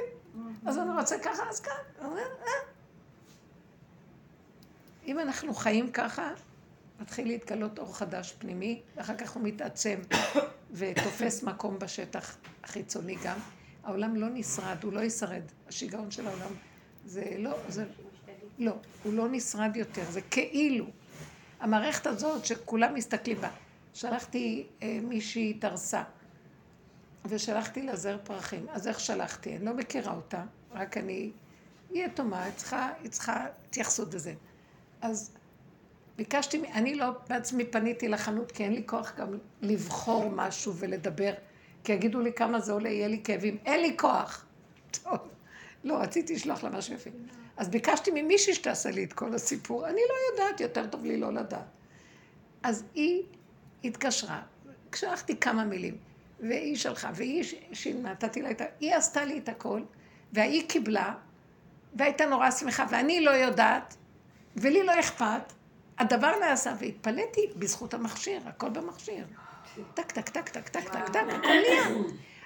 אז 0.66 0.78
אני 0.78 0.90
רוצה 0.90 1.18
ככה, 1.18 1.42
אז 1.50 1.60
כאן. 1.60 1.72
אה, 2.00 2.06
אה. 2.06 2.52
אם 5.06 5.18
אנחנו 5.18 5.54
חיים 5.54 5.92
ככה, 5.92 6.30
מתחיל 7.00 7.28
להתגלות 7.28 7.78
אור 7.78 7.96
חדש 7.96 8.32
פנימי, 8.38 8.82
ואחר 8.96 9.16
כך 9.16 9.30
הוא 9.30 9.42
מתעצם 9.42 10.00
ותופס 10.70 11.42
מקום 11.48 11.78
בשטח 11.78 12.36
החיצוני 12.64 13.16
גם. 13.24 13.38
העולם 13.84 14.16
לא 14.16 14.26
נשרד, 14.32 14.84
הוא 14.84 14.92
לא 14.92 15.00
ישרד. 15.00 15.42
השיגעון 15.68 16.10
של 16.10 16.26
העולם 16.26 16.50
זה 17.04 17.24
לא, 17.38 17.58
זה... 17.68 17.84
לא, 18.58 18.72
הוא 19.02 19.12
לא 19.12 19.28
נשרד 19.28 19.76
יותר, 19.76 20.04
זה 20.10 20.20
כאילו. 20.20 20.86
המערכת 21.60 22.06
הזאת 22.06 22.46
שכולם 22.46 22.94
מסתכלים 22.94 23.40
בה. 23.40 23.48
שלחתי 23.94 24.66
אה, 24.82 24.98
מישהי 25.02 25.50
התארסה, 25.50 26.02
ושלחתי 27.24 27.82
לה 27.82 27.96
זר 27.96 28.18
פרחים. 28.24 28.66
אז 28.70 28.88
איך 28.88 29.00
שלחתי? 29.00 29.56
אני 29.56 29.64
לא 29.64 29.74
מכירה 29.74 30.14
אותה, 30.14 30.44
רק 30.72 30.96
אני... 30.96 31.30
היא 31.90 32.04
יתומה, 32.04 32.42
היא 32.42 32.52
צריכה, 32.56 32.90
היא 33.02 33.10
צריכה 33.10 33.46
התייחסות 33.68 34.14
לזה. 34.14 34.34
אז 35.00 35.30
ביקשתי, 36.16 36.62
אני 36.72 36.94
לא 36.94 37.10
בעצמי 37.28 37.64
פניתי 37.64 38.08
לחנות, 38.08 38.52
כי 38.52 38.64
אין 38.64 38.72
לי 38.72 38.82
כוח 38.86 39.12
גם 39.16 39.38
לבחור 39.62 40.30
משהו 40.30 40.74
ולדבר, 40.74 41.32
כי 41.84 41.92
יגידו 41.92 42.20
לי 42.20 42.32
כמה 42.32 42.60
זה 42.60 42.72
עולה, 42.72 42.88
יהיה 42.88 43.08
לי 43.08 43.20
כאבים. 43.24 43.58
אין 43.66 43.80
לי 43.80 43.96
כוח. 43.98 44.46
טוב, 44.90 45.18
לא, 45.84 45.94
רציתי 45.94 46.34
לשלוח 46.34 46.64
לה 46.64 46.70
משהו 46.70 46.94
יפה. 46.94 47.10
אז 47.56 47.68
ביקשתי 47.68 48.10
ממישהי 48.14 48.54
שתעשה 48.54 48.90
לי 48.90 49.04
את 49.04 49.12
כל 49.12 49.34
הסיפור. 49.34 49.86
אני 49.86 50.00
לא 50.08 50.42
יודעת, 50.42 50.60
יותר 50.60 50.86
טוב 50.86 51.04
לי 51.04 51.16
לא 51.16 51.32
לדעת. 51.32 51.64
אז 52.62 52.84
היא 52.94 53.22
התקשרה, 53.84 54.42
שלחתי 54.94 55.36
כמה 55.36 55.64
מילים, 55.64 55.96
והיא 56.40 56.76
שלחה, 56.76 57.10
והיא 57.14 57.44
שנתתי 57.72 58.42
לה 58.42 58.50
את 58.50 58.60
ה... 58.60 58.64
היא 58.80 58.94
עשתה 58.94 59.24
לי 59.24 59.38
את 59.38 59.48
הכל, 59.48 59.82
והיא 60.32 60.68
קיבלה, 60.68 61.14
והייתה 61.94 62.26
נורא 62.26 62.50
שמחה, 62.50 62.86
ואני 62.90 63.20
לא 63.20 63.30
יודעת, 63.30 63.96
ולי 64.56 64.82
לא 64.82 65.00
אכפת, 65.00 65.52
הדבר 65.98 66.32
נעשה, 66.40 66.72
והתפלאתי 66.80 67.40
בזכות 67.56 67.94
המכשיר, 67.94 68.40
הכל 68.46 68.68
במכשיר. 68.68 69.24
טק, 69.94 70.12
טק, 70.12 70.28
טק, 70.28 70.48
טק, 70.48 70.68
טק, 70.68 70.88
טק, 70.88 71.08
טק, 71.08 71.20
הכל 71.28 71.48
נהיה. 71.48 71.84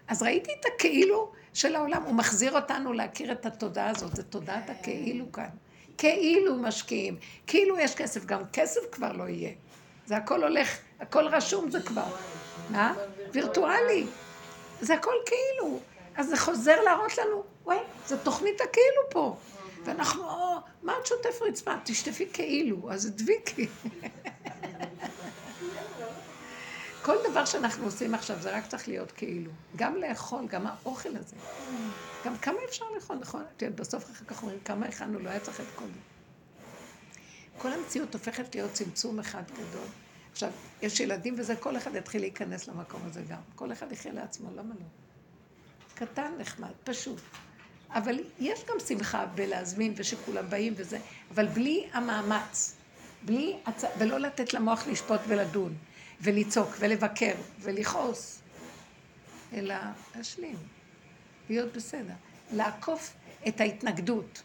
אז 0.08 0.22
ראיתי 0.22 0.50
את 0.60 0.66
הכאילו 0.74 1.32
של 1.54 1.76
העולם, 1.76 2.02
הוא 2.02 2.14
מחזיר 2.14 2.56
אותנו 2.56 2.92
להכיר 2.92 3.32
את 3.32 3.46
התודעה 3.46 3.90
הזאת, 3.90 4.16
זה 4.16 4.22
תודעת 4.22 4.70
הכאילו 4.70 5.32
כאן. 5.32 5.48
כאילו 5.98 6.56
משקיעים, 6.56 7.16
כאילו 7.46 7.78
יש 7.78 7.94
כסף, 7.94 8.24
גם 8.24 8.42
כסף 8.52 8.80
כבר 8.92 9.12
לא 9.12 9.28
יהיה. 9.28 9.50
זה 10.06 10.16
הכל 10.16 10.42
הולך, 10.42 10.78
הכל 11.00 11.26
רשום 11.26 11.70
זה 11.70 11.82
כבר. 11.82 12.16
מה? 12.70 12.94
וירטואלי. 13.32 14.06
זה 14.80 14.94
הכל 14.94 15.14
כאילו. 15.26 15.80
אז 16.16 16.28
זה 16.28 16.36
חוזר 16.36 16.80
להראות 16.80 17.18
לנו, 17.18 17.44
וואי, 17.64 17.78
זו 18.06 18.16
תוכנית 18.22 18.60
הכאילו 18.60 19.02
פה. 19.10 19.36
ואנחנו, 19.84 20.24
או, 20.24 20.56
מה 20.82 20.92
את 21.00 21.06
שוטף 21.06 21.42
רצפה? 21.42 21.72
תשטפי 21.84 22.28
כאילו, 22.32 22.92
אז 22.92 23.10
דביקי. 23.16 23.66
כל 27.04 27.16
דבר 27.30 27.44
שאנחנו 27.44 27.84
עושים 27.84 28.14
עכשיו 28.14 28.36
זה 28.40 28.56
רק 28.56 28.66
צריך 28.66 28.88
להיות 28.88 29.12
כאילו. 29.12 29.50
גם 29.76 29.96
לאכול, 29.96 30.46
גם 30.46 30.66
האוכל 30.66 31.16
הזה. 31.16 31.36
גם 32.24 32.38
כמה 32.38 32.58
אפשר 32.68 32.84
לאכול, 32.94 33.16
נכון? 33.16 33.44
את 33.56 33.62
יודעת, 33.62 33.80
בסוף 33.80 34.10
אחר 34.10 34.24
כך 34.24 34.42
אומרים 34.42 34.60
כמה 34.64 34.86
הכנו, 34.86 35.18
לא 35.18 35.30
היה 35.30 35.40
צריך 35.40 35.60
את 35.60 35.66
כל 35.74 35.84
זה. 35.84 36.00
כל 37.58 37.72
המציאות 37.72 38.14
הופכת 38.14 38.54
להיות 38.54 38.72
צמצום 38.72 39.18
אחד 39.18 39.42
גדול. 39.50 39.86
עכשיו, 40.32 40.50
יש 40.82 41.00
ילדים 41.00 41.34
וזה, 41.38 41.56
כל 41.56 41.76
אחד 41.76 41.94
יתחיל 41.94 42.20
להיכנס 42.20 42.68
למקום 42.68 43.00
הזה 43.04 43.22
גם. 43.28 43.40
כל 43.54 43.72
אחד 43.72 43.92
יחיה 43.92 44.12
לעצמו, 44.12 44.50
למה 44.56 44.74
לא? 44.74 44.86
קטן, 45.94 46.32
נחמד, 46.38 46.70
פשוט. 46.84 47.20
אבל 47.90 48.18
יש 48.40 48.60
גם 48.68 48.76
שמחה 48.88 49.26
בלהזמין 49.26 49.94
ושכולם 49.96 50.50
באים 50.50 50.74
וזה, 50.76 50.98
אבל 51.34 51.46
בלי 51.46 51.88
המאמץ, 51.92 52.74
בלי, 53.22 53.56
הצ... 53.66 53.84
ולא 53.98 54.20
לתת 54.20 54.54
למוח 54.54 54.86
לשפוט 54.86 55.20
ולדון, 55.28 55.74
ולצעוק 56.20 56.70
ולבקר 56.78 57.34
ולכעוס, 57.60 58.42
אלא 59.52 59.74
להשלים, 60.16 60.56
להיות 61.48 61.72
בסדר, 61.72 62.14
לעקוף 62.52 63.14
את 63.48 63.60
ההתנגדות, 63.60 64.42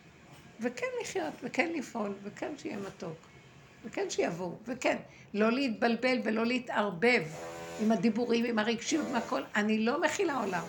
וכן 0.59 0.85
לחיות, 1.01 1.33
וכן 1.43 1.71
לפעול, 1.75 2.13
וכן 2.23 2.51
שיהיה 2.57 2.77
מתוק, 2.77 3.17
וכן 3.85 4.09
שיבואו, 4.09 4.55
וכן, 4.67 4.97
לא 5.33 5.51
להתבלבל 5.51 6.19
ולא 6.23 6.45
להתערבב 6.45 7.23
עם 7.81 7.91
הדיבורים, 7.91 8.45
עם 8.45 8.59
הרגשיות, 8.59 9.05
עם 9.09 9.15
הכל, 9.15 9.41
אני 9.55 9.79
לא 9.79 10.01
מכילה 10.01 10.39
עולם. 10.43 10.63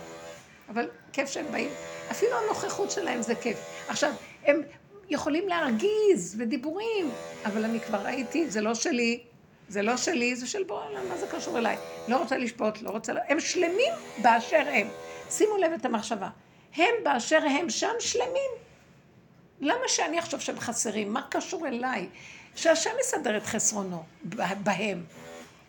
אבל 0.69 0.89
כיף 1.13 1.31
שהם 1.31 1.53
באים, 1.53 1.71
אפילו 2.11 2.33
הנוכחות 2.39 2.91
שלהם 2.91 3.23
זה 3.23 3.35
כיף. 3.35 3.59
עכשיו, 3.89 4.13
הם 4.45 4.63
יכולים 5.11 5.49
להרגיז 5.49 6.37
ודיבורים, 6.39 7.11
אבל 7.45 7.65
אני 7.65 7.81
כבר 7.81 7.99
ראיתי, 7.99 8.51
זה 8.51 8.61
לא 8.61 8.75
שלי, 8.75 9.21
זה 9.69 9.83
לא 9.83 9.97
שלי, 9.97 10.37
זה 10.37 10.47
של 10.47 10.65
בורא 10.65 10.87
עולם, 10.87 11.09
מה 11.09 11.17
זה 11.17 11.27
קשור 11.31 11.59
אליי? 11.59 11.77
לא 12.09 12.17
רוצה 12.17 12.39
לשפוט, 12.39 12.83
לא 12.83 12.91
רוצה... 12.91 13.13
הם 13.29 13.41
שלמים 13.41 13.93
באשר 14.23 14.63
הם. 14.73 14.89
שימו 15.31 15.57
לב 15.57 15.73
את 15.73 15.85
המחשבה. 15.85 16.29
הם 16.77 16.95
באשר 17.05 17.39
הם 17.43 17.71
שם 17.71 17.95
שלמים. 17.99 18.51
למה 19.61 19.89
שאני 19.89 20.19
אחשוב 20.19 20.41
שהם 20.41 20.61
חסרים? 20.61 21.13
מה 21.13 21.23
קשור 21.31 21.67
אליי? 21.67 22.09
שהשם 22.55 22.91
יסדר 23.01 23.37
את 23.37 23.47
חסרונו 23.47 24.03
בהם. 24.63 25.05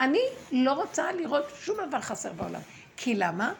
אני 0.01 0.21
לא 0.51 0.73
רוצה 0.73 1.11
לראות 1.11 1.45
שום 1.59 1.77
דבר 1.87 2.01
חסר 2.01 2.33
בעולם. 2.33 2.61
כי 2.97 3.15
למה? 3.15 3.53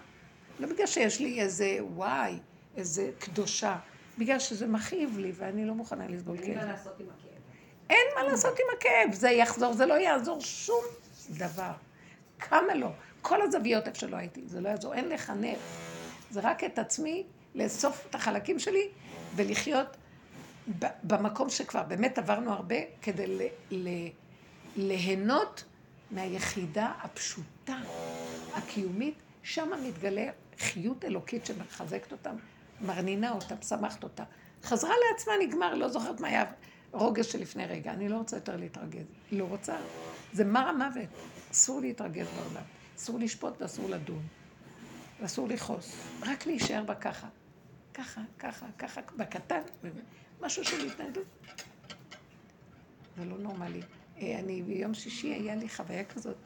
לא 0.59 0.67
בגלל 0.67 0.88
שיש 0.88 1.20
לי 1.20 1.41
איזה 1.41 1.78
וואי, 1.82 2.39
איזה 2.78 3.11
קדושה, 3.20 3.76
בגלל 4.17 4.39
שזה 4.39 4.67
מכאיב 4.67 5.17
לי 5.17 5.32
ואני 5.36 5.65
לא 5.65 5.74
מוכנה 5.74 6.07
לסבול 6.07 6.38
כאב. 6.38 6.47
אין 6.47 6.57
מה 6.57 6.65
לעשות 6.65 6.99
עם 6.99 7.05
הכאב. 7.09 7.30
אין 7.89 8.07
מה 8.15 8.24
לעשות 8.24 8.59
עם 8.59 8.65
הכאב, 8.78 9.13
זה 9.13 9.30
יחזור, 9.30 9.74
זה 9.74 9.86
לא 9.86 9.93
יעזור 9.93 10.41
שום 10.41 10.84
דבר. 11.30 11.72
כמה 12.39 12.76
לא? 12.76 12.89
כל 13.22 13.41
הזוויות 13.41 13.88
איפה 13.88 13.99
שלא 13.99 14.17
הייתי, 14.17 14.41
זה 14.45 14.61
לא 14.61 14.70
יעזור, 14.70 14.93
אין 14.93 15.09
לחנך. 15.09 15.57
זה 16.32 16.39
רק 16.43 16.63
את 16.63 16.80
עצמי, 16.80 17.24
לאסוף 17.55 18.05
את 18.09 18.15
החלקים 18.15 18.59
שלי 18.59 18.88
ולחיות 19.36 19.97
במקום 21.03 21.49
שכבר 21.49 21.84
באמת 21.84 22.17
עברנו 22.17 22.53
הרבה 22.53 22.76
כדי 23.01 23.28
ל- 23.28 23.47
ל- 23.72 24.09
ליהנות 24.76 25.63
מהיחידה 26.11 26.93
הפשוטה, 27.01 27.78
הקיומית, 28.53 29.15
שם 29.43 29.70
מתגלה 29.88 30.30
חיות 30.59 31.05
אלוקית 31.05 31.45
שמחזקת 31.45 32.11
אותם, 32.11 32.36
מרנינה 32.82 33.32
אותם, 33.32 33.55
שמחת 33.61 34.03
אותה. 34.03 34.24
חזרה 34.63 34.93
לעצמה, 35.11 35.34
נגמר, 35.41 35.74
לא 35.76 35.89
זוכרת 35.89 36.20
מה 36.20 36.28
היה 36.28 36.45
רוגז 36.91 37.26
שלפני 37.26 37.65
רגע. 37.65 37.91
אני 37.91 38.09
לא 38.09 38.17
רוצה 38.17 38.38
יותר 38.38 38.55
להתרגז. 38.57 39.05
לא 39.32 39.45
רוצה. 39.45 39.76
זה 40.34 40.45
מר 40.45 40.67
המוות. 40.67 41.09
אסור 41.51 41.82
להתרגז 41.82 42.28
בעולם. 42.28 42.63
אסור 42.97 43.20
לשפוט 43.20 43.61
ואסור 43.61 43.89
לדון. 43.89 44.24
ואסור 45.22 45.47
לכעוס. 45.47 45.95
רק 46.22 46.45
להישאר 46.45 46.84
בה 46.84 46.95
ככה. 46.95 47.28
ככה, 47.93 48.22
ככה, 48.39 48.65
ככה, 48.80 49.01
בקטן. 49.17 49.61
משהו 50.41 50.63
של 50.63 50.85
התנגדות. 50.85 51.25
זה 53.17 53.25
לא 53.25 53.37
נורמלי. 53.37 53.81
אה, 54.17 54.39
אני 54.39 54.61
ביום 54.61 54.93
שישי 54.93 55.27
היה 55.27 55.55
לי 55.55 55.69
חוויה 55.69 56.05
כזאת. 56.05 56.37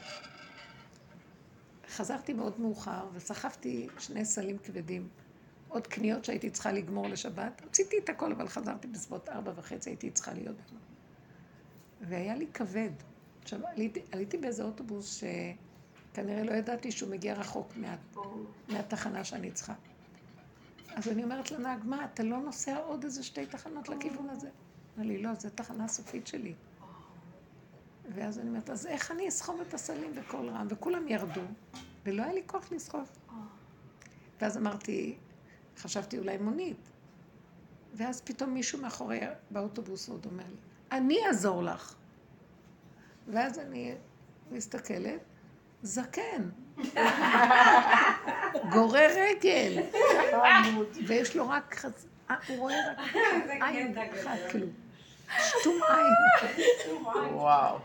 חזרתי 1.90 2.34
מאוד 2.34 2.60
מאוחר 2.60 3.08
וסחבתי 3.14 3.88
שני 4.00 4.26
סלים 4.26 4.58
כבדים. 4.58 5.10
עוד 5.68 5.88
קניות 5.88 6.26
שהייתי 6.26 6.50
צריכה 6.50 6.72
לגמור 6.72 7.08
לשבת. 7.08 7.62
רציתי 7.66 7.98
את 7.98 8.10
הכל, 8.10 8.32
אבל 8.32 8.48
חזרתי 8.48 8.88
בסביבות 8.88 9.30
ארבע 9.30 9.52
וחצי, 9.56 9.90
הייתי 9.90 10.12
צריכה 10.12 10.34
להיות. 10.34 10.56
והיה 12.02 12.36
לי 12.36 12.48
כבד. 12.54 12.90
עכשיו, 13.42 13.60
עליתי, 13.68 14.02
עליתי 14.12 14.38
באיזה 14.38 14.64
אוטובוס 14.64 15.24
שכנראה 16.12 16.44
לא 16.44 16.52
ידעתי 16.52 16.92
שהוא 16.92 17.10
מגיע 17.10 17.34
רחוק 17.34 17.74
מה, 17.76 17.96
מהתחנה 18.68 19.24
שאני 19.24 19.52
צריכה. 19.52 19.74
אז 20.96 21.08
אני 21.08 21.24
אומרת 21.24 21.52
לנהג, 21.52 21.80
מה, 21.84 22.06
אתה 22.06 22.24
לא 22.24 22.38
נוסע 22.38 22.78
עוד 22.78 23.04
איזה 23.04 23.24
שתי 23.24 23.46
תחנות 23.46 23.90
לכיוון 23.90 24.30
הזה? 24.30 24.50
אמר 24.98 25.06
לי, 25.08 25.24
לא, 25.24 25.34
זו 25.34 25.50
תחנה 25.56 25.88
סופית 25.88 26.28
שלי. 26.28 26.54
ואז 28.16 28.40
אני 28.40 28.50
אומרת, 28.50 28.70
אז 28.70 28.88
איך 28.88 29.12
אני 29.12 29.28
אסחוב 29.28 29.62
את 29.62 29.74
הסלים 29.74 30.16
בקול 30.16 30.50
רם? 30.50 30.68
וכולם 30.70 31.08
ירדו, 31.08 31.42
ולא 32.06 32.24
היה 32.24 32.34
לי 32.34 32.42
כוח 32.46 32.72
לסחוב. 32.72 33.10
ואז 34.42 34.58
אמרתי, 34.58 35.18
חשבתי 35.78 36.18
אולי 36.18 36.38
מונית. 36.38 36.90
ואז 37.94 38.22
פתאום 38.22 38.54
מישהו 38.54 38.82
מאחורי 38.82 39.20
באוטובוס 39.52 40.10
עוד 40.10 40.26
אומר 40.26 40.44
לי, 40.50 40.58
אני 40.92 41.18
אעזור 41.28 41.64
לך. 41.64 41.96
ואז 43.28 43.60
אני 43.60 43.96
מסתכלת, 44.52 45.20
זקן. 45.84 46.50
גורר 48.74 49.10
רגל. 49.16 49.84
ויש 51.08 51.36
לו 51.36 51.50
רק 51.50 51.76
חז... 51.76 52.08
אה, 52.30 52.36
הוא 52.48 52.58
רואה 52.58 52.76
רק 52.92 53.62
עין 53.70 53.96
אחת, 53.98 54.40
כאילו. 54.50 54.68
שתום 55.40 55.80
עין. 55.90 56.96
וואו. 57.32 57.78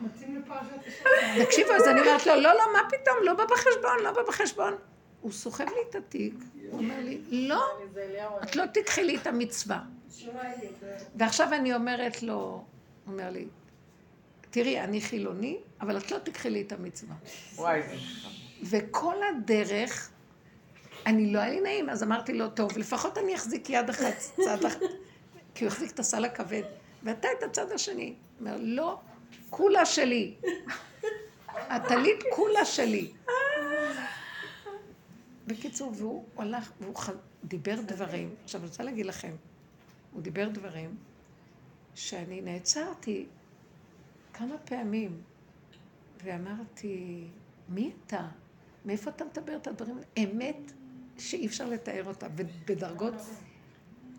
תקשיבו, 1.44 1.72
אז 1.72 1.88
אני 1.88 2.00
אומרת 2.00 2.26
לו, 2.26 2.34
לא, 2.34 2.54
לא, 2.54 2.72
מה 2.72 2.78
פתאום, 2.88 3.16
לא 3.22 3.34
בא 3.34 3.44
בחשבון, 3.44 3.98
לא 4.04 4.12
בא 4.12 4.22
בחשבון. 4.22 4.76
הוא 5.20 5.32
סוחב 5.32 5.64
לי 5.64 5.80
את 5.90 5.94
התיק, 5.94 6.34
הוא 6.70 6.78
אומר 6.78 7.00
לי, 7.00 7.20
לא, 7.30 7.78
את 8.42 8.56
לא 8.56 8.66
תיקחי 8.66 9.04
לי 9.04 9.16
את 9.16 9.26
המצווה. 9.26 9.80
ועכשיו 11.16 11.54
אני 11.54 11.74
אומרת 11.74 12.22
לו, 12.22 12.34
הוא 12.34 12.62
אומר 13.12 13.30
לי, 13.30 13.48
תראי, 14.50 14.80
אני 14.80 15.00
חילוני, 15.00 15.58
אבל 15.80 15.96
את 15.96 16.10
לא 16.10 16.18
תיקחי 16.18 16.50
לי 16.50 16.62
את 16.62 16.72
המצווה. 16.72 17.14
וואי. 17.54 17.82
וכל 18.62 19.14
הדרך, 19.28 20.10
אני 21.08 21.32
לא 21.32 21.38
היה 21.38 21.50
לי 21.50 21.60
נעים, 21.60 21.90
אז 21.90 22.02
אמרתי 22.02 22.32
לו, 22.32 22.48
טוב, 22.48 22.78
לפחות 22.78 23.18
אני 23.18 23.34
אחזיק 23.34 23.70
יד 23.70 23.88
אחת, 23.88 24.14
צד 24.36 24.64
אחת, 24.64 24.80
כי 25.54 25.64
הוא 25.64 25.72
החזיק 25.72 25.90
את 25.90 25.98
הסל 25.98 26.24
הכבד, 26.24 26.62
ואתה 27.02 27.28
את 27.38 27.42
הצד 27.42 27.72
השני. 27.72 28.04
הוא 28.04 28.48
אומר, 28.48 28.56
לא, 28.60 29.00
כולה 29.50 29.86
שלי. 29.86 30.34
הטלית 31.54 32.24
כולה 32.34 32.64
שלי. 32.64 33.12
בקיצור, 35.46 35.92
והוא 35.96 36.24
הלך, 36.36 36.72
והוא 36.80 36.96
ח... 36.96 37.10
דיבר 37.44 37.80
דברים, 37.80 38.34
עכשיו 38.44 38.60
אני 38.60 38.68
רוצה 38.68 38.82
להגיד 38.82 39.06
לכם, 39.06 39.32
הוא 40.12 40.22
דיבר 40.22 40.48
דברים 40.48 40.96
שאני 41.94 42.40
נעצרתי 42.40 43.26
כמה 44.32 44.58
פעמים, 44.58 45.20
ואמרתי, 46.24 47.24
מי 47.68 47.92
אתה? 48.06 48.28
מאיפה 48.84 49.10
אתה 49.10 49.24
מדבר 49.24 49.56
את 49.56 49.66
הדברים? 49.66 49.98
אמת 50.18 50.72
שאי 51.18 51.46
אפשר 51.46 51.68
לתאר 51.68 52.04
אותה, 52.06 52.26
בדרגות 52.66 53.14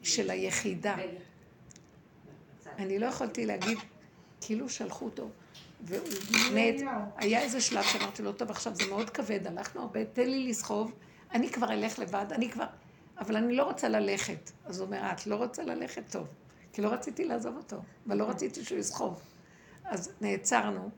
של 0.03 0.29
היחידה. 0.29 0.95
אני 2.77 2.99
לא 2.99 3.05
יכולתי 3.05 3.45
להגיד, 3.45 3.77
כאילו 4.41 4.69
שלחו 4.69 5.05
אותו. 5.05 5.29
והוא 5.81 6.07
מת, 6.53 6.75
היה 7.17 7.41
איזה 7.41 7.61
שלב 7.61 7.83
שאמרתי 7.83 8.23
לו, 8.23 8.33
טוב, 8.33 8.49
עכשיו 8.49 8.75
זה 8.75 8.83
מאוד 8.89 9.09
כבד, 9.09 9.47
הלכנו 9.47 9.81
הרבה, 9.81 10.05
תן 10.05 10.29
לי 10.29 10.47
לסחוב, 10.47 10.93
אני 11.31 11.49
כבר 11.49 11.73
אלך 11.73 11.99
לבד, 11.99 12.25
אני 12.31 12.51
כבר... 12.51 12.65
אבל 13.17 13.35
אני 13.35 13.55
לא 13.55 13.63
רוצה 13.63 13.89
ללכת. 13.89 14.51
אז 14.65 14.79
הוא 14.79 14.85
אומר, 14.85 15.11
את 15.11 15.27
לא 15.27 15.35
רוצה 15.35 15.63
ללכת? 15.63 16.03
טוב. 16.11 16.27
כי 16.73 16.81
לא 16.81 16.87
רציתי 16.87 17.25
לעזוב 17.25 17.55
אותו, 17.57 17.77
אבל 18.07 18.17
לא 18.17 18.29
רציתי 18.29 18.65
שהוא 18.65 18.79
יסחוב. 18.79 19.21
אז 19.83 20.11
נעצרנו, 20.21 20.89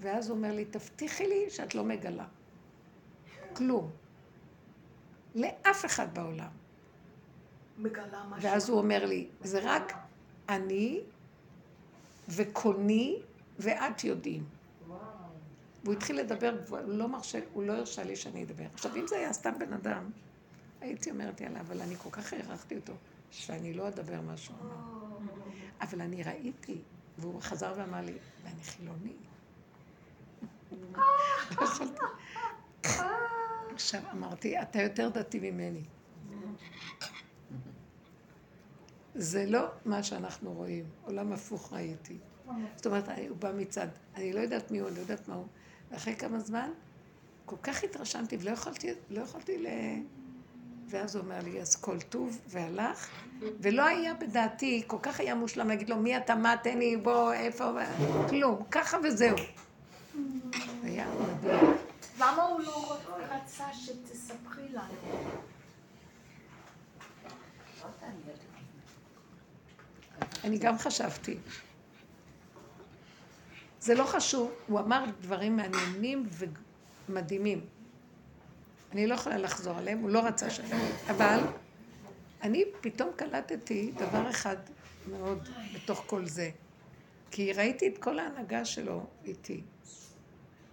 ואז 0.00 0.28
הוא 0.28 0.36
אומר 0.36 0.52
לי, 0.52 0.64
תבטיחי 0.64 1.26
לי 1.26 1.50
שאת 1.50 1.74
לא 1.74 1.84
מגלה. 1.84 2.24
כלום. 3.52 3.90
לאף 5.36 5.84
אחד 5.84 6.14
בעולם. 6.14 6.48
מגלה 7.78 8.24
משהו. 8.30 8.50
ואז 8.50 8.68
הוא 8.68 8.78
אומר 8.78 9.04
לי, 9.04 9.26
זה 9.40 9.60
רק 9.62 9.92
אני 10.48 11.00
וקוני 12.28 13.22
ואת 13.58 14.04
יודעים. 14.04 14.44
והוא 15.84 15.94
התחיל 15.94 16.20
לדבר, 16.20 16.56
הוא 16.68 16.78
לא 16.86 17.08
מרשה, 17.08 17.38
הוא 17.52 17.62
לא 17.62 17.72
הרשה 17.72 18.04
לי 18.04 18.16
שאני 18.16 18.44
אדבר. 18.44 18.64
עכשיו, 18.74 18.96
אם 18.96 19.06
זה 19.06 19.16
היה 19.16 19.32
סתם 19.32 19.58
בן 19.58 19.72
אדם, 19.72 20.10
הייתי 20.80 21.10
אומרת, 21.10 21.40
יאללה, 21.40 21.60
אבל 21.60 21.80
אני 21.80 21.96
כל 21.96 22.10
כך 22.10 22.32
הערכתי 22.32 22.76
אותו, 22.76 22.92
שאני 23.30 23.74
לא 23.74 23.88
אדבר 23.88 24.20
מה 24.20 24.36
שהוא 24.36 24.56
אמר. 24.60 25.18
אבל 25.80 26.00
אני 26.00 26.22
ראיתי, 26.22 26.78
והוא 27.18 27.42
חזר 27.42 27.72
ואמר 27.76 28.00
לי, 28.00 28.14
ואני 28.44 28.62
חילוני. 28.62 29.12
עכשיו 33.76 34.00
אמרתי, 34.12 34.62
אתה 34.62 34.82
יותר 34.82 35.08
דתי 35.08 35.50
ממני. 35.50 35.82
זה 39.14 39.46
לא 39.46 39.66
מה 39.84 40.02
שאנחנו 40.02 40.52
רואים, 40.52 40.84
עולם 41.04 41.32
הפוך 41.32 41.72
ראיתי. 41.72 42.18
זאת 42.76 42.86
אומרת, 42.86 43.08
הוא 43.28 43.36
בא 43.36 43.52
מצד, 43.56 43.86
אני 44.14 44.32
לא 44.32 44.40
יודעת 44.40 44.70
מי 44.70 44.78
הוא, 44.78 44.88
אני 44.88 44.96
לא 44.96 45.00
יודעת 45.00 45.28
מה 45.28 45.34
הוא. 45.34 45.46
ואחרי 45.90 46.16
כמה 46.16 46.40
זמן, 46.40 46.70
כל 47.44 47.56
כך 47.62 47.84
התרשמתי 47.84 48.36
ולא 48.40 48.50
יכולתי, 48.50 48.90
לא 49.10 49.20
יכולתי 49.20 49.58
ל... 49.58 49.66
ואז 50.88 51.16
הוא 51.16 51.24
אומר 51.24 51.38
לי, 51.44 51.60
אז 51.60 51.76
כל 51.76 52.00
טוב, 52.00 52.40
והלך, 52.48 53.08
ולא 53.60 53.86
היה 53.86 54.14
בדעתי, 54.14 54.82
כל 54.86 54.98
כך 55.02 55.20
היה 55.20 55.34
מושלם 55.34 55.68
להגיד 55.68 55.90
לו, 55.90 55.96
מי 55.96 56.16
אתה, 56.16 56.34
מה, 56.34 56.54
תן 56.62 56.78
לי, 56.78 56.96
בוא, 56.96 57.32
איפה, 57.32 57.72
כלום, 58.28 58.62
ככה 58.70 58.98
וזהו. 59.04 59.36
היה 60.82 61.06
מדהים. 61.20 61.85
למה 62.18 62.42
הוא 62.42 62.60
לא 62.60 62.96
רצה 63.30 63.64
שתספרי 63.72 64.68
לנו? 64.68 65.30
אני 70.44 70.58
גם 70.58 70.78
חשבתי. 70.78 71.36
זה 73.80 73.94
לא 73.94 74.04
חשוב, 74.04 74.52
הוא 74.66 74.80
אמר 74.80 75.04
דברים 75.20 75.56
מעניינים 75.56 76.28
ומדהימים. 77.08 77.66
אני 78.92 79.06
לא 79.06 79.14
יכולה 79.14 79.38
לחזור 79.38 79.76
עליהם, 79.76 79.98
הוא 79.98 80.10
לא 80.10 80.26
רצה 80.26 80.50
ש... 80.50 80.60
אבל 81.10 81.40
אני 82.42 82.64
פתאום 82.80 83.10
קלטתי 83.16 83.92
דבר 83.96 84.30
אחד 84.30 84.56
מאוד 85.10 85.48
בתוך 85.74 86.04
כל 86.06 86.26
זה. 86.26 86.50
כי 87.30 87.52
ראיתי 87.52 87.88
את 87.88 87.98
כל 87.98 88.18
ההנהגה 88.18 88.64
שלו 88.64 89.06
איתי, 89.24 89.62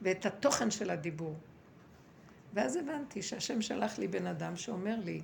ואת 0.04 0.26
התוכן 0.26 0.72
של 0.72 0.90
הדיבור. 0.90 1.36
ואז 2.54 2.76
הבנתי 2.76 3.22
שהשם 3.22 3.62
שלח 3.62 4.00
לי 4.00 4.08
בן 4.08 4.28
אדם 4.28 4.56
שאומר 4.56 4.96
לי, 5.04 5.22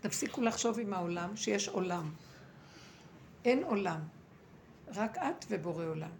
תפסיקו 0.00 0.42
לחשוב 0.42 0.78
עם 0.78 0.94
העולם 0.94 1.36
שיש 1.36 1.68
עולם. 1.68 2.10
אין 3.44 3.62
עולם, 3.62 4.00
רק 4.94 5.18
את 5.18 5.44
ובורא 5.48 5.84
עולם. 5.84 6.10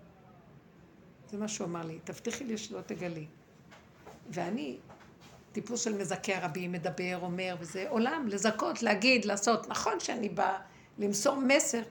זה 1.31 1.39
מה 1.39 1.49
שהוא 1.49 1.67
אמר 1.67 1.83
לי, 1.87 1.99
תבטיחי 2.05 2.45
לי 2.45 2.59
שלא 2.59 2.81
תגלי. 2.81 3.27
ואני, 4.31 4.77
טיפוס 5.53 5.85
של 5.85 5.99
מזכה 5.99 6.37
הרבים, 6.37 6.73
מדבר, 6.73 7.19
אומר, 7.23 7.57
וזה 7.61 7.87
עולם, 7.89 8.29
לזכות, 8.29 8.83
להגיד, 8.83 9.25
לעשות. 9.25 9.69
נכון 9.69 10.01
שאני 10.01 10.29
באה 10.29 10.59
למסור 10.99 11.37
מסר 11.37 11.83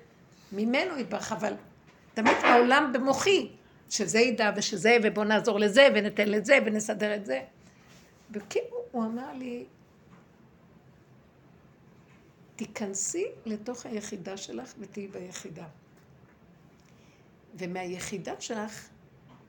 ממנו 0.52 0.98
יתברך, 0.98 1.32
אבל 1.32 1.54
תמיד 2.14 2.38
העולם 2.44 2.92
במוחי, 2.94 3.50
שזה 3.94 4.20
ידע 4.20 4.52
ושזה, 4.56 4.98
ובוא 5.04 5.24
נעזור 5.24 5.60
לזה, 5.60 5.88
וניתן 5.96 6.30
לזה, 6.30 6.58
ונסדר 6.66 7.16
את 7.16 7.26
זה. 7.26 7.42
וכאילו 8.32 8.78
הוא 8.92 9.04
אמר 9.04 9.34
לי, 9.34 9.66
תיכנסי 12.56 13.26
לתוך 13.46 13.86
היחידה 13.86 14.38
שלך 14.38 14.74
ותהיי 14.80 15.08
ביחידה. 15.08 15.66
ומהיחידה 17.56 18.34
שלך 18.40 18.88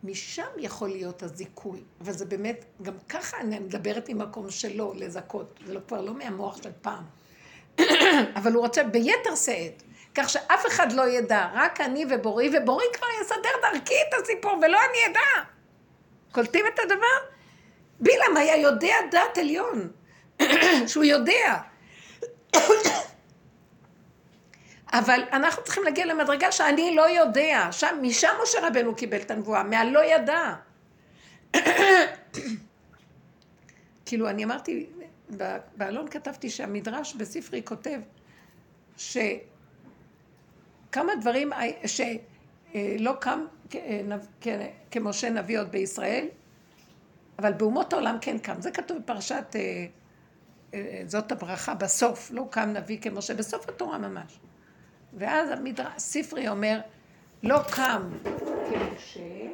משם 0.05 0.49
יכול 0.59 0.89
להיות 0.89 1.23
הזיכוי, 1.23 1.81
אבל 2.01 2.13
זה 2.13 2.25
באמת, 2.25 2.65
גם 2.83 2.95
ככה 3.09 3.41
אני 3.41 3.59
מדברת 3.59 4.09
ממקום 4.09 4.51
שלו, 4.51 4.93
לזכות, 4.97 5.61
זה 5.67 5.75
לא, 5.75 5.81
כבר 5.89 6.01
לא 6.01 6.15
מהמוח 6.15 6.63
של 6.63 6.71
פעם. 6.83 7.05
אבל 8.37 8.53
הוא 8.53 8.63
רוצה 8.63 8.83
ביתר 8.83 9.35
שאת, 9.37 9.83
כך 10.15 10.29
שאף 10.29 10.67
אחד 10.67 10.93
לא 10.93 11.09
ידע, 11.09 11.49
רק 11.55 11.81
אני 11.81 12.05
ובורי, 12.11 12.51
ובורי 12.53 12.85
כבר 12.93 13.07
יסדר 13.23 13.51
דרכי 13.63 13.95
את 14.09 14.15
הסיפור, 14.23 14.53
ולא 14.53 14.79
אני 14.91 15.13
אדע. 15.13 15.51
קולטים 16.33 16.65
את 16.75 16.79
הדבר? 16.79 17.17
בילעם 18.01 18.37
היה 18.37 18.57
יודע 18.57 18.97
דעת 19.11 19.39
עליון, 19.39 19.91
שהוא 20.87 21.05
יודע. 21.05 21.59
אבל 24.93 25.21
אנחנו 25.33 25.65
צריכים 25.65 25.85
להגיע 25.85 26.07
למדרגה 26.07 26.53
שאני 26.53 26.95
לא 26.95 27.09
יודע, 27.09 27.69
שם, 27.71 27.99
משם 28.03 28.33
משה 28.43 28.59
רבנו 28.67 28.95
קיבל 28.95 29.21
את 29.21 29.31
הנבואה, 29.31 29.63
מהלא 29.63 30.01
ידע. 30.05 30.55
כאילו, 34.07 34.29
אני 34.29 34.45
אמרתי, 34.45 34.87
באלון 35.77 36.09
כתבתי 36.09 36.51
שהמדרש 36.51 37.15
בספרי 37.15 37.63
כותב 37.65 38.01
שכמה 40.95 41.15
דברים, 41.21 41.51
שלא 41.87 43.13
קם 43.21 43.45
כמשה 44.91 45.31
נביא 45.31 45.59
עוד 45.59 45.71
בישראל, 45.71 46.27
אבל 47.39 47.53
באומות 47.53 47.93
העולם 47.93 48.19
כן 48.21 48.39
קם. 48.39 48.61
זה 48.61 48.71
כתוב 48.71 48.99
בפרשת, 48.99 49.45
אה, 49.57 49.87
אה, 50.75 51.03
זאת 51.07 51.33
הברכה 51.33 51.75
בסוף, 51.75 52.31
לא 52.31 52.47
קם 52.51 52.73
נביא 52.73 52.99
כמשה, 53.01 53.35
בסוף 53.35 53.69
התורה 53.69 53.99
ממש. 53.99 54.41
ואז 55.13 55.51
המדרש, 55.51 55.93
ספרי 55.99 56.49
אומר, 56.49 56.81
לא 57.43 57.59
קם 57.73 58.11
כמשה, 58.71 59.49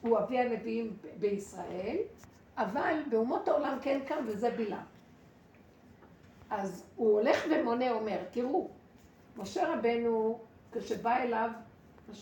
הוא 0.00 0.18
אבי 0.18 0.38
הנביאים 0.38 0.96
בישראל, 1.18 1.96
אבל 2.58 2.96
באומות 3.10 3.48
העולם 3.48 3.78
כן 3.82 4.00
קם 4.06 4.24
וזה 4.26 4.50
בלעם. 4.50 4.86
אז 6.50 6.84
הוא 6.96 7.12
הולך 7.20 7.44
ומונה, 7.50 7.90
אומר, 7.90 8.18
תראו, 8.30 8.70
משה 9.36 9.74
רבנו, 9.74 10.40
כשבא 10.72 11.16
אליו, 11.16 11.50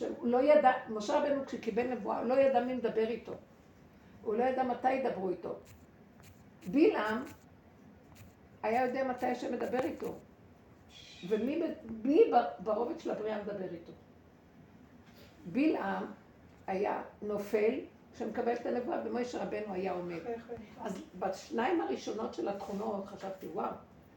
הוא 0.00 0.28
לא 0.28 0.42
ידע, 0.42 0.72
משה 0.88 1.18
רבנו 1.18 1.46
כשקיבל 1.46 1.86
נבואה, 1.86 2.18
הוא 2.18 2.26
לא 2.26 2.34
ידע 2.34 2.60
מי 2.64 2.74
מדבר 2.74 3.08
איתו. 3.08 3.32
הוא 4.22 4.34
לא 4.34 4.44
ידע 4.44 4.62
מתי 4.62 4.92
ידברו 4.92 5.28
איתו. 5.28 5.56
בלעם 6.66 7.24
היה 8.62 8.86
יודע 8.86 9.04
מתי 9.04 9.26
השם 9.26 9.52
מדבר 9.52 9.80
איתו. 9.80 10.14
ומי 11.28 11.62
ברובד 12.58 13.00
של 13.00 13.10
הבריאה 13.10 13.42
מדבר 13.42 13.72
איתו? 13.72 13.92
בלעם 15.46 16.06
היה 16.66 17.02
נופל 17.22 17.74
שמקבל 18.18 18.52
את 18.52 18.66
הנבואה, 18.66 18.98
ומוישה 19.04 19.42
רבנו 19.42 19.74
היה 19.74 19.92
עומד. 19.92 20.20
אז 20.80 21.02
בשניים 21.18 21.80
הראשונות 21.80 22.34
של 22.34 22.48
התכונות 22.48 23.06
חשבתי, 23.06 23.46
וואו, 23.46 23.70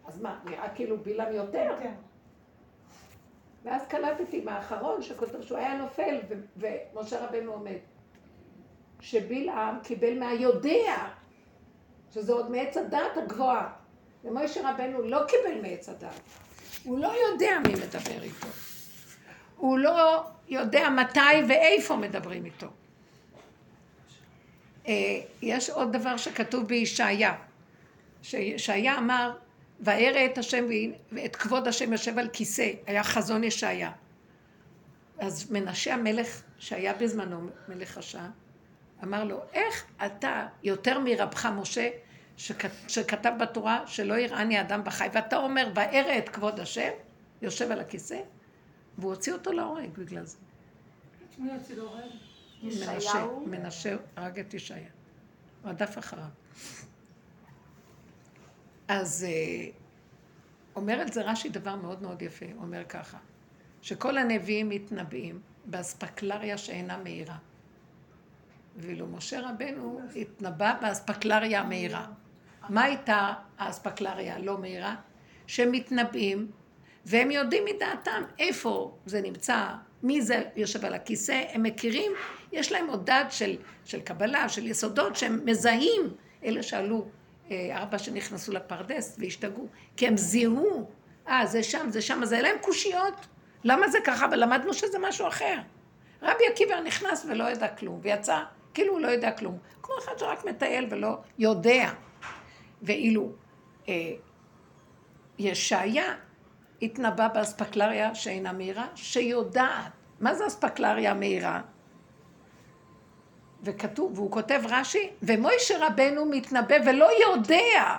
אז 0.06 0.22
מה, 0.22 0.40
נראה 0.46 0.76
כאילו 0.76 0.98
בלעם 0.98 1.34
יותר? 1.34 1.76
כן. 1.80 1.94
ואז 3.64 3.82
קלטתי 3.88 4.42
מהאחרון 4.42 5.02
שכותב 5.02 5.42
שהוא 5.42 5.58
היה 5.58 5.78
נופל 5.78 6.20
ומשה 6.58 7.26
רבנו 7.26 7.54
עומד. 7.54 7.78
שבלעם 9.02 9.80
קיבל 9.84 10.20
מהיודע, 10.20 11.08
שזה 12.14 12.34
עוד 12.34 12.52
מעץ 12.52 12.78
הדעת 12.78 13.18
הגבוהה. 13.18 13.70
ומוישה 14.24 14.70
רבנו 14.70 15.02
לא 15.02 15.20
קיבל 15.28 15.62
מעץ 15.62 15.90
הדעת. 15.90 16.22
הוא 16.84 17.00
לא 17.00 17.08
יודע 17.08 17.52
מי 17.68 17.74
מדבר 17.74 18.24
איתו. 18.24 18.48
הוא 19.58 19.78
לא 19.78 20.24
יודע 20.48 20.90
מתי 20.90 21.20
ואיפה 21.48 21.96
מדברים 21.96 22.46
איתו. 22.46 22.68
אה, 24.88 24.94
יש 25.42 25.70
עוד 25.70 25.92
דבר 25.94 26.18
שכתוב 26.18 26.68
בישעיה, 26.68 27.36
שישעיה 28.22 28.98
אמר, 28.98 29.32
וארא 29.84 30.26
את 30.26 30.38
השם 30.38 30.66
ואת 31.12 31.36
כבוד 31.36 31.68
השם 31.68 31.92
יושב 31.92 32.20
על 32.20 32.30
כיסא, 32.34 32.72
היה 32.88 33.04
חזון 33.04 33.44
ישעיה. 33.44 33.92
אז 35.20 35.52
מנשה 35.52 35.94
המלך, 35.94 36.42
שהיה 36.58 36.94
בזמנו 36.94 37.50
מלך 37.68 37.98
רשע, 37.98 38.28
אמר 39.04 39.24
לו, 39.24 39.42
איך 39.54 39.86
אתה 40.06 40.48
יותר 40.64 41.00
מרבך 41.00 41.46
משה, 41.46 41.90
שכת, 42.38 42.70
שכתב 42.88 43.32
בתורה 43.40 43.88
שלא 43.88 44.14
יראני 44.14 44.62
אדם 44.62 44.84
בחי, 44.84 45.08
ואתה 45.14 45.38
אומר, 45.38 45.72
וארא 45.76 46.18
את 46.18 46.30
כבוד 46.30 46.60
השם, 46.60 46.92
יושב 47.42 47.72
על 47.72 47.80
הכיסא, 47.80 48.20
והוא 48.98 49.12
הוציא 49.14 49.34
אותו 49.34 49.52
להורג 49.52 49.90
בגלל 49.98 50.26
זה. 50.26 50.38
את 51.30 51.40
מי 51.40 51.52
הוציא 51.54 51.76
להורג? 51.76 52.10
ישעיהו? 52.64 53.46
מנשה 53.48 53.96
הרג 54.16 54.40
את 54.40 54.54
ישעיה. 54.54 54.90
הוא 55.62 55.72
רדף 55.72 55.98
אחריו. 55.98 56.26
אז 58.94 59.26
אה, 59.30 59.70
אומר 60.76 60.94
על 60.94 61.12
זה 61.12 61.22
רש"י 61.22 61.50
דבר 61.50 61.76
מאוד 61.76 62.02
מאוד 62.02 62.22
יפה, 62.22 62.46
אומר 62.58 62.84
ככה, 62.90 63.18
שכל 63.82 64.18
הנביאים 64.18 64.70
מתנבאים 64.70 65.40
באספקלריה 65.66 66.58
שאינה 66.58 66.98
מהירה. 66.98 67.38
ואילו 68.78 69.08
משה 69.08 69.50
רבנו 69.50 70.02
התנבא 70.16 70.78
באספקלריה 70.82 71.62
המהירה. 71.62 72.06
מה 72.70 72.84
הייתה 72.84 73.34
האספקלריה 73.58 74.36
הלא 74.36 74.58
מהירה? 74.58 74.96
שהם 75.48 75.72
מתנבאים 75.72 76.52
והם 77.06 77.32
יודעים 77.32 77.64
מדעתם 77.76 78.24
איפה 78.40 78.98
זה 79.06 79.22
נמצא, 79.22 79.68
מי 80.04 80.22
זה 80.22 80.44
יושב 80.56 80.86
על 80.86 80.94
הכיסא, 80.94 81.44
הם 81.50 81.64
מכירים, 81.64 82.12
יש 82.52 82.72
להם 82.72 82.88
עוד 82.88 83.06
דעת 83.06 83.32
של, 83.32 83.56
של 83.86 84.02
קבלה, 84.02 84.50
של 84.50 84.68
יסודות, 84.68 85.16
שהם 85.16 85.40
מזהים, 85.46 86.02
אלה 86.44 86.64
שעלו, 86.64 87.06
ארבע 87.52 87.98
שנכנסו 87.98 88.52
לפרדס 88.52 89.16
והשתגעו, 89.20 89.68
כי 89.98 90.08
הם 90.08 90.18
זיהו, 90.18 90.90
אה, 91.28 91.46
זה 91.46 91.64
שם, 91.64 91.90
זה 91.90 92.02
שם, 92.02 92.24
אז 92.24 92.32
היה 92.32 92.42
להם 92.42 92.56
קושיות, 92.62 93.28
למה 93.64 93.88
זה 93.88 93.98
ככה? 94.04 94.26
ולמדנו 94.32 94.74
שזה 94.74 95.00
משהו 95.00 95.28
אחר. 95.28 95.58
רבי 96.22 96.44
עקיבא 96.52 96.80
נכנס 96.80 97.26
ולא 97.30 97.44
ידע 97.44 97.68
כלום, 97.68 98.00
ויצא 98.02 98.44
כאילו 98.74 98.94
הוא 98.94 99.02
לא 99.02 99.08
יודע 99.08 99.32
כלום, 99.32 99.58
כמו 99.82 99.96
אחד 100.00 100.18
שרק 100.18 100.46
מטייל 100.46 100.88
ולא 100.90 101.18
יודע. 101.40 101.90
ואילו 102.82 103.32
אה, 103.90 104.12
ישעיה 105.40 106.16
התנבא 106.82 107.28
באספקלריה 107.28 108.16
שאינה 108.16 108.54
מהירה, 108.54 108.88
שיודעת. 108.96 109.92
מה 110.20 110.36
זה 110.36 110.48
אספקלריה 110.48 111.12
המהירה? 111.12 111.62
וכתוב, 113.64 114.20
והוא 114.20 114.32
כותב 114.32 114.62
רש"י, 114.70 115.10
ומוישה 115.24 115.88
רבנו 115.88 116.26
מתנבא 116.26 116.76
ולא 116.86 117.10
יודע. 117.28 117.96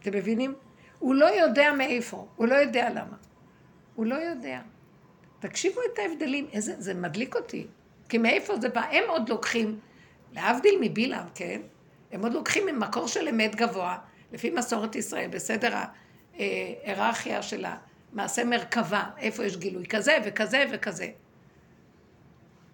אתם 0.00 0.12
מבינים? 0.12 0.54
הוא 0.98 1.14
לא 1.14 1.26
יודע 1.26 1.72
מאיפה, 1.72 2.26
הוא 2.36 2.46
לא 2.46 2.54
יודע 2.54 2.90
למה. 2.90 3.16
הוא 3.94 4.06
לא 4.06 4.14
יודע. 4.14 4.60
תקשיבו 5.38 5.80
את 5.92 5.98
ההבדלים, 5.98 6.46
איזה, 6.52 6.74
זה 6.78 6.94
מדליק 6.94 7.36
אותי. 7.36 7.66
כי 8.08 8.18
מאיפה 8.18 8.56
זה 8.56 8.68
בא? 8.68 8.80
הם 8.80 9.04
עוד 9.08 9.28
לוקחים, 9.28 9.78
להבדיל 10.32 10.78
מבלעם, 10.80 11.26
כן? 11.34 11.60
הם 12.12 12.22
עוד 12.22 12.32
לוקחים 12.32 12.66
ממקור 12.66 13.08
של 13.08 13.28
אמת 13.28 13.54
גבוה, 13.54 13.98
לפי 14.32 14.50
מסורת 14.50 14.96
ישראל, 14.96 15.28
בסדר 15.30 15.76
ההיררכיה 16.38 17.42
של 17.42 17.64
המעשה 18.12 18.44
מרכבה, 18.44 19.04
איפה 19.18 19.44
יש 19.44 19.56
גילוי 19.56 19.86
כזה 19.86 20.18
וכזה 20.24 20.64
וכזה. 20.72 21.08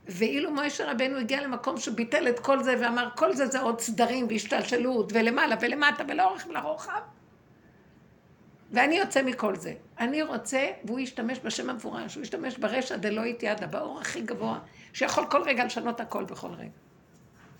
ואילו 0.06 0.50
מוישה 0.50 0.90
רבנו 0.90 1.18
הגיע 1.18 1.42
למקום 1.42 1.76
שביטל 1.76 2.28
את 2.28 2.38
כל 2.38 2.62
זה 2.62 2.74
ואמר, 2.80 3.08
כל 3.16 3.34
זה 3.34 3.46
זה 3.46 3.60
עוד 3.60 3.80
סדרים 3.80 4.26
והשתלשלות 4.28 5.12
ולמעלה 5.14 5.56
ולמטה 5.60 6.04
ולאורך 6.08 6.46
ולרוחב. 6.48 7.00
ואני 8.70 8.94
יוצא 8.94 9.22
מכל 9.22 9.56
זה. 9.56 9.74
אני 9.98 10.22
רוצה, 10.22 10.66
והוא 10.84 11.00
ישתמש 11.00 11.38
בשם 11.44 11.70
המפורש, 11.70 12.14
הוא 12.14 12.22
ישתמש 12.22 12.58
ברשע 12.58 12.96
דלא 12.96 13.26
יתיאדה, 13.26 13.66
באור 13.66 14.00
הכי 14.00 14.20
גבוה, 14.20 14.58
שיכול 14.92 15.26
כל 15.30 15.42
רגע 15.42 15.64
לשנות 15.64 16.00
הכל 16.00 16.24
בכל 16.24 16.50
רגע. 16.50 16.70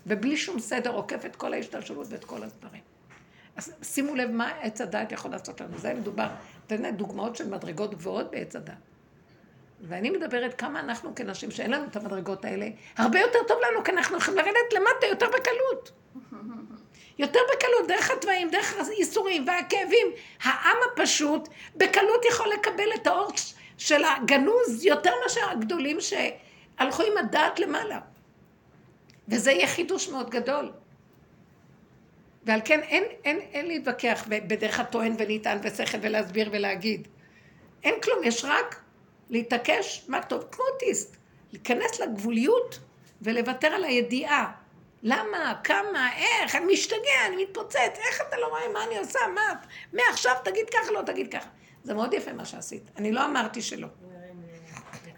ובלי 0.07 0.37
שום 0.37 0.59
סדר 0.59 0.91
עוקף 0.91 1.25
את 1.25 1.35
כל 1.35 1.53
ההשתלשלות 1.53 2.07
ואת 2.09 2.23
כל 2.23 2.43
הסדרים. 2.43 2.81
אז 3.55 3.73
שימו 3.83 4.15
לב 4.15 4.31
מה 4.31 4.51
עץ 4.61 4.81
הדת 4.81 5.11
יכול 5.11 5.31
לעשות 5.31 5.61
לנו. 5.61 5.77
זה 5.77 5.93
מדובר, 5.93 6.27
אתה 6.67 6.75
יודע, 6.75 6.91
דוגמאות 6.91 7.35
של 7.35 7.49
מדרגות 7.49 7.93
גבוהות 7.93 8.31
בעץ 8.31 8.55
הדת. 8.55 8.73
ואני 9.83 10.09
מדברת 10.09 10.59
כמה 10.59 10.79
אנחנו 10.79 11.15
כנשים 11.15 11.51
שאין 11.51 11.71
לנו 11.71 11.85
את 11.85 11.95
המדרגות 11.95 12.45
האלה, 12.45 12.67
הרבה 12.97 13.19
יותר 13.19 13.39
טוב 13.47 13.57
לנו, 13.61 13.83
כי 13.83 13.91
אנחנו 13.91 14.17
יכולים 14.17 14.37
לרדת 14.37 14.73
למטה 14.73 15.07
יותר 15.07 15.27
בקלות. 15.27 15.91
יותר 17.17 17.39
בקלות, 17.55 17.87
דרך 17.87 18.11
התוואים, 18.11 18.49
דרך 18.49 18.75
הייסורים 18.89 19.47
והכאבים. 19.47 20.07
העם 20.43 20.77
הפשוט 20.91 21.49
בקלות 21.75 22.25
יכול 22.29 22.47
לקבל 22.53 22.93
את 22.95 23.07
האור 23.07 23.31
של 23.77 24.03
הגנוז 24.03 24.85
יותר 24.85 25.11
מאשר 25.23 25.49
הגדולים 25.49 25.97
שהלכו 26.01 27.03
עם 27.03 27.17
הדעת 27.17 27.59
למעלה. 27.59 27.99
וזה 29.27 29.51
יהיה 29.51 29.67
חידוש 29.67 30.09
מאוד 30.09 30.29
גדול. 30.29 30.71
ועל 32.43 32.61
כן 32.65 32.79
אין, 32.79 33.03
אין, 33.25 33.39
אין 33.39 33.67
להתווכח 33.67 34.25
בדרך 34.27 34.79
הטוען 34.79 35.15
ונטען 35.17 35.57
ושכל 35.63 35.97
ולהסביר 36.01 36.49
ולהגיד. 36.51 37.07
אין 37.83 38.01
כלום, 38.01 38.23
יש 38.23 38.45
רק 38.45 38.80
להתעקש 39.31 40.05
מה 40.07 40.23
טוב, 40.23 40.45
כמו 40.51 40.63
אוטיסט. 40.73 41.15
להיכנס 41.51 41.99
לגבוליות 41.99 42.79
ולוותר 43.21 43.67
על 43.67 43.83
הידיעה. 43.83 44.51
למה? 45.03 45.59
כמה? 45.63 46.09
איך? 46.17 46.55
אני 46.55 46.73
משתגע, 46.73 47.27
אני 47.27 47.43
מתפוצץ, 47.43 47.99
איך 48.07 48.21
אתה 48.27 48.37
לא 48.37 48.47
רואה 48.47 48.69
מה 48.73 48.83
אני 48.83 48.97
עושה? 48.97 49.19
מה? 49.35 49.53
מעכשיו 49.93 50.35
תגיד 50.43 50.69
ככה, 50.69 50.91
לא 50.91 51.01
תגיד 51.05 51.31
ככה. 51.31 51.49
זה 51.83 51.93
מאוד 51.93 52.13
יפה 52.13 52.33
מה 52.33 52.45
שעשית. 52.45 52.91
אני 52.97 53.11
לא 53.11 53.25
אמרתי 53.25 53.61
שלא. 53.61 53.87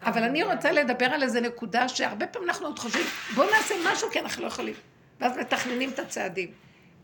אבל 0.01 0.24
אני 0.24 0.43
רוצה 0.43 0.72
לדבר 0.72 1.05
על 1.05 1.24
איזה 1.24 1.41
נקודה 1.41 1.89
שהרבה 1.89 2.28
פעמים 2.28 2.49
אנחנו 2.49 2.68
עוד 2.68 2.80
חושבים, 2.80 3.05
בואו 3.36 3.49
נעשה 3.51 3.76
משהו 3.86 4.09
כי 4.11 4.20
אנחנו 4.20 4.41
לא 4.41 4.47
יכולים. 4.47 4.76
ואז 5.20 5.38
מתכננים 5.38 5.89
את 5.89 5.99
הצעדים. 5.99 6.51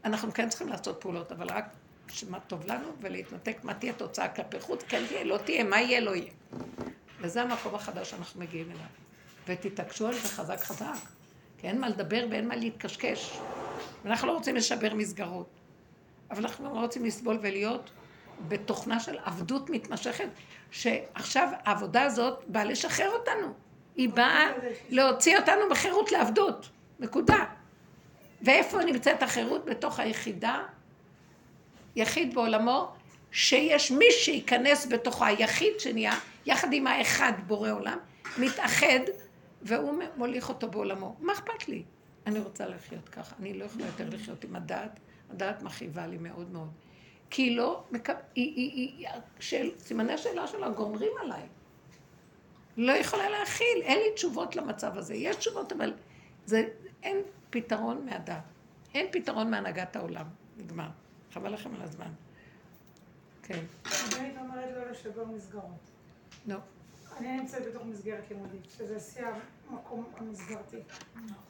אנחנו 0.05 0.33
כן 0.33 0.49
צריכים 0.49 0.69
לעשות 0.69 1.01
פעולות, 1.01 1.31
אבל 1.31 1.47
רק 1.49 1.65
שמה 2.11 2.39
טוב 2.39 2.65
לנו 2.67 2.87
ולהתנתק 3.01 3.57
מה 3.63 3.73
תהיה 3.73 3.93
תוצאה 3.93 4.27
כלפי 4.27 4.59
חוץ, 4.59 4.83
כן 4.87 5.03
תהיה, 5.07 5.23
לא 5.23 5.37
תהיה, 5.37 5.63
מה 5.63 5.81
יהיה, 5.81 5.99
לא 5.99 6.15
יהיה. 6.15 6.31
וזה 7.21 7.41
המקום 7.41 7.75
החדש 7.75 8.09
שאנחנו 8.09 8.39
מגיעים 8.41 8.71
אליו. 8.71 8.85
ותתעקשו 9.47 10.07
על 10.07 10.13
זה 10.13 10.27
חזק 10.27 10.63
חזק. 10.63 11.09
כי 11.57 11.67
אין 11.67 11.81
מה 11.81 11.89
לדבר 11.89 12.25
ואין 12.31 12.47
מה 12.47 12.55
להתקשקש. 12.55 13.39
ואנחנו 14.03 14.27
לא 14.27 14.33
רוצים 14.33 14.55
לשבר 14.55 14.93
מסגרות. 14.93 15.49
אבל 16.31 16.45
אנחנו 16.45 16.73
לא 16.75 16.79
רוצים 16.79 17.05
לסבול 17.05 17.39
ולהיות 17.41 17.89
בתוכנה 18.47 18.99
של 18.99 19.17
עבדות 19.25 19.69
מתמשכת, 19.69 20.29
שעכשיו 20.71 21.49
העבודה 21.65 22.03
הזאת 22.03 22.43
באה 22.47 22.63
לשחרר 22.63 23.09
אותנו. 23.09 23.53
היא 23.95 24.09
באה 24.09 24.51
להוציא 24.89 25.37
אותנו 25.37 25.61
בחירות 25.69 26.11
לעבדות. 26.11 26.69
נקודה. 26.99 27.45
ואיפה 28.41 28.83
נמצאת 28.83 29.23
החירות? 29.23 29.65
בתוך 29.65 29.99
היחידה, 29.99 30.63
יחיד 31.99 32.33
בעולמו, 32.33 32.91
שיש 33.31 33.91
מי 33.91 34.05
שייכנס 34.11 34.87
בתוכו, 34.87 35.25
היחיד 35.25 35.79
שנהיה, 35.79 36.13
יחד 36.45 36.73
עם 36.73 36.87
האחד 36.87 37.33
בורא 37.47 37.71
עולם, 37.71 37.97
מתאחד, 38.37 38.99
והוא 39.61 40.03
מוליך 40.15 40.49
אותו 40.49 40.69
בעולמו. 40.69 41.15
מה 41.19 41.33
אכפת 41.33 41.67
לי? 41.67 41.83
אני 42.25 42.39
רוצה 42.39 42.67
לחיות 42.67 43.09
ככה, 43.09 43.35
אני 43.39 43.53
לא 43.53 43.65
יכולה 43.65 43.85
יותר 43.85 44.09
לחיות 44.11 44.43
עם 44.43 44.55
הדעת, 44.55 44.99
הדעת 45.29 45.61
מכאיבה 45.63 46.07
לי 46.07 46.17
מאוד 46.17 46.51
מאוד. 46.51 46.69
כי 47.29 47.41
היא 47.41 47.57
לא, 47.57 47.83
מקב... 47.91 48.13
היא, 48.35 48.53
היא, 48.55 48.91
היא, 48.97 49.07
של, 49.39 49.69
סימני 49.77 50.13
השאלה 50.13 50.47
שלה 50.47 50.69
גומרים 50.69 51.11
עליי. 51.21 51.41
לא 52.77 52.91
יכולה 52.91 53.29
להכיל, 53.29 53.81
אין 53.81 53.97
לי 53.97 54.13
תשובות 54.15 54.55
למצב 54.55 54.97
הזה. 54.97 55.15
יש 55.15 55.35
תשובות, 55.35 55.71
אבל 55.71 55.93
זה, 56.45 56.63
אין 57.03 57.17
פתרון 57.49 58.05
מהדת. 58.05 58.43
אין 58.93 59.07
פתרון 59.11 59.51
מהנהגת 59.51 59.95
העולם. 59.95 60.25
נגמר. 60.57 60.87
חבל 61.31 61.53
לכם 61.53 61.75
על 61.75 61.81
הזמן. 61.81 62.11
כן. 63.43 63.59
אני 64.17 64.37
אומרת 64.39 64.69
לא 64.75 64.91
לשבר 64.91 65.25
מסגרות. 65.25 65.89
לא. 66.47 66.57
אני 67.17 67.37
נמצאת 67.37 67.65
בתוך 67.67 67.85
מסגרת 67.85 68.23
לימודית, 68.29 68.65
שזה 68.77 68.99
שיא 68.99 69.25
המקום 69.69 70.05
המסגרתי. 70.17 70.77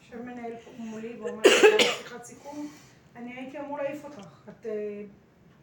יושב 0.01 0.21
מנהל 0.21 0.53
פה 0.65 0.71
מולי 0.77 1.17
ואומר 1.19 1.41
לי, 1.41 1.84
שיחת 1.99 2.23
סיכום, 2.23 2.67
אני 3.15 3.34
הייתי 3.34 3.59
אמור 3.59 3.77
להעיף 3.77 4.05
אותך. 4.05 4.27
את 4.49 4.65
אה, 4.65 5.03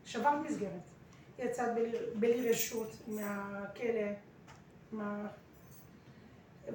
שברת 0.04 0.50
מסגרת. 0.50 0.90
יצאת 1.38 1.68
בלי 2.14 2.50
רשות 2.50 2.96
מהכלא, 3.06 4.10
מה... 4.92 5.26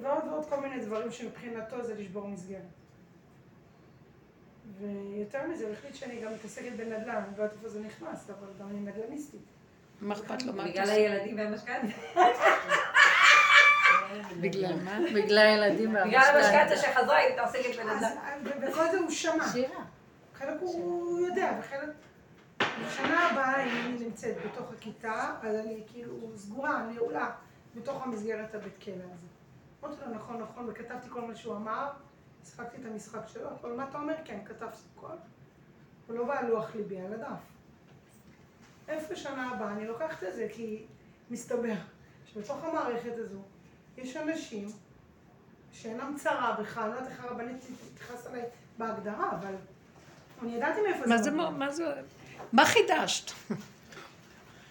ועוד 0.02 0.24
ועוד 0.24 0.48
כל 0.48 0.60
מיני 0.60 0.84
דברים 0.84 1.12
שמבחינתו 1.12 1.84
זה 1.84 1.94
לשבור 1.94 2.28
מסגרת. 2.28 2.81
ויותר 4.80 5.46
מזה, 5.46 5.64
הוא 5.64 5.72
החליט 5.72 5.94
שאני 5.94 6.20
גם 6.20 6.34
מתעסקת 6.34 6.72
בנדל"ן, 6.76 7.22
לא 7.36 7.42
יודעת 7.42 7.52
איפה 7.52 7.68
זה 7.68 7.80
נכנס, 7.80 8.30
אבל 8.30 8.48
גם 8.60 8.68
אני 8.68 8.80
נדל"ניסטית. 8.80 9.40
מה 10.00 10.14
אכפת 10.14 10.42
לו? 10.42 10.52
בגלל? 10.52 10.90
הילדים 10.90 11.38
והמשכנתה. 11.38 11.96
בגלל 14.40 14.80
מה? 14.80 14.98
בגלל 15.14 15.38
הילדים 15.38 15.92
בגלל 15.92 16.36
המשכנתה 16.36 16.76
שחזרה, 16.76 17.16
היא 17.16 17.34
מתעסקת 17.34 17.76
בנדל"ן. 17.76 18.42
וכל 18.62 18.90
זה 18.90 18.98
הוא 18.98 19.10
שמע. 19.10 19.48
שירה. 19.52 19.84
חלק 20.34 20.60
הוא 20.60 21.20
יודע, 21.26 21.52
וחלק... 21.60 21.88
בשנה 22.86 23.28
הבאה, 23.30 23.64
אם 23.64 23.70
אני 23.70 24.04
נמצאת 24.04 24.36
בתוך 24.44 24.72
הכיתה, 24.72 25.34
אז 25.42 25.54
אני 25.54 25.82
כאילו 25.92 26.36
סגורה, 26.36 26.82
נעולה. 26.94 27.30
בתוך 27.74 28.02
המסגרת 28.02 28.54
הבית 28.54 28.78
כלא 28.84 28.94
הזה. 28.94 29.26
אמרתי 29.84 30.02
לו, 30.06 30.14
נכון, 30.14 30.40
נכון, 30.40 30.68
וכתבתי 30.68 31.08
כל 31.10 31.20
מה 31.20 31.36
שהוא 31.36 31.56
אמר, 31.56 31.88
שיחקתי 32.44 32.76
את 32.76 32.86
המשחק 32.86 33.20
שלו, 33.32 33.48
אבל 33.60 33.72
מה 33.72 33.86
אתה 33.90 33.98
אומר? 33.98 34.14
כן, 34.24 34.38
כתבתי 34.44 34.76
הכל. 34.96 35.06
הוא 36.06 36.16
לא 36.16 36.24
בא 36.24 36.38
על 36.38 36.46
לוח 36.46 36.74
ליבי, 36.74 37.00
על 37.00 37.12
הדף. 37.12 37.26
איפה 38.88 39.16
שנה 39.16 39.50
הבאה 39.50 39.72
אני 39.72 39.86
לוקחת 39.86 40.22
את 40.24 40.34
זה, 40.34 40.48
כי 40.52 40.82
מסתבר 41.30 41.74
שבתוך 42.26 42.64
המערכת 42.64 43.12
הזו 43.16 43.38
יש 43.96 44.16
אנשים 44.16 44.68
שאינם 45.72 46.14
צרה 46.18 46.56
בך, 46.60 46.78
אני 46.78 46.88
לא 46.90 46.94
יודעת 46.94 47.10
איך 47.12 47.24
הרבנית 47.24 47.56
תתייחס 47.94 48.26
אליי 48.26 48.42
בהגדרה, 48.78 49.30
אבל 49.30 49.54
אני 50.42 50.54
ידעתי 50.56 50.80
מאיפה 50.80 51.06
מה 51.06 51.18
זה. 51.22 51.30
מה 51.30 51.70
זה, 51.70 51.84
מה 52.52 52.66
חידשת? 52.66 53.32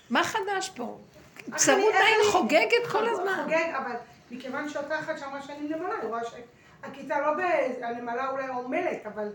מה 0.10 0.24
חדש 0.24 0.70
פה? 0.76 0.98
אני- 1.48 1.56
איך 1.58 1.68
עין 1.68 1.84
אני- 2.24 2.32
חוגגת 2.32 2.88
כל 2.92 3.10
הזמן. 3.10 3.44
חוגג, 3.44 3.74
אבל 3.78 3.96
מכיוון 4.32 4.70
שאותה 4.70 5.00
אחת 5.00 5.18
שאמרה 5.20 5.42
שאני 5.42 5.60
נמלה, 5.70 5.96
היא 6.02 6.10
רואה 6.10 6.22
שהכיתה 6.82 7.20
לא 7.20 7.34
ב... 7.34 7.40
הנמלה 7.84 8.30
אולי 8.30 8.48
עומלת, 8.48 9.06
אבל 9.06 9.28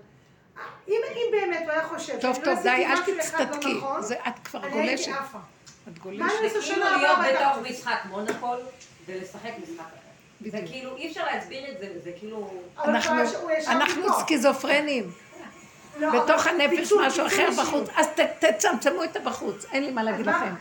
אם 0.89 0.95
אם 1.13 1.27
באמת 1.31 1.61
הוא 1.65 1.71
היה 1.71 1.85
חושב 1.85 2.19
טוב, 2.21 2.37
טוב, 2.37 2.45
לא 2.55 2.63
די, 2.63 2.87
אל 2.87 2.95
לא 2.95 3.21
תצטדקי. 3.21 3.75
נכון, 3.79 4.03
זה- 4.03 4.15
את 4.29 4.49
כבר 4.49 4.67
אני 4.67 4.79
הייתי 4.81 5.03
גולשת. 5.05 5.21
עפה. 5.21 5.39
את 5.39 6.05
מה 6.05 6.11
אני 6.11 6.19
גולשת. 6.19 6.43
זה 6.43 6.49
כאילו 6.49 6.63
שנה 6.63 6.97
להיות 6.97 7.19
הבאה 7.19 7.33
בתוך 7.33 7.59
בתכלס? 7.59 7.79
משחק 7.79 7.99
מונופול 8.05 8.57
ולשחק 9.07 9.51
משחק 9.63 9.81
אחר. 9.81 10.51
זה. 10.51 10.59
כאילו, 10.67 10.97
אי 10.97 11.09
אפשר 11.09 11.25
להסביר 11.25 11.71
את 11.73 11.79
זה, 11.79 11.89
זה 12.05 12.11
כאילו... 12.19 12.51
אנחנו-. 13.67 14.21
סקיזופרנים. 14.21 15.11
לא, 15.99 16.11
בתוך 16.25 16.47
הנפש 16.47 16.93
משהו 17.07 17.27
אחר. 17.27 17.49
בחוץ. 17.59 17.89
אז 17.97 18.07
ת- 18.07 18.45
תצמצמו 18.45 19.05
את 19.05 19.17
הבחוץ, 19.17 19.67
אין 19.73 19.85
לי 19.85 19.91
מה 19.93 20.03
להגיד 20.03 20.27
לכם. 20.27 20.55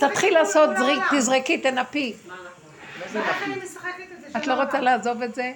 תתחיל 0.00 0.34
לעשות, 0.34 0.70
זריק? 0.78 1.02
תזרקי, 1.16 1.58
תנפי. 1.58 2.16
את 3.06 3.12
זה 3.12 3.20
את 4.38 4.44
שנה 4.44 4.54
לא 4.56 4.62
רוצה? 4.62 4.80
לעזוב 4.80 5.22
את 5.22 5.34
זה? 5.34 5.52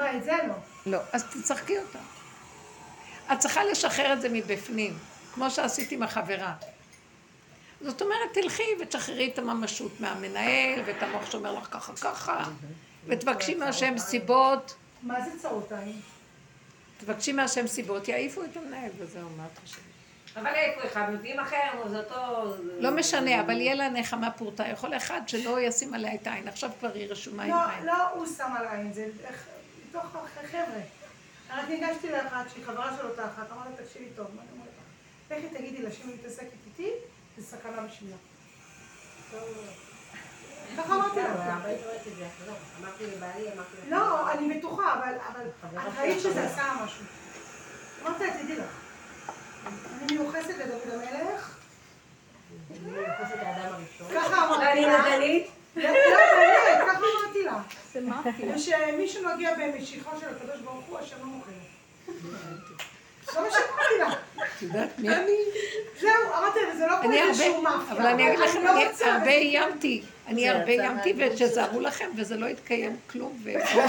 מה, 0.00 0.16
את 0.16 0.24
זה 0.24 0.32
לא. 0.48 0.54
לא. 0.86 0.98
אז 1.12 1.24
תשחקי 1.42 1.78
אותה. 1.78 1.98
את 3.32 3.38
צריכה 3.38 3.64
לשחרר 3.64 4.12
את 4.12 4.20
זה 4.20 4.28
מבפנים, 4.28 4.98
כמו 5.34 5.50
שעשית 5.50 5.92
עם 5.92 6.02
החברה. 6.02 6.54
זאת 7.80 8.02
אומרת, 8.02 8.32
תלכי 8.34 8.62
ותשחררי 8.80 9.30
את 9.34 9.38
הממשות 9.38 10.00
מהמנהל, 10.00 10.82
ואת 10.86 11.02
המוח 11.02 11.30
שאומר 11.30 11.52
לך 11.52 11.68
ככה 11.70 11.92
ככה, 11.96 12.44
ותבקשי 13.06 13.54
מהשם 13.54 13.98
סיבות, 13.98 14.74
מה 15.02 15.20
זה 15.24 15.30
צרות 15.38 15.72
עין? 15.72 16.00
תבקשי 16.98 17.32
מהשם 17.32 17.66
סיבות, 17.66 18.08
יעיפו 18.08 18.44
את 18.44 18.56
המנהל 18.56 18.90
וזהו, 18.98 19.28
מה 19.36 19.44
את 19.52 19.58
חושבת? 19.58 19.80
אבל 20.36 20.46
איפה 20.46 20.86
אחד, 20.88 21.10
מביאים 21.12 21.40
אחר, 21.40 21.88
זה 21.90 21.98
אותו... 21.98 22.54
לא 22.78 22.90
משנה, 22.90 23.40
אבל 23.40 23.60
יהיה 23.60 23.74
לה 23.74 23.88
נחמה 23.88 24.30
פורתא. 24.30 24.62
יכול 24.72 24.96
אחד 24.96 25.20
שלא 25.26 25.60
ישים 25.60 25.94
עליה 25.94 26.14
את 26.14 26.26
העין, 26.26 26.48
עכשיו 26.48 26.70
כבר 26.80 26.90
היא 26.94 27.06
רשומה 27.08 27.42
עם 27.42 27.50
לא, 27.50 27.56
עין. 27.70 27.86
לא 27.86 28.08
הוא 28.08 28.26
שם 28.36 28.52
על 28.58 28.66
עין, 28.68 28.92
זה 28.92 29.06
איך- 29.24 29.46
מתוך 29.90 30.04
החבר'ה. 30.16 30.80
רק 31.50 31.68
ניגשתי 31.68 32.12
לאחת 32.12 32.50
שהיא 32.52 32.64
חברה 32.64 32.96
של 32.96 33.06
אותה 33.06 33.24
אחת, 33.24 33.52
אמרתי 33.52 33.68
לה, 33.70 33.86
תקשיבי 33.86 34.08
טוב, 34.16 34.26
מה 34.36 34.42
אני 34.42 34.50
אומרת 34.52 34.68
לך? 34.78 35.48
לכי 35.48 35.58
תגידי 35.58 35.82
לה 35.82 35.92
שהיא 35.92 36.14
מתעסקת 36.14 36.48
איתי, 36.66 36.90
זה 37.36 37.44
סכנה 37.44 37.82
בשבילה. 37.82 38.16
ככה 40.76 40.94
אמרתי 40.94 41.20
לה. 41.20 41.58
לא. 42.46 42.52
לא, 43.88 44.32
אני 44.32 44.58
בטוחה, 44.58 44.94
אבל 44.94 45.14
את 45.88 45.98
ראית 45.98 46.20
שזה 46.20 46.32
חברה. 46.32 46.46
עשה 46.46 46.84
משהו. 46.84 47.04
אמרתי 48.02 48.26
לה, 48.26 48.32
תדעי 48.42 48.56
לך, 48.56 48.80
אני 49.66 50.16
מיוחסת 50.16 50.54
לדוד 50.58 50.80
המלך, 50.92 51.56
הראשון. 53.64 54.08
ככה 54.14 54.46
אמרתי 54.46 54.64
ואני 54.64 55.46
לה. 55.76 55.82
לא, 55.82 55.90
באמת, 55.90 56.88
ככה 56.88 56.98
אמרתי 56.98 57.42
לה. 57.44 57.62
ושמישהו 58.56 59.22
נוגע 59.22 59.50
במשיכו 59.54 60.10
של 60.20 60.26
הקדוש 60.28 60.60
ברוך 60.64 60.84
הוא, 60.88 60.98
השם 60.98 61.16
לא 61.20 61.26
מוכר. 61.26 61.50
זה 63.32 63.40
מה 63.40 63.46
שאמרתי 63.50 63.98
לה. 63.98 64.12
את 64.56 64.62
יודעת 64.62 64.88
מי 64.98 65.08
אני? 65.08 65.32
זהו, 66.00 66.10
אמרתי 66.38 66.58
לה, 66.68 66.76
זה 66.76 66.86
לא 66.86 66.96
כמו 67.00 67.08
אני 67.10 67.22
איזשהו 67.22 67.54
הרבה, 67.54 67.70
מאפיה. 67.78 67.92
אבל 67.96 68.06
אני 68.06 68.28
אגיד 68.28 68.38
לכם, 68.38 68.64
לא 68.64 68.70
אני 68.72 68.84
הרבה 68.84 68.94
זה- 69.24 69.30
איימתי. 69.30 70.02
אני 70.26 70.40
זה 70.44 70.50
הרבה 70.52 70.72
איימתי, 70.72 71.14
ושזהרו 71.18 71.80
לכם, 71.80 72.10
וזה 72.16 72.36
לא 72.36 72.46
התקיים 72.46 72.96
כלום. 73.10 73.38
ו- 73.44 73.50
הם 73.50 73.80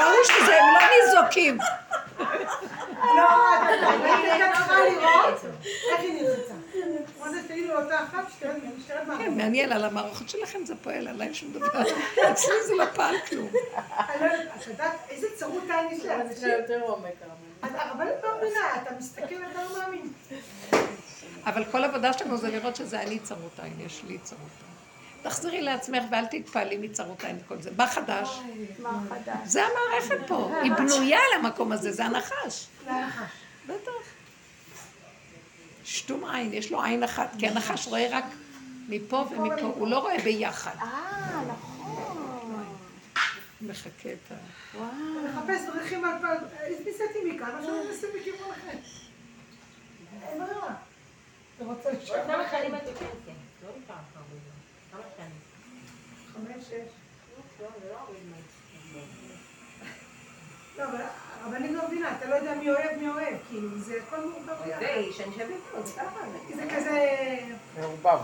ראו 0.00 0.24
שזה, 0.24 0.60
הם 0.60 0.74
לא 0.74 0.80
ניזוקים. 1.06 1.58
לא, 3.16 3.54
את 3.64 4.54
צריכה 4.56 4.76
לראות 4.80 5.44
איך 5.92 6.00
היא 6.00 6.22
נרצה. 6.22 6.54
זה, 6.84 6.98
כן. 9.18 9.34
מעניין, 9.36 9.72
על 9.72 9.84
המערכות 9.84 10.28
שלכם 10.28 10.64
זה 10.64 10.74
פועל, 10.82 11.08
עליי 11.08 11.34
שום 11.34 11.52
דבר. 11.52 11.82
אצלי 12.32 12.54
זה 12.66 12.74
לא 12.74 12.84
פעל 12.94 13.14
כלום. 13.28 13.48
אני 13.88 14.20
לא 14.20 14.26
יודעת, 14.26 14.56
את 14.56 14.66
יודעת 14.66 14.92
איזה 15.10 15.26
צרות 15.36 15.62
עין 15.70 15.86
יש 15.90 16.04
אבל 16.04 16.18
לאנשים? 16.18 16.36
יש 16.36 16.44
לה 16.44 16.58
יותר 16.58 16.80
עומק, 16.80 17.12
הרבנית. 17.62 18.14
לא 18.22 18.36
מבינה, 18.36 18.82
אתה 18.82 18.94
מסתכל 18.98 19.34
ואתה 19.34 19.64
לא 19.64 19.78
מאמין. 19.78 20.12
אבל 21.44 21.64
כל 21.64 21.84
העבודה 21.84 22.12
שלנו 22.12 22.36
זה 22.36 22.48
לראות 22.48 22.76
שזה 22.76 23.02
אני 23.02 23.18
צרות 23.18 23.60
עין, 23.62 23.72
יש 23.86 24.02
לי 24.08 24.18
צרות 24.18 24.40
עין. 24.40 24.72
תחזרי 25.22 25.60
לעצמך 25.60 26.02
ואל 26.10 26.26
תתפעלי 26.26 26.78
מצרות 26.78 27.24
עין 27.24 27.38
וכל 27.44 27.62
זה. 27.62 27.70
מה 27.76 27.86
חדש? 27.86 28.40
מה 28.78 29.00
חדש? 29.08 29.36
זה 29.44 29.62
המערכת 29.64 30.28
פה, 30.28 30.50
היא 30.62 30.72
בנויה 30.72 31.20
למקום 31.38 31.72
הזה, 31.72 31.92
זה 31.92 32.04
הנחש. 32.04 32.66
זה 32.84 32.90
הנחש. 32.90 33.30
בטח. 33.66 34.11
שתום 35.84 36.24
עין, 36.24 36.52
יש 36.52 36.72
לו 36.72 36.82
עין 36.82 37.02
אחת, 37.02 37.30
כי 37.38 37.48
הנחש 37.48 37.86
רואה 37.86 38.08
רק 38.10 38.24
מפה 38.88 39.16
ומפה, 39.30 39.60
הוא 39.60 39.88
לא 39.88 39.98
רואה 39.98 40.18
ביחד. 40.24 40.76
אה, 40.80 41.44
נכון. 41.48 42.64
מחכה 43.60 44.12
את 44.12 44.32
ה... 44.32 44.34
וואו. 44.78 44.88
מחפש 45.24 45.66
דרכים 45.66 46.04
על 46.04 46.14
פעם, 46.20 46.36
ניסיתי 46.84 47.18
מכאן, 47.24 47.50
עכשיו 47.58 47.74
אני 47.74 47.88
מנסה 47.88 48.06
בכיוון 48.18 48.50
אחר. 48.50 48.78
אין 50.22 50.38
ברירה. 50.38 50.74
אתה 51.56 51.64
רוצה 51.64 51.90
לשאול? 51.92 52.18
כמה 52.26 52.50
שנים 52.50 52.74
את 52.74 52.82
בפנסיה? 52.82 53.34
לא 53.62 53.68
נשאר 53.68 53.94
לך 53.94 54.16
הרבה 54.16 54.34
זמן. 54.34 54.92
כמה 54.92 55.02
שנים? 55.16 55.38
חמש, 56.32 56.64
שש. 56.64 57.02
לא, 60.78 60.86
זה 60.86 60.92
לא. 60.92 60.98
לא, 60.98 61.04
אבל 61.44 61.52
הרבנים 61.52 61.74
לא 61.74 61.88
מבינה, 61.88 62.16
אתה 62.18 62.26
לא 62.28 62.34
יודע 62.34 62.54
מי 62.54 62.70
אוהב, 62.70 62.98
מי 62.98 63.08
אוהב, 63.08 63.34
כאילו, 63.48 63.78
זה 63.78 63.94
הכל 64.06 64.20
מעורבב 64.20 64.64
זה. 64.64 64.88
איש, 64.88 65.20
אני 65.20 65.32
חושבת, 65.32 65.48
זה 65.84 65.92
ככה. 65.96 66.20
זה 66.54 66.62
כזה... 66.76 67.38
מעורבב. 67.80 68.18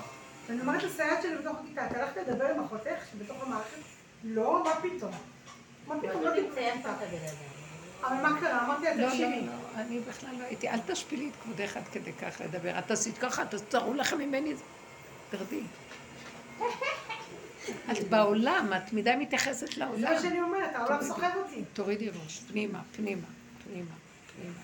ואני 0.49 0.61
אומרת 0.61 0.83
לסייעת 0.83 1.23
שלי 1.23 1.37
בתוך 1.37 1.57
הכיתה, 1.65 1.87
את 1.87 1.97
הלכת 1.97 2.17
לדבר 2.17 2.47
עם 2.47 2.65
אחותך 2.65 3.05
שבתוך 3.13 3.43
המערכת? 3.43 3.79
לא, 4.25 4.65
מה 4.65 4.75
פתאום? 4.83 5.13
מה 5.87 6.01
פתאום? 6.01 6.23
לא 6.23 6.31
לא 6.31 6.35
דיברתי 6.35 6.71
תמצא. 6.75 6.91
את 6.91 7.03
הבן 7.03 7.17
אדם. 7.17 7.35
אבל 8.03 8.17
מה 8.17 8.41
קרה? 8.41 8.65
אמרתי 8.65 8.85
לה, 8.85 8.95
לא, 8.95 9.03
לא, 9.03 9.09
תקשיבי. 9.09 9.47
לא, 9.47 9.81
אני 9.81 10.01
בכלל 10.01 10.31
לא 10.39 10.45
הייתי, 10.45 10.69
אל 10.69 10.79
תשפילי 10.87 11.31
את 11.31 11.43
כבודך 11.43 11.77
עד 11.77 11.89
כדי 11.93 12.13
כך 12.13 12.41
לדבר. 12.41 12.79
את 12.79 12.91
עשית 12.91 13.19
ככה, 13.19 13.43
תראו 13.69 13.95
לכם 13.95 14.19
ממני, 14.19 14.55
תרדי. 15.31 15.63
את 17.93 18.09
בעולם, 18.09 18.71
את 18.77 18.93
מדי 18.93 19.15
מתייחסת 19.19 19.73
זה 19.73 19.81
לעולם. 19.81 20.13
מה 20.15 20.21
שאני 20.21 20.41
אומרת, 20.41 20.71
העולם 20.75 21.03
סוחב 21.03 21.31
אותי. 21.37 21.65
תורידי 21.73 22.09
ראש, 22.09 22.41
פנימה, 22.51 22.83
פנימה, 22.97 23.27
פנימה, 23.65 23.91
פנימה. 24.37 24.61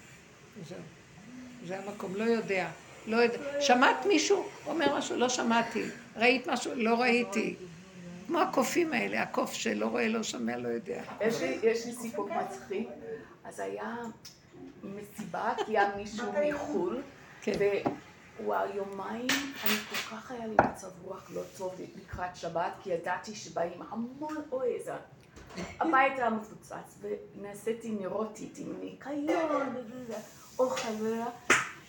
זהו. 0.68 0.78
זה 1.66 1.78
המקום, 1.78 2.16
לא 2.16 2.24
יודע. 2.24 2.68
לא 3.06 3.16
יודע. 3.16 3.38
שמעת 3.60 4.06
מישהו 4.06 4.44
אומר 4.66 4.98
משהו? 4.98 5.16
לא 5.16 5.28
שמעתי. 5.28 5.82
ראית 6.16 6.46
משהו? 6.48 6.72
לא 6.76 7.00
ראיתי. 7.00 7.54
כמו 8.26 8.40
הקופים 8.40 8.92
האלה, 8.92 9.22
הקוף 9.22 9.52
שלא 9.52 9.86
רואה, 9.86 10.08
לא 10.08 10.22
שומע, 10.22 10.56
לא 10.56 10.68
יודע. 10.68 11.02
יש 11.20 11.40
לי- 11.42 11.58
יש 11.62 11.86
לי 11.86 11.92
סיפור 11.92 12.28
מצחיק. 12.34 12.88
אז 13.44 13.60
היה 13.60 13.96
מסיבה, 14.82 15.52
כי 15.66 15.78
היה 15.78 15.90
מישהו 15.96 16.26
מחו"ל, 16.50 17.02
והוא 18.36 18.54
יומיים, 18.74 19.26
אני 19.64 19.76
כל 19.90 19.96
כך 19.96 20.30
היה 20.30 20.46
לי 20.46 20.56
מצב 20.70 20.88
רוח 21.02 21.30
לא 21.34 21.42
טוב 21.56 21.74
לקראת 21.96 22.36
שבת, 22.36 22.72
כי 22.82 22.90
ידעתי 22.90 23.34
שבאים 23.34 23.82
המון 23.90 24.36
אוי, 24.52 24.82
זה... 24.84 24.92
הבית 25.80 26.18
היה 26.18 26.30
מפוצץ, 26.30 27.00
ונעשיתי 27.00 27.90
נרוטית 27.90 28.58
עם 28.58 28.72
ניקיון, 28.80 29.76
אוכל. 30.58 30.88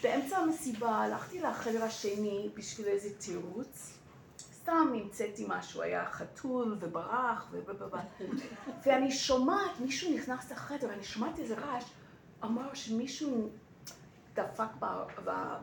באמצע 0.03 0.37
המסיבה 0.37 0.89
הלכתי 0.89 1.39
לחדר 1.39 1.83
השני 1.83 2.49
בשביל 2.53 2.87
איזה 2.87 3.09
תירוץ. 3.19 3.97
סתם 4.37 4.91
המצאתי 4.93 5.45
משהו, 5.47 5.81
היה 5.81 6.05
חתול 6.05 6.77
וברח, 6.79 7.47
ו- 7.51 7.59
ואני 8.85 9.11
שומעת, 9.11 9.79
מישהו 9.79 10.15
נכנס 10.15 10.51
לחדר, 10.51 10.93
אני 10.93 11.03
שומעת 11.03 11.39
איזה 11.39 11.55
רעש, 11.55 11.83
אמר 12.43 12.73
שמישהו 12.73 13.49
דפק 14.36 14.67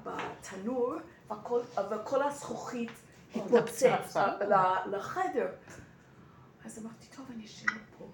בתנור, 0.02 0.94
וכל, 1.30 1.60
וכל 1.90 2.22
הזכוכית 2.22 2.90
התנפצת 3.36 4.00
ל- 4.40 4.96
לחדר. 4.96 5.46
אז 6.64 6.78
אמרתי, 6.78 7.06
טוב, 7.16 7.26
אני 7.34 7.44
אשאר 7.44 7.72
פה. 7.98 8.04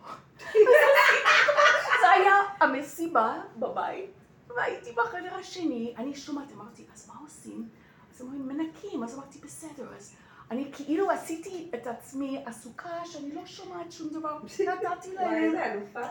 זה 2.01 2.11
היה 2.15 2.35
המסיבה 2.61 3.35
בבית, 3.57 4.11
והייתי 4.57 4.93
בחדר 4.93 5.35
השני, 5.35 5.95
אני 5.97 6.15
שומעת, 6.15 6.53
אמרתי, 6.53 6.87
אז 6.95 7.09
מה 7.09 7.15
עושים? 7.25 7.69
אז 8.15 8.21
אומרים, 8.23 8.49
מנקים, 8.49 9.03
אז 9.05 9.15
אמרתי, 9.15 9.39
בסדר, 9.39 9.95
אז 9.97 10.15
אני 10.51 10.71
כאילו 10.73 11.11
עשיתי 11.11 11.71
את 11.75 11.87
עצמי 11.87 12.43
עסוקה 12.47 13.05
שאני 13.05 13.35
לא 13.35 13.47
שומעת 13.47 13.93
שום 13.93 14.09
דבר, 14.09 14.39
נתתי 14.43 15.15
להם. 15.15 15.55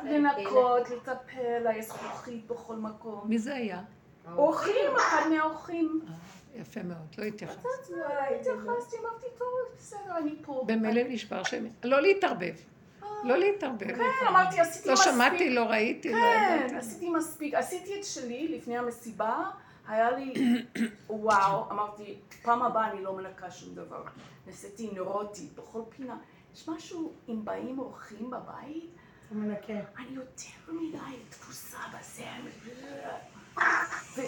לנקות, 0.03 0.89
לטפל, 0.89 1.67
היה 1.67 1.81
זכוכית 1.83 2.47
בכל 2.47 2.75
מקום. 2.75 3.21
מי 3.25 3.39
זה 3.39 3.55
היה? 3.55 3.81
אורחים, 4.35 4.95
אחד 4.97 5.21
מהאורחים. 5.29 6.01
יפה 6.55 6.83
מאוד, 6.83 7.15
לא 7.17 7.23
התייחס. 7.23 7.65
וואי, 7.89 8.35
התייחסתי, 8.39 8.97
אמרתי, 8.97 9.25
טוב, 9.37 9.47
בסדר, 9.77 10.17
אני 10.17 10.35
פה. 10.41 10.63
במילא 10.67 11.01
נשבר 11.09 11.43
שם. 11.43 11.65
לא 11.83 12.01
להתערבב. 12.01 12.55
לא 13.23 13.37
להתערבב. 13.37 13.95
כן, 13.95 14.27
אמרתי, 14.27 14.59
עשיתי 14.59 14.87
לא 14.87 14.93
מספיק. 14.93 15.13
שמעתי, 15.13 15.49
לא 15.49 15.63
ראיתי, 15.63 16.11
לא 16.11 16.17
כן, 16.17 16.57
ידעתי. 16.59 16.75
עשיתי 16.75 17.09
מספיק. 17.09 17.53
עשיתי 17.53 17.99
את 17.99 18.05
שלי 18.05 18.47
לפני 18.47 18.77
המסיבה, 18.77 19.49
היה 19.87 20.11
לי, 20.11 20.33
וואו, 21.09 21.71
אמרתי, 21.71 22.15
פעם 22.41 22.61
הבאה 22.61 22.91
אני 22.91 23.03
לא 23.03 23.13
מנקה 23.15 23.51
שום 23.51 23.75
דבר. 23.75 24.03
ניסיתי 24.47 24.89
נורוטית 24.95 25.55
בכל 25.55 25.81
פינה. 25.89 26.17
יש 26.53 26.69
משהו, 26.69 27.13
אם 27.29 27.45
באים 27.45 27.79
אורחים 27.79 28.31
בבית. 28.31 28.89
אני 29.31 29.53
יותר 30.11 30.71
מדי 30.71 31.17
תפוסה 31.29 31.77
בזה. 31.99 32.23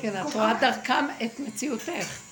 כן, 0.02 0.22
את 0.22 0.34
רואה 0.34 0.54
דרכם 0.54 1.06
את 1.26 1.40
מציאותך. 1.40 2.30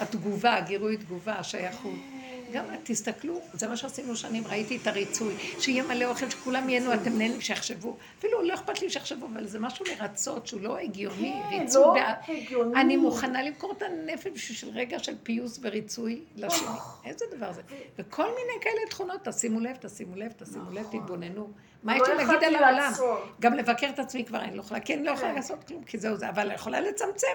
התגובה, 0.00 0.54
הגירוי 0.54 0.96
תגובה, 0.96 1.34
השייכות. 1.34 2.15
גם 2.52 2.64
תסתכלו, 2.84 3.40
זה 3.52 3.68
מה 3.68 3.76
שעשינו 3.76 4.16
שנים, 4.16 4.46
ראיתי 4.46 4.76
את 4.82 4.86
הריצוי, 4.86 5.34
שיהיה 5.60 5.82
מלא 5.82 6.04
אוכל, 6.04 6.30
שכולם 6.30 6.68
ייהנו, 6.68 6.94
אתם 6.94 7.18
נהנים 7.18 7.40
שיחשבו. 7.40 7.96
אפילו 8.18 8.42
לא 8.42 8.54
אכפת 8.54 8.82
לי 8.82 8.90
שיחשבו, 8.90 9.26
אבל 9.34 9.46
זה 9.46 9.58
משהו 9.60 9.84
לרצות 9.84 10.46
שהוא 10.46 10.60
לא 10.60 10.78
הגיוני, 10.78 11.34
כן, 11.50 11.58
ריצוי. 11.60 11.82
לא 11.82 11.94
בע- 11.94 12.12
הגיוני. 12.28 12.80
אני 12.80 12.96
מוכנה 12.96 13.42
למכור 13.42 13.72
את 13.76 13.82
הנפש 13.82 14.26
בשביל 14.50 14.74
רגע 14.74 14.98
של 14.98 15.14
פיוס 15.22 15.58
וריצוי 15.62 16.20
לשני. 16.36 16.66
איזה 17.04 17.24
דבר 17.36 17.52
זה? 17.52 17.62
וכל 17.98 18.24
מיני 18.24 18.60
כאלה 18.60 18.80
תכונות, 18.90 19.20
תשימו 19.28 19.60
לב, 19.60 19.76
תשימו 19.80 20.16
לב, 20.16 20.32
תשימו 20.38 20.70
לב, 20.70 20.86
תתבוננו. 20.90 21.48
מה 21.82 21.96
יש 21.96 22.02
לא 22.08 22.14
לי 22.14 22.24
להגיד 22.24 22.44
על 22.44 22.54
העולם? 22.54 22.92
גם 23.40 23.54
לבקר 23.54 23.88
את 23.88 23.98
עצמי 23.98 24.24
כבר 24.24 24.40
אני 24.40 24.56
לא 24.56 24.60
יכולה, 24.60 24.80
כי 24.80 24.94
אני 24.94 25.04
לא 25.04 25.10
יכולה 25.10 25.32
לעשות 25.32 25.64
כלום, 25.64 25.84
כי 25.84 25.98
זהו 25.98 26.16
זה, 26.16 26.28
אבל 26.28 26.50
יכולה 26.54 26.80
לצמצם. 26.80 27.26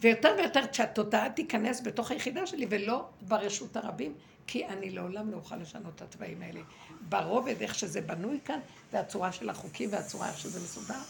ויותר 0.00 0.34
ויותר 0.38 0.60
כשהתודעה 0.72 1.30
תיכנס 1.30 1.80
בתוך 1.80 2.10
היחידה 2.10 2.46
שלי 2.46 2.66
ולא 2.70 3.04
ברשות 3.22 3.76
הרבים, 3.76 4.14
כי 4.46 4.66
אני 4.66 4.90
לעולם 4.90 5.30
לא 5.30 5.36
אוכל 5.36 5.56
לשנות 5.56 5.92
את 5.96 6.02
התוואים 6.02 6.42
האלה. 6.42 6.60
ברובד, 7.08 7.54
איך 7.60 7.74
שזה 7.74 8.00
בנוי 8.00 8.38
כאן, 8.44 8.58
והצורה 8.92 9.32
של 9.32 9.50
החוקים 9.50 9.92
והצורה 9.92 10.28
איך 10.28 10.38
שזה 10.38 10.60
מסודר, 10.60 11.00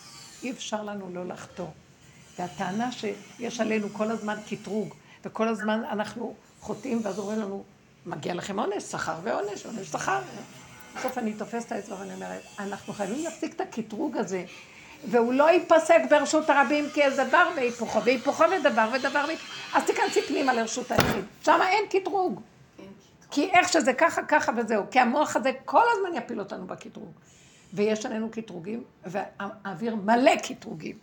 אי 0.43 0.51
אפשר 0.51 0.83
לנו 0.83 1.14
לא 1.14 1.26
לחתור. 1.26 1.72
והטענה 2.39 2.93
שיש 2.93 3.61
עלינו 3.61 3.89
כל 3.93 4.11
הזמן 4.11 4.37
קטרוג, 4.51 4.95
וכל 5.24 5.49
הזמן 5.49 5.83
אנחנו 5.91 6.35
חוטאים, 6.61 7.01
ואז 7.05 7.18
אומרים 7.18 7.39
לנו, 7.39 7.64
מגיע 8.07 8.35
לכם 8.35 8.59
עונש, 8.59 8.83
שכר 8.83 9.14
ועונש, 9.22 9.66
עונש 9.66 9.87
שכר. 9.87 10.20
בסוף 10.99 11.18
אני 11.18 11.33
תופסת 11.33 11.66
את 11.66 11.72
האצבע 11.72 11.97
ואני 12.01 12.14
אומרת, 12.14 12.43
אנחנו 12.59 12.93
חייבים 12.93 13.24
להפסיק 13.24 13.55
את 13.55 13.61
הקטרוג 13.61 14.16
הזה, 14.16 14.45
והוא 15.11 15.33
לא 15.33 15.51
ייפסק 15.51 16.01
ברשות 16.11 16.51
הרבים 16.51 16.91
כי 16.95 17.03
איזה 17.03 17.24
דבר 17.24 17.51
והיפוכו, 17.57 18.05
והיפוכו 18.05 18.45
ודבר 18.51 18.89
ודבר 18.93 19.24
והיפוכו. 19.26 19.53
אז 19.74 19.85
תיכנסי 19.85 20.22
פנימה 20.22 20.53
לרשות 20.53 20.91
היחיד. 20.91 21.24
שם 21.45 21.61
אין 21.68 21.85
קטרוג. 21.91 22.41
כי 23.33 23.51
איך 23.51 23.68
שזה 23.68 23.93
ככה, 23.93 24.22
ככה 24.22 24.53
וזהו. 24.57 24.85
כי 24.91 25.01
המוח 25.01 25.37
הזה 25.37 25.51
כל 25.64 25.83
הזמן 25.93 26.16
יפיל 26.16 26.41
אותנו 26.41 26.66
בקטרוג. 26.66 27.12
ויש 27.72 28.07
עלינו 28.07 28.30
קטרוגים, 28.30 28.85
והאוויר 29.05 29.95
מלא 29.95 30.37
קטרוגים. 30.37 30.99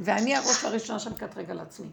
ואני 0.00 0.36
הראש 0.36 0.64
הראשונה 0.64 0.98
שמקטרג 0.98 1.50
על 1.50 1.60
עצמי. 1.60 1.88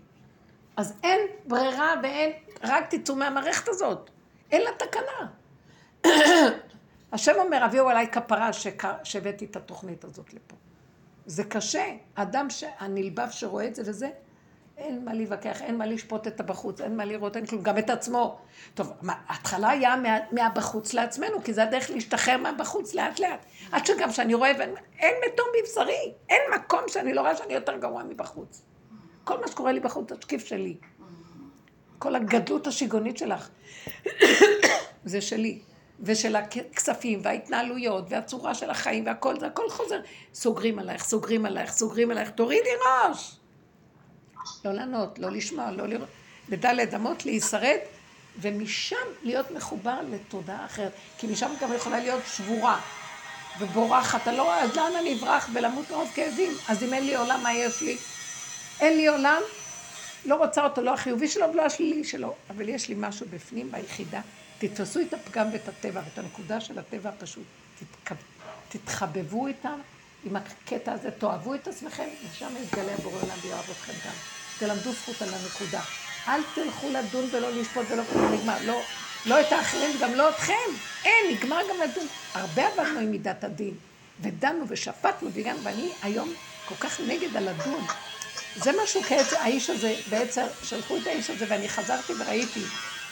אז 0.77 0.93
אין 1.03 1.19
ברירה 1.47 1.93
ואין, 2.03 2.31
רק 2.63 2.95
תצאו 2.95 3.15
מהמערכת 3.15 3.67
הזאת. 3.67 4.09
אין 4.51 4.61
לה 4.61 4.69
תקנה. 4.77 5.27
השם 7.13 7.33
אומר, 7.37 7.63
הביאו 7.63 7.89
עליי 7.89 8.07
כפרה 8.11 8.49
שהבאתי 9.03 9.45
את 9.45 9.55
התוכנית 9.55 10.03
הזאת 10.03 10.33
לפה. 10.33 10.55
זה 11.25 11.43
קשה. 11.43 11.85
אדם 12.15 12.47
הנלבב 12.79 13.29
שרואה 13.29 13.67
את 13.67 13.75
זה 13.75 13.81
וזה, 13.85 14.09
אין 14.79 15.05
מה 15.05 15.13
להתווכח, 15.13 15.61
אין 15.61 15.77
מה 15.77 15.85
לשפוט 15.85 16.27
את 16.27 16.39
הבחוץ, 16.39 16.81
אין 16.81 16.97
מה 16.97 17.05
לראות, 17.05 17.35
אין 17.35 17.45
כלום, 17.45 17.63
גם 17.63 17.77
את 17.77 17.89
עצמו. 17.89 18.39
טוב, 18.73 18.91
ההתחלה 19.07 19.69
היה 19.69 19.95
מה, 19.95 20.17
מהבחוץ 20.31 20.93
לעצמנו, 20.93 21.43
כי 21.43 21.53
זה 21.53 21.63
הדרך 21.63 21.89
להשתחרר 21.89 22.37
מהבחוץ 22.37 22.93
לאט 22.93 23.19
לאט. 23.19 23.45
עד 23.71 23.85
שגם 23.85 24.09
כשאני 24.09 24.33
רואה, 24.33 24.51
ואין, 24.59 24.75
אין 24.99 25.13
מתום 25.27 25.45
בבשרי, 25.59 26.13
אין 26.29 26.41
מקום 26.55 26.81
שאני 26.87 27.13
לא 27.13 27.21
רואה 27.21 27.35
שאני 27.35 27.53
יותר 27.53 27.77
גרוע 27.77 28.03
מבחוץ. 28.03 28.61
כל 29.23 29.41
מה 29.41 29.47
שקורה 29.47 29.71
לי 29.71 29.79
בחוץ, 29.79 30.11
השקיף 30.11 30.45
שלי. 30.45 30.77
כל 31.99 32.15
הגדלות 32.15 32.67
השיגעונית 32.67 33.17
שלך, 33.17 33.49
זה 35.05 35.21
שלי. 35.21 35.59
ושל 36.01 36.35
הכספים 36.35 37.19
וההתנהלויות 37.23 38.05
והצורה 38.09 38.53
של 38.55 38.69
החיים 38.69 39.05
והכל, 39.05 39.39
זה 39.39 39.47
הכל 39.47 39.69
חוזר. 39.69 39.99
סוגרים 40.33 40.79
עלייך, 40.79 41.03
סוגרים 41.03 41.45
עלייך, 41.45 41.71
סוגרים 41.71 42.11
עלייך, 42.11 42.29
תורידי 42.29 42.69
ראש. 43.09 43.39
לא 44.65 44.71
לענות, 44.71 45.19
לא 45.19 45.31
לשמוע, 45.31 45.71
לא 45.71 45.87
לראות. 45.87 46.09
לדלת 46.49 46.93
אמות 46.93 47.25
להישרד, 47.25 47.77
ומשם 48.41 48.95
להיות 49.23 49.51
מחובר 49.51 49.99
לתודעה 50.09 50.65
אחרת. 50.65 50.91
כי 51.17 51.27
משם 51.27 51.51
גם 51.61 51.73
יכולה 51.73 51.99
להיות 51.99 52.23
שבורה 52.35 52.81
ובורחת. 53.59 54.27
לא 54.27 54.53
אז 54.55 54.75
לאן 54.75 54.91
אני 54.99 55.19
אברח 55.19 55.49
ולמות 55.53 55.91
מרוב 55.91 56.11
כאבים? 56.15 56.51
אז 56.67 56.83
אם 56.83 56.93
אין 56.93 57.05
לי 57.05 57.15
עולם, 57.15 57.43
מה 57.43 57.53
יש 57.53 57.81
לי? 57.81 57.97
אין 58.79 58.97
לי 58.97 59.07
עולם, 59.07 59.41
לא 60.25 60.35
רוצה 60.35 60.63
אותו, 60.63 60.81
לא 60.81 60.93
החיובי 60.93 61.27
שלו 61.27 61.53
ולא 61.53 61.61
השלילי 61.61 62.03
שלו, 62.03 62.35
אבל 62.49 62.69
יש 62.69 62.89
לי 62.89 62.95
משהו 62.97 63.25
בפנים, 63.29 63.71
ביחידה. 63.71 64.21
תתפסו 64.57 64.99
את 65.01 65.13
הפגם 65.13 65.47
ואת 65.53 65.67
הטבע 65.67 66.01
ואת 66.05 66.17
הנקודה 66.17 66.61
של 66.61 66.79
הטבע 66.79 67.09
הפשוט. 67.09 67.43
תתחבבו 68.69 69.47
איתם 69.47 69.79
עם 70.23 70.35
הקטע 70.35 70.91
הזה, 70.91 71.11
תאהבו 71.11 71.55
את 71.55 71.67
עצמכם, 71.67 72.09
ושם 72.29 72.57
יתגלה 72.57 72.97
בורא 72.97 73.21
עולם 73.21 73.37
ויאהב 73.41 73.69
אתכם 73.69 73.93
גם. 74.05 74.15
תלמדו 74.57 74.93
זכות 74.93 75.21
על 75.21 75.33
הנקודה. 75.33 75.81
אל 76.27 76.43
תלכו 76.53 76.89
לדון 76.89 77.29
ולא 77.31 77.49
לשפוט 77.49 77.85
ולא 77.89 78.03
כלום, 78.13 78.33
נגמר. 78.33 78.57
לא, 78.63 78.81
לא 79.25 79.41
את 79.41 79.51
האחרים 79.51 79.95
וגם 79.95 80.13
לא 80.13 80.29
אתכם. 80.29 80.53
אין, 81.05 81.31
נגמר 81.31 81.59
גם 81.69 81.79
לדון. 81.79 82.07
הרבה 82.33 82.67
עבדנו 82.67 82.99
עם 82.99 83.11
מידת 83.11 83.43
הדין, 83.43 83.73
ודנו 84.19 84.65
ושפטנו 84.67 85.31
והגענו, 85.33 85.63
ואני 85.63 85.91
היום 86.01 86.33
כל 86.65 86.75
כך 86.79 86.99
נגד 86.99 87.37
הלדון. 87.37 87.85
זה 88.55 88.71
משהו 88.83 89.01
כעת, 89.03 89.33
האיש 89.33 89.69
הזה, 89.69 89.95
בעצם 90.09 90.45
שלחו 90.63 90.97
את 90.97 91.07
האיש 91.07 91.29
הזה, 91.29 91.45
ואני 91.49 91.69
חזרתי 91.69 92.13
וראיתי 92.19 92.63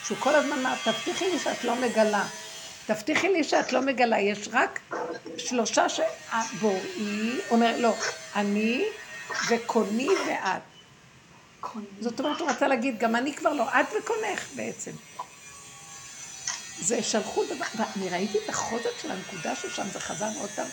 שהוא 0.01 0.17
כל 0.17 0.35
הזמן 0.35 0.59
אמר, 0.59 0.75
תבטיחי 0.83 1.29
לי 1.29 1.39
שאת 1.39 1.63
לא 1.63 1.75
מגלה. 1.75 2.27
תבטיחי 2.87 3.29
לי 3.29 3.43
שאת 3.43 3.73
לא 3.73 3.81
מגלה. 3.81 4.19
יש 4.19 4.49
רק 4.51 4.79
שלושה 5.37 5.89
ש... 5.89 5.99
בואי, 6.59 7.39
אומר, 7.49 7.75
לא, 7.79 7.93
אני 8.35 8.85
וקוני 9.49 10.09
ואת. 10.27 10.61
זאת 11.99 12.19
אומרת, 12.19 12.39
הוא 12.39 12.49
רצה 12.49 12.67
להגיד, 12.67 12.99
גם 12.99 13.15
אני 13.15 13.33
כבר 13.33 13.53
לא, 13.53 13.63
את 13.69 13.85
וקונך 13.99 14.47
בעצם. 14.55 14.91
זה 16.79 17.03
שלחו 17.03 17.43
דבר, 17.45 17.65
ואני 17.77 18.09
ראיתי 18.09 18.37
את 18.45 18.49
החוזק 18.49 18.99
של 19.01 19.11
הנקודה 19.11 19.55
ששם, 19.55 19.87
זה 19.93 19.99
חזר 19.99 20.29
עוד 20.39 20.49
פעם, 20.49 20.67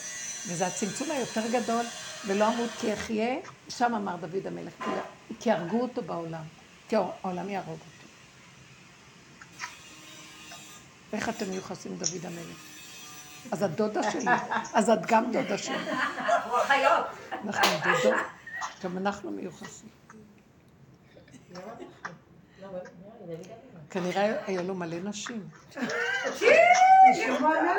וזה 0.48 0.66
הצמצום 0.66 1.10
היותר 1.10 1.42
גדול, 1.52 1.84
ולא 2.26 2.48
אמות 2.48 2.70
כי 2.80 2.94
אחיה, 2.94 3.36
שם 3.68 3.94
אמר 3.94 4.16
דוד 4.16 4.46
המלך, 4.46 4.72
כי 5.40 5.50
הרגו 5.50 5.80
אותו 5.80 6.02
בעולם, 6.02 6.42
כי 6.88 6.96
העולם 6.96 7.50
יהרוג 7.50 7.78
אותו. 7.80 7.93
איך 11.14 11.28
אתם 11.28 11.50
מיוחסים 11.50 11.96
דוד 11.96 12.26
המלך? 12.26 12.56
אז 13.52 13.62
את 13.62 13.70
דודה 13.70 14.10
שלי, 14.10 14.24
אז 14.74 14.90
את 14.90 15.06
גם 15.06 15.32
דודה 15.32 15.58
שלי. 15.58 15.76
אנחנו 15.76 16.56
אחיות. 16.62 17.06
אנחנו 17.44 17.68
דודות, 17.84 18.20
גם 18.84 18.98
אנחנו 18.98 19.30
מיוחסים. 19.30 19.88
כנראה 23.90 24.46
היה 24.46 24.62
לו 24.62 24.74
מלא 24.74 25.00
נשים. 25.00 25.48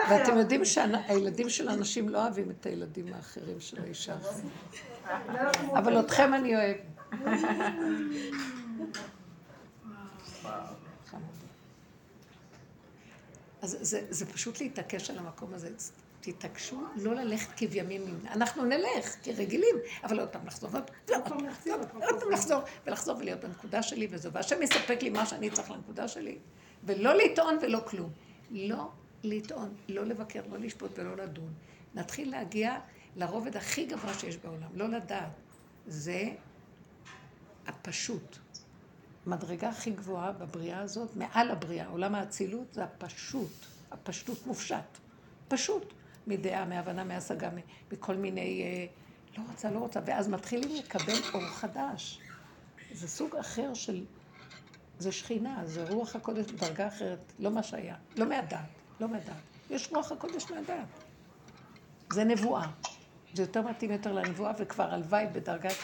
ואתם 0.09 0.37
יודעים 0.37 0.65
שהילדים 0.65 1.49
של 1.49 1.69
הנשים 1.69 2.09
לא 2.09 2.21
אוהבים 2.21 2.51
את 2.51 2.65
הילדים 2.65 3.13
האחרים 3.13 3.59
של 3.59 3.81
האישה 3.83 4.15
האחרת. 5.05 5.57
אבל 5.73 5.99
אתכם 5.99 6.33
אני 6.33 6.55
אוהב. 6.55 6.77
אז 13.65 13.77
זה, 13.81 14.01
זה 14.09 14.25
פשוט 14.25 14.61
להתעקש 14.61 15.09
על 15.09 15.17
המקום 15.17 15.53
הזה. 15.53 15.69
תתעקשו 16.21 16.83
לא 16.95 17.13
ללכת 17.15 17.49
כבימים. 17.57 18.19
אנחנו 18.31 18.65
נלך 18.65 19.15
כרגילים, 19.23 19.75
אבל 20.03 20.19
עוד 20.19 20.29
פעם 20.29 20.47
לחזור, 20.47 20.69
ועוד 20.71 21.23
פעם 21.27 21.45
לחזור, 21.45 21.75
עוד 21.93 22.19
פעם 22.19 22.31
לחזור, 22.31 22.61
ולחזור 22.85 23.17
ולהיות 23.17 23.39
בנקודה 23.39 23.83
שלי 23.83 24.07
וזהו. 24.11 24.33
והשם 24.33 24.61
יספק 24.61 24.97
לי 25.01 25.09
מה 25.09 25.25
שאני 25.25 25.49
צריך 25.49 25.71
לנקודה 25.71 26.07
שלי. 26.07 26.37
ולא 26.83 27.13
לטעון 27.13 27.57
ולא 27.61 27.79
כלום. 27.87 28.09
לא 28.51 28.89
לטעון, 29.23 29.73
לא 29.89 30.05
לבקר, 30.05 30.41
לא 30.51 30.57
לשפוט 30.57 30.99
ולא 30.99 31.17
לדון. 31.17 31.53
נתחיל 31.95 32.31
להגיע 32.31 32.79
לרובד 33.15 33.57
הכי 33.57 33.85
גבוה 33.85 34.13
שיש 34.13 34.37
בעולם, 34.37 34.69
לא 34.73 34.87
לדעת. 34.87 35.29
זה 35.87 36.23
הפשוט. 37.67 38.37
המדרגה 39.25 39.69
הכי 39.69 39.91
גבוהה 39.91 40.31
בבריאה 40.31 40.79
הזאת, 40.79 41.09
מעל 41.15 41.51
הבריאה, 41.51 41.87
עולם 41.87 42.15
האצילות, 42.15 42.73
זה 42.73 42.83
הפשוט, 42.83 43.51
הפשטות 43.91 44.47
מופשט. 44.47 44.97
פשוט. 45.47 45.93
מדעה, 46.27 46.65
מהבנה, 46.65 47.03
מהשגה, 47.03 47.49
מכל 47.91 48.15
מיני... 48.15 48.63
אה, 48.63 48.85
לא 49.37 49.43
רוצה, 49.51 49.71
לא 49.71 49.79
רוצה, 49.79 49.99
ואז 50.05 50.27
מתחילים 50.27 50.75
לקבל 50.75 51.13
אור 51.33 51.45
חדש. 51.45 52.19
זה 52.91 53.07
סוג 53.07 53.35
אחר 53.35 53.73
של... 53.73 54.05
זה 54.99 55.11
שכינה, 55.11 55.61
זה 55.65 55.89
רוח 55.89 56.15
הקודש 56.15 56.51
בדרגה 56.51 56.87
אחרת, 56.87 57.33
לא 57.39 57.51
מה 57.51 57.63
שהיה, 57.63 57.95
לא 58.17 58.25
מהדעת, 58.25 58.59
לא 58.99 59.07
מהדעת. 59.07 59.35
יש 59.69 59.89
רוח 59.91 60.11
הקודש 60.11 60.51
מהדעת. 60.51 60.87
זה 62.13 62.23
נבואה. 62.23 62.67
זה 63.33 63.43
יותר 63.43 63.61
מתאים 63.61 63.91
יותר 63.91 64.13
לנבואה, 64.13 64.51
וכבר 64.59 64.93
הלוואי 64.93 65.25
בדרגת 65.33 65.75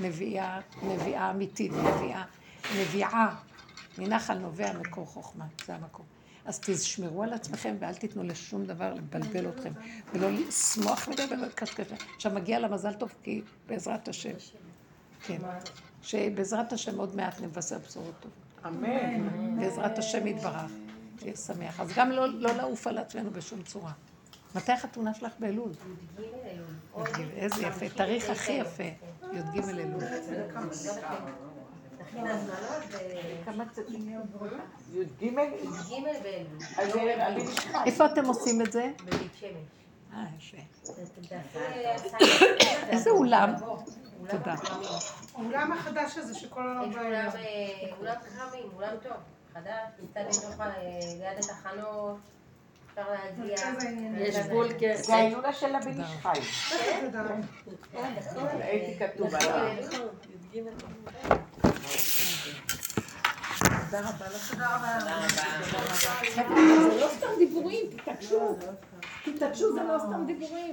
נביאה, 0.00 0.60
נביאה 0.82 1.30
אמיתית, 1.30 1.72
נביאה, 1.72 2.24
נביאה. 2.80 3.34
מנחל 3.98 4.38
נובע 4.38 4.72
מקור 4.72 5.06
חוכמה, 5.06 5.44
זה 5.66 5.74
המקום. 5.74 6.06
אז 6.44 6.60
תשמרו 6.60 7.22
על 7.22 7.32
עצמכם 7.32 7.76
ואל 7.78 7.94
תיתנו 7.94 8.22
לשום 8.22 8.64
דבר 8.64 8.94
לבלבל 8.94 9.48
אתכם, 9.48 9.72
ולא 10.12 10.30
לשמוח 10.30 11.08
מדי 11.08 11.22
ולא 11.30 11.46
לקשקש. 11.46 11.86
עכשיו 12.16 12.32
מגיע 12.32 12.58
לה 12.58 12.68
מזל 12.68 12.92
טוב, 12.92 13.12
כי 13.22 13.42
בעזרת 13.66 14.08
השם. 14.08 14.34
כן. 15.26 15.38
שבעזרת 16.02 16.72
השם 16.72 16.98
עוד 16.98 17.16
מעט 17.16 17.40
נבשר 17.40 17.78
בשורות 17.78 18.14
טובות. 18.20 18.38
אמן. 18.66 19.60
בעזרת 19.60 19.98
השם 19.98 20.26
יתברך, 20.26 20.72
שיהיה 21.20 21.36
שמח. 21.36 21.80
אז 21.80 21.88
גם 21.96 22.10
לא, 22.10 22.28
לא 22.28 22.52
לעוף 22.52 22.86
על 22.86 22.98
עצמנו 22.98 23.30
בשום 23.30 23.62
צורה. 23.62 23.92
מתי 24.54 24.72
החתונה 24.72 25.14
שלך 25.14 25.32
באלול? 25.38 25.70
י"ג 25.70 26.22
אלול. 26.44 27.06
י"ג, 27.08 27.30
איזה 27.36 27.62
יפה, 27.62 27.88
תאריך 27.88 28.30
הכי 28.30 28.52
יפה, 28.52 28.84
י"ג 29.32 29.58
אלול. 29.68 30.02
י"ג? 34.92 35.22
י"ג 35.22 35.32
באלול. 37.16 37.42
איפה 37.86 38.06
אתם 38.06 38.24
עושים 38.24 38.62
את 38.62 38.72
זה? 38.72 38.90
בבית 39.04 39.34
שמש. 39.40 39.50
אה, 40.14 40.24
איזה 42.88 43.10
אולם? 43.10 43.54
אולם 43.62 43.78
תודה. 44.30 44.54
האולם 45.34 45.72
החדש 45.72 46.18
הזה 46.18 46.34
שכל 46.34 46.60
העולם 46.68 46.90
בא 46.92 47.00
אולם, 47.00 47.06
אליו. 47.12 47.30
אה, 47.36 47.96
אולם 48.00 48.14
כרמים, 48.36 48.68
אולם 48.76 48.96
טוב, 49.02 49.12
חדש, 49.54 49.70
נמצא 50.00 50.22
בתוך, 50.28 50.60
ה- 50.60 50.70
ליד 51.20 51.38
התחנות, 51.38 52.16
אפשר 52.90 53.02
להגיע. 53.10 53.54
מרכז 53.66 53.84
העניינים. 53.84 54.14
יש 54.18 54.36
בול 54.36 54.68
זה 54.94 55.14
ההילולה 55.14 55.52
של 55.52 55.74
הבן 55.74 56.00
איש 56.00 56.10
חי. 56.22 56.40
תודה. 57.00 57.24
הייתי 58.60 59.04
כתוב 59.04 59.34
עליו. 59.34 59.76
זה 63.94 64.00
לא 67.00 67.08
סתם 67.16 67.28
דיבורים, 67.38 67.86
תתעקשו. 67.96 68.56
תתעקשו, 69.24 69.74
זה 69.74 69.82
לא 69.82 69.98
סתם 69.98 70.24
דיבורים. 70.26 70.72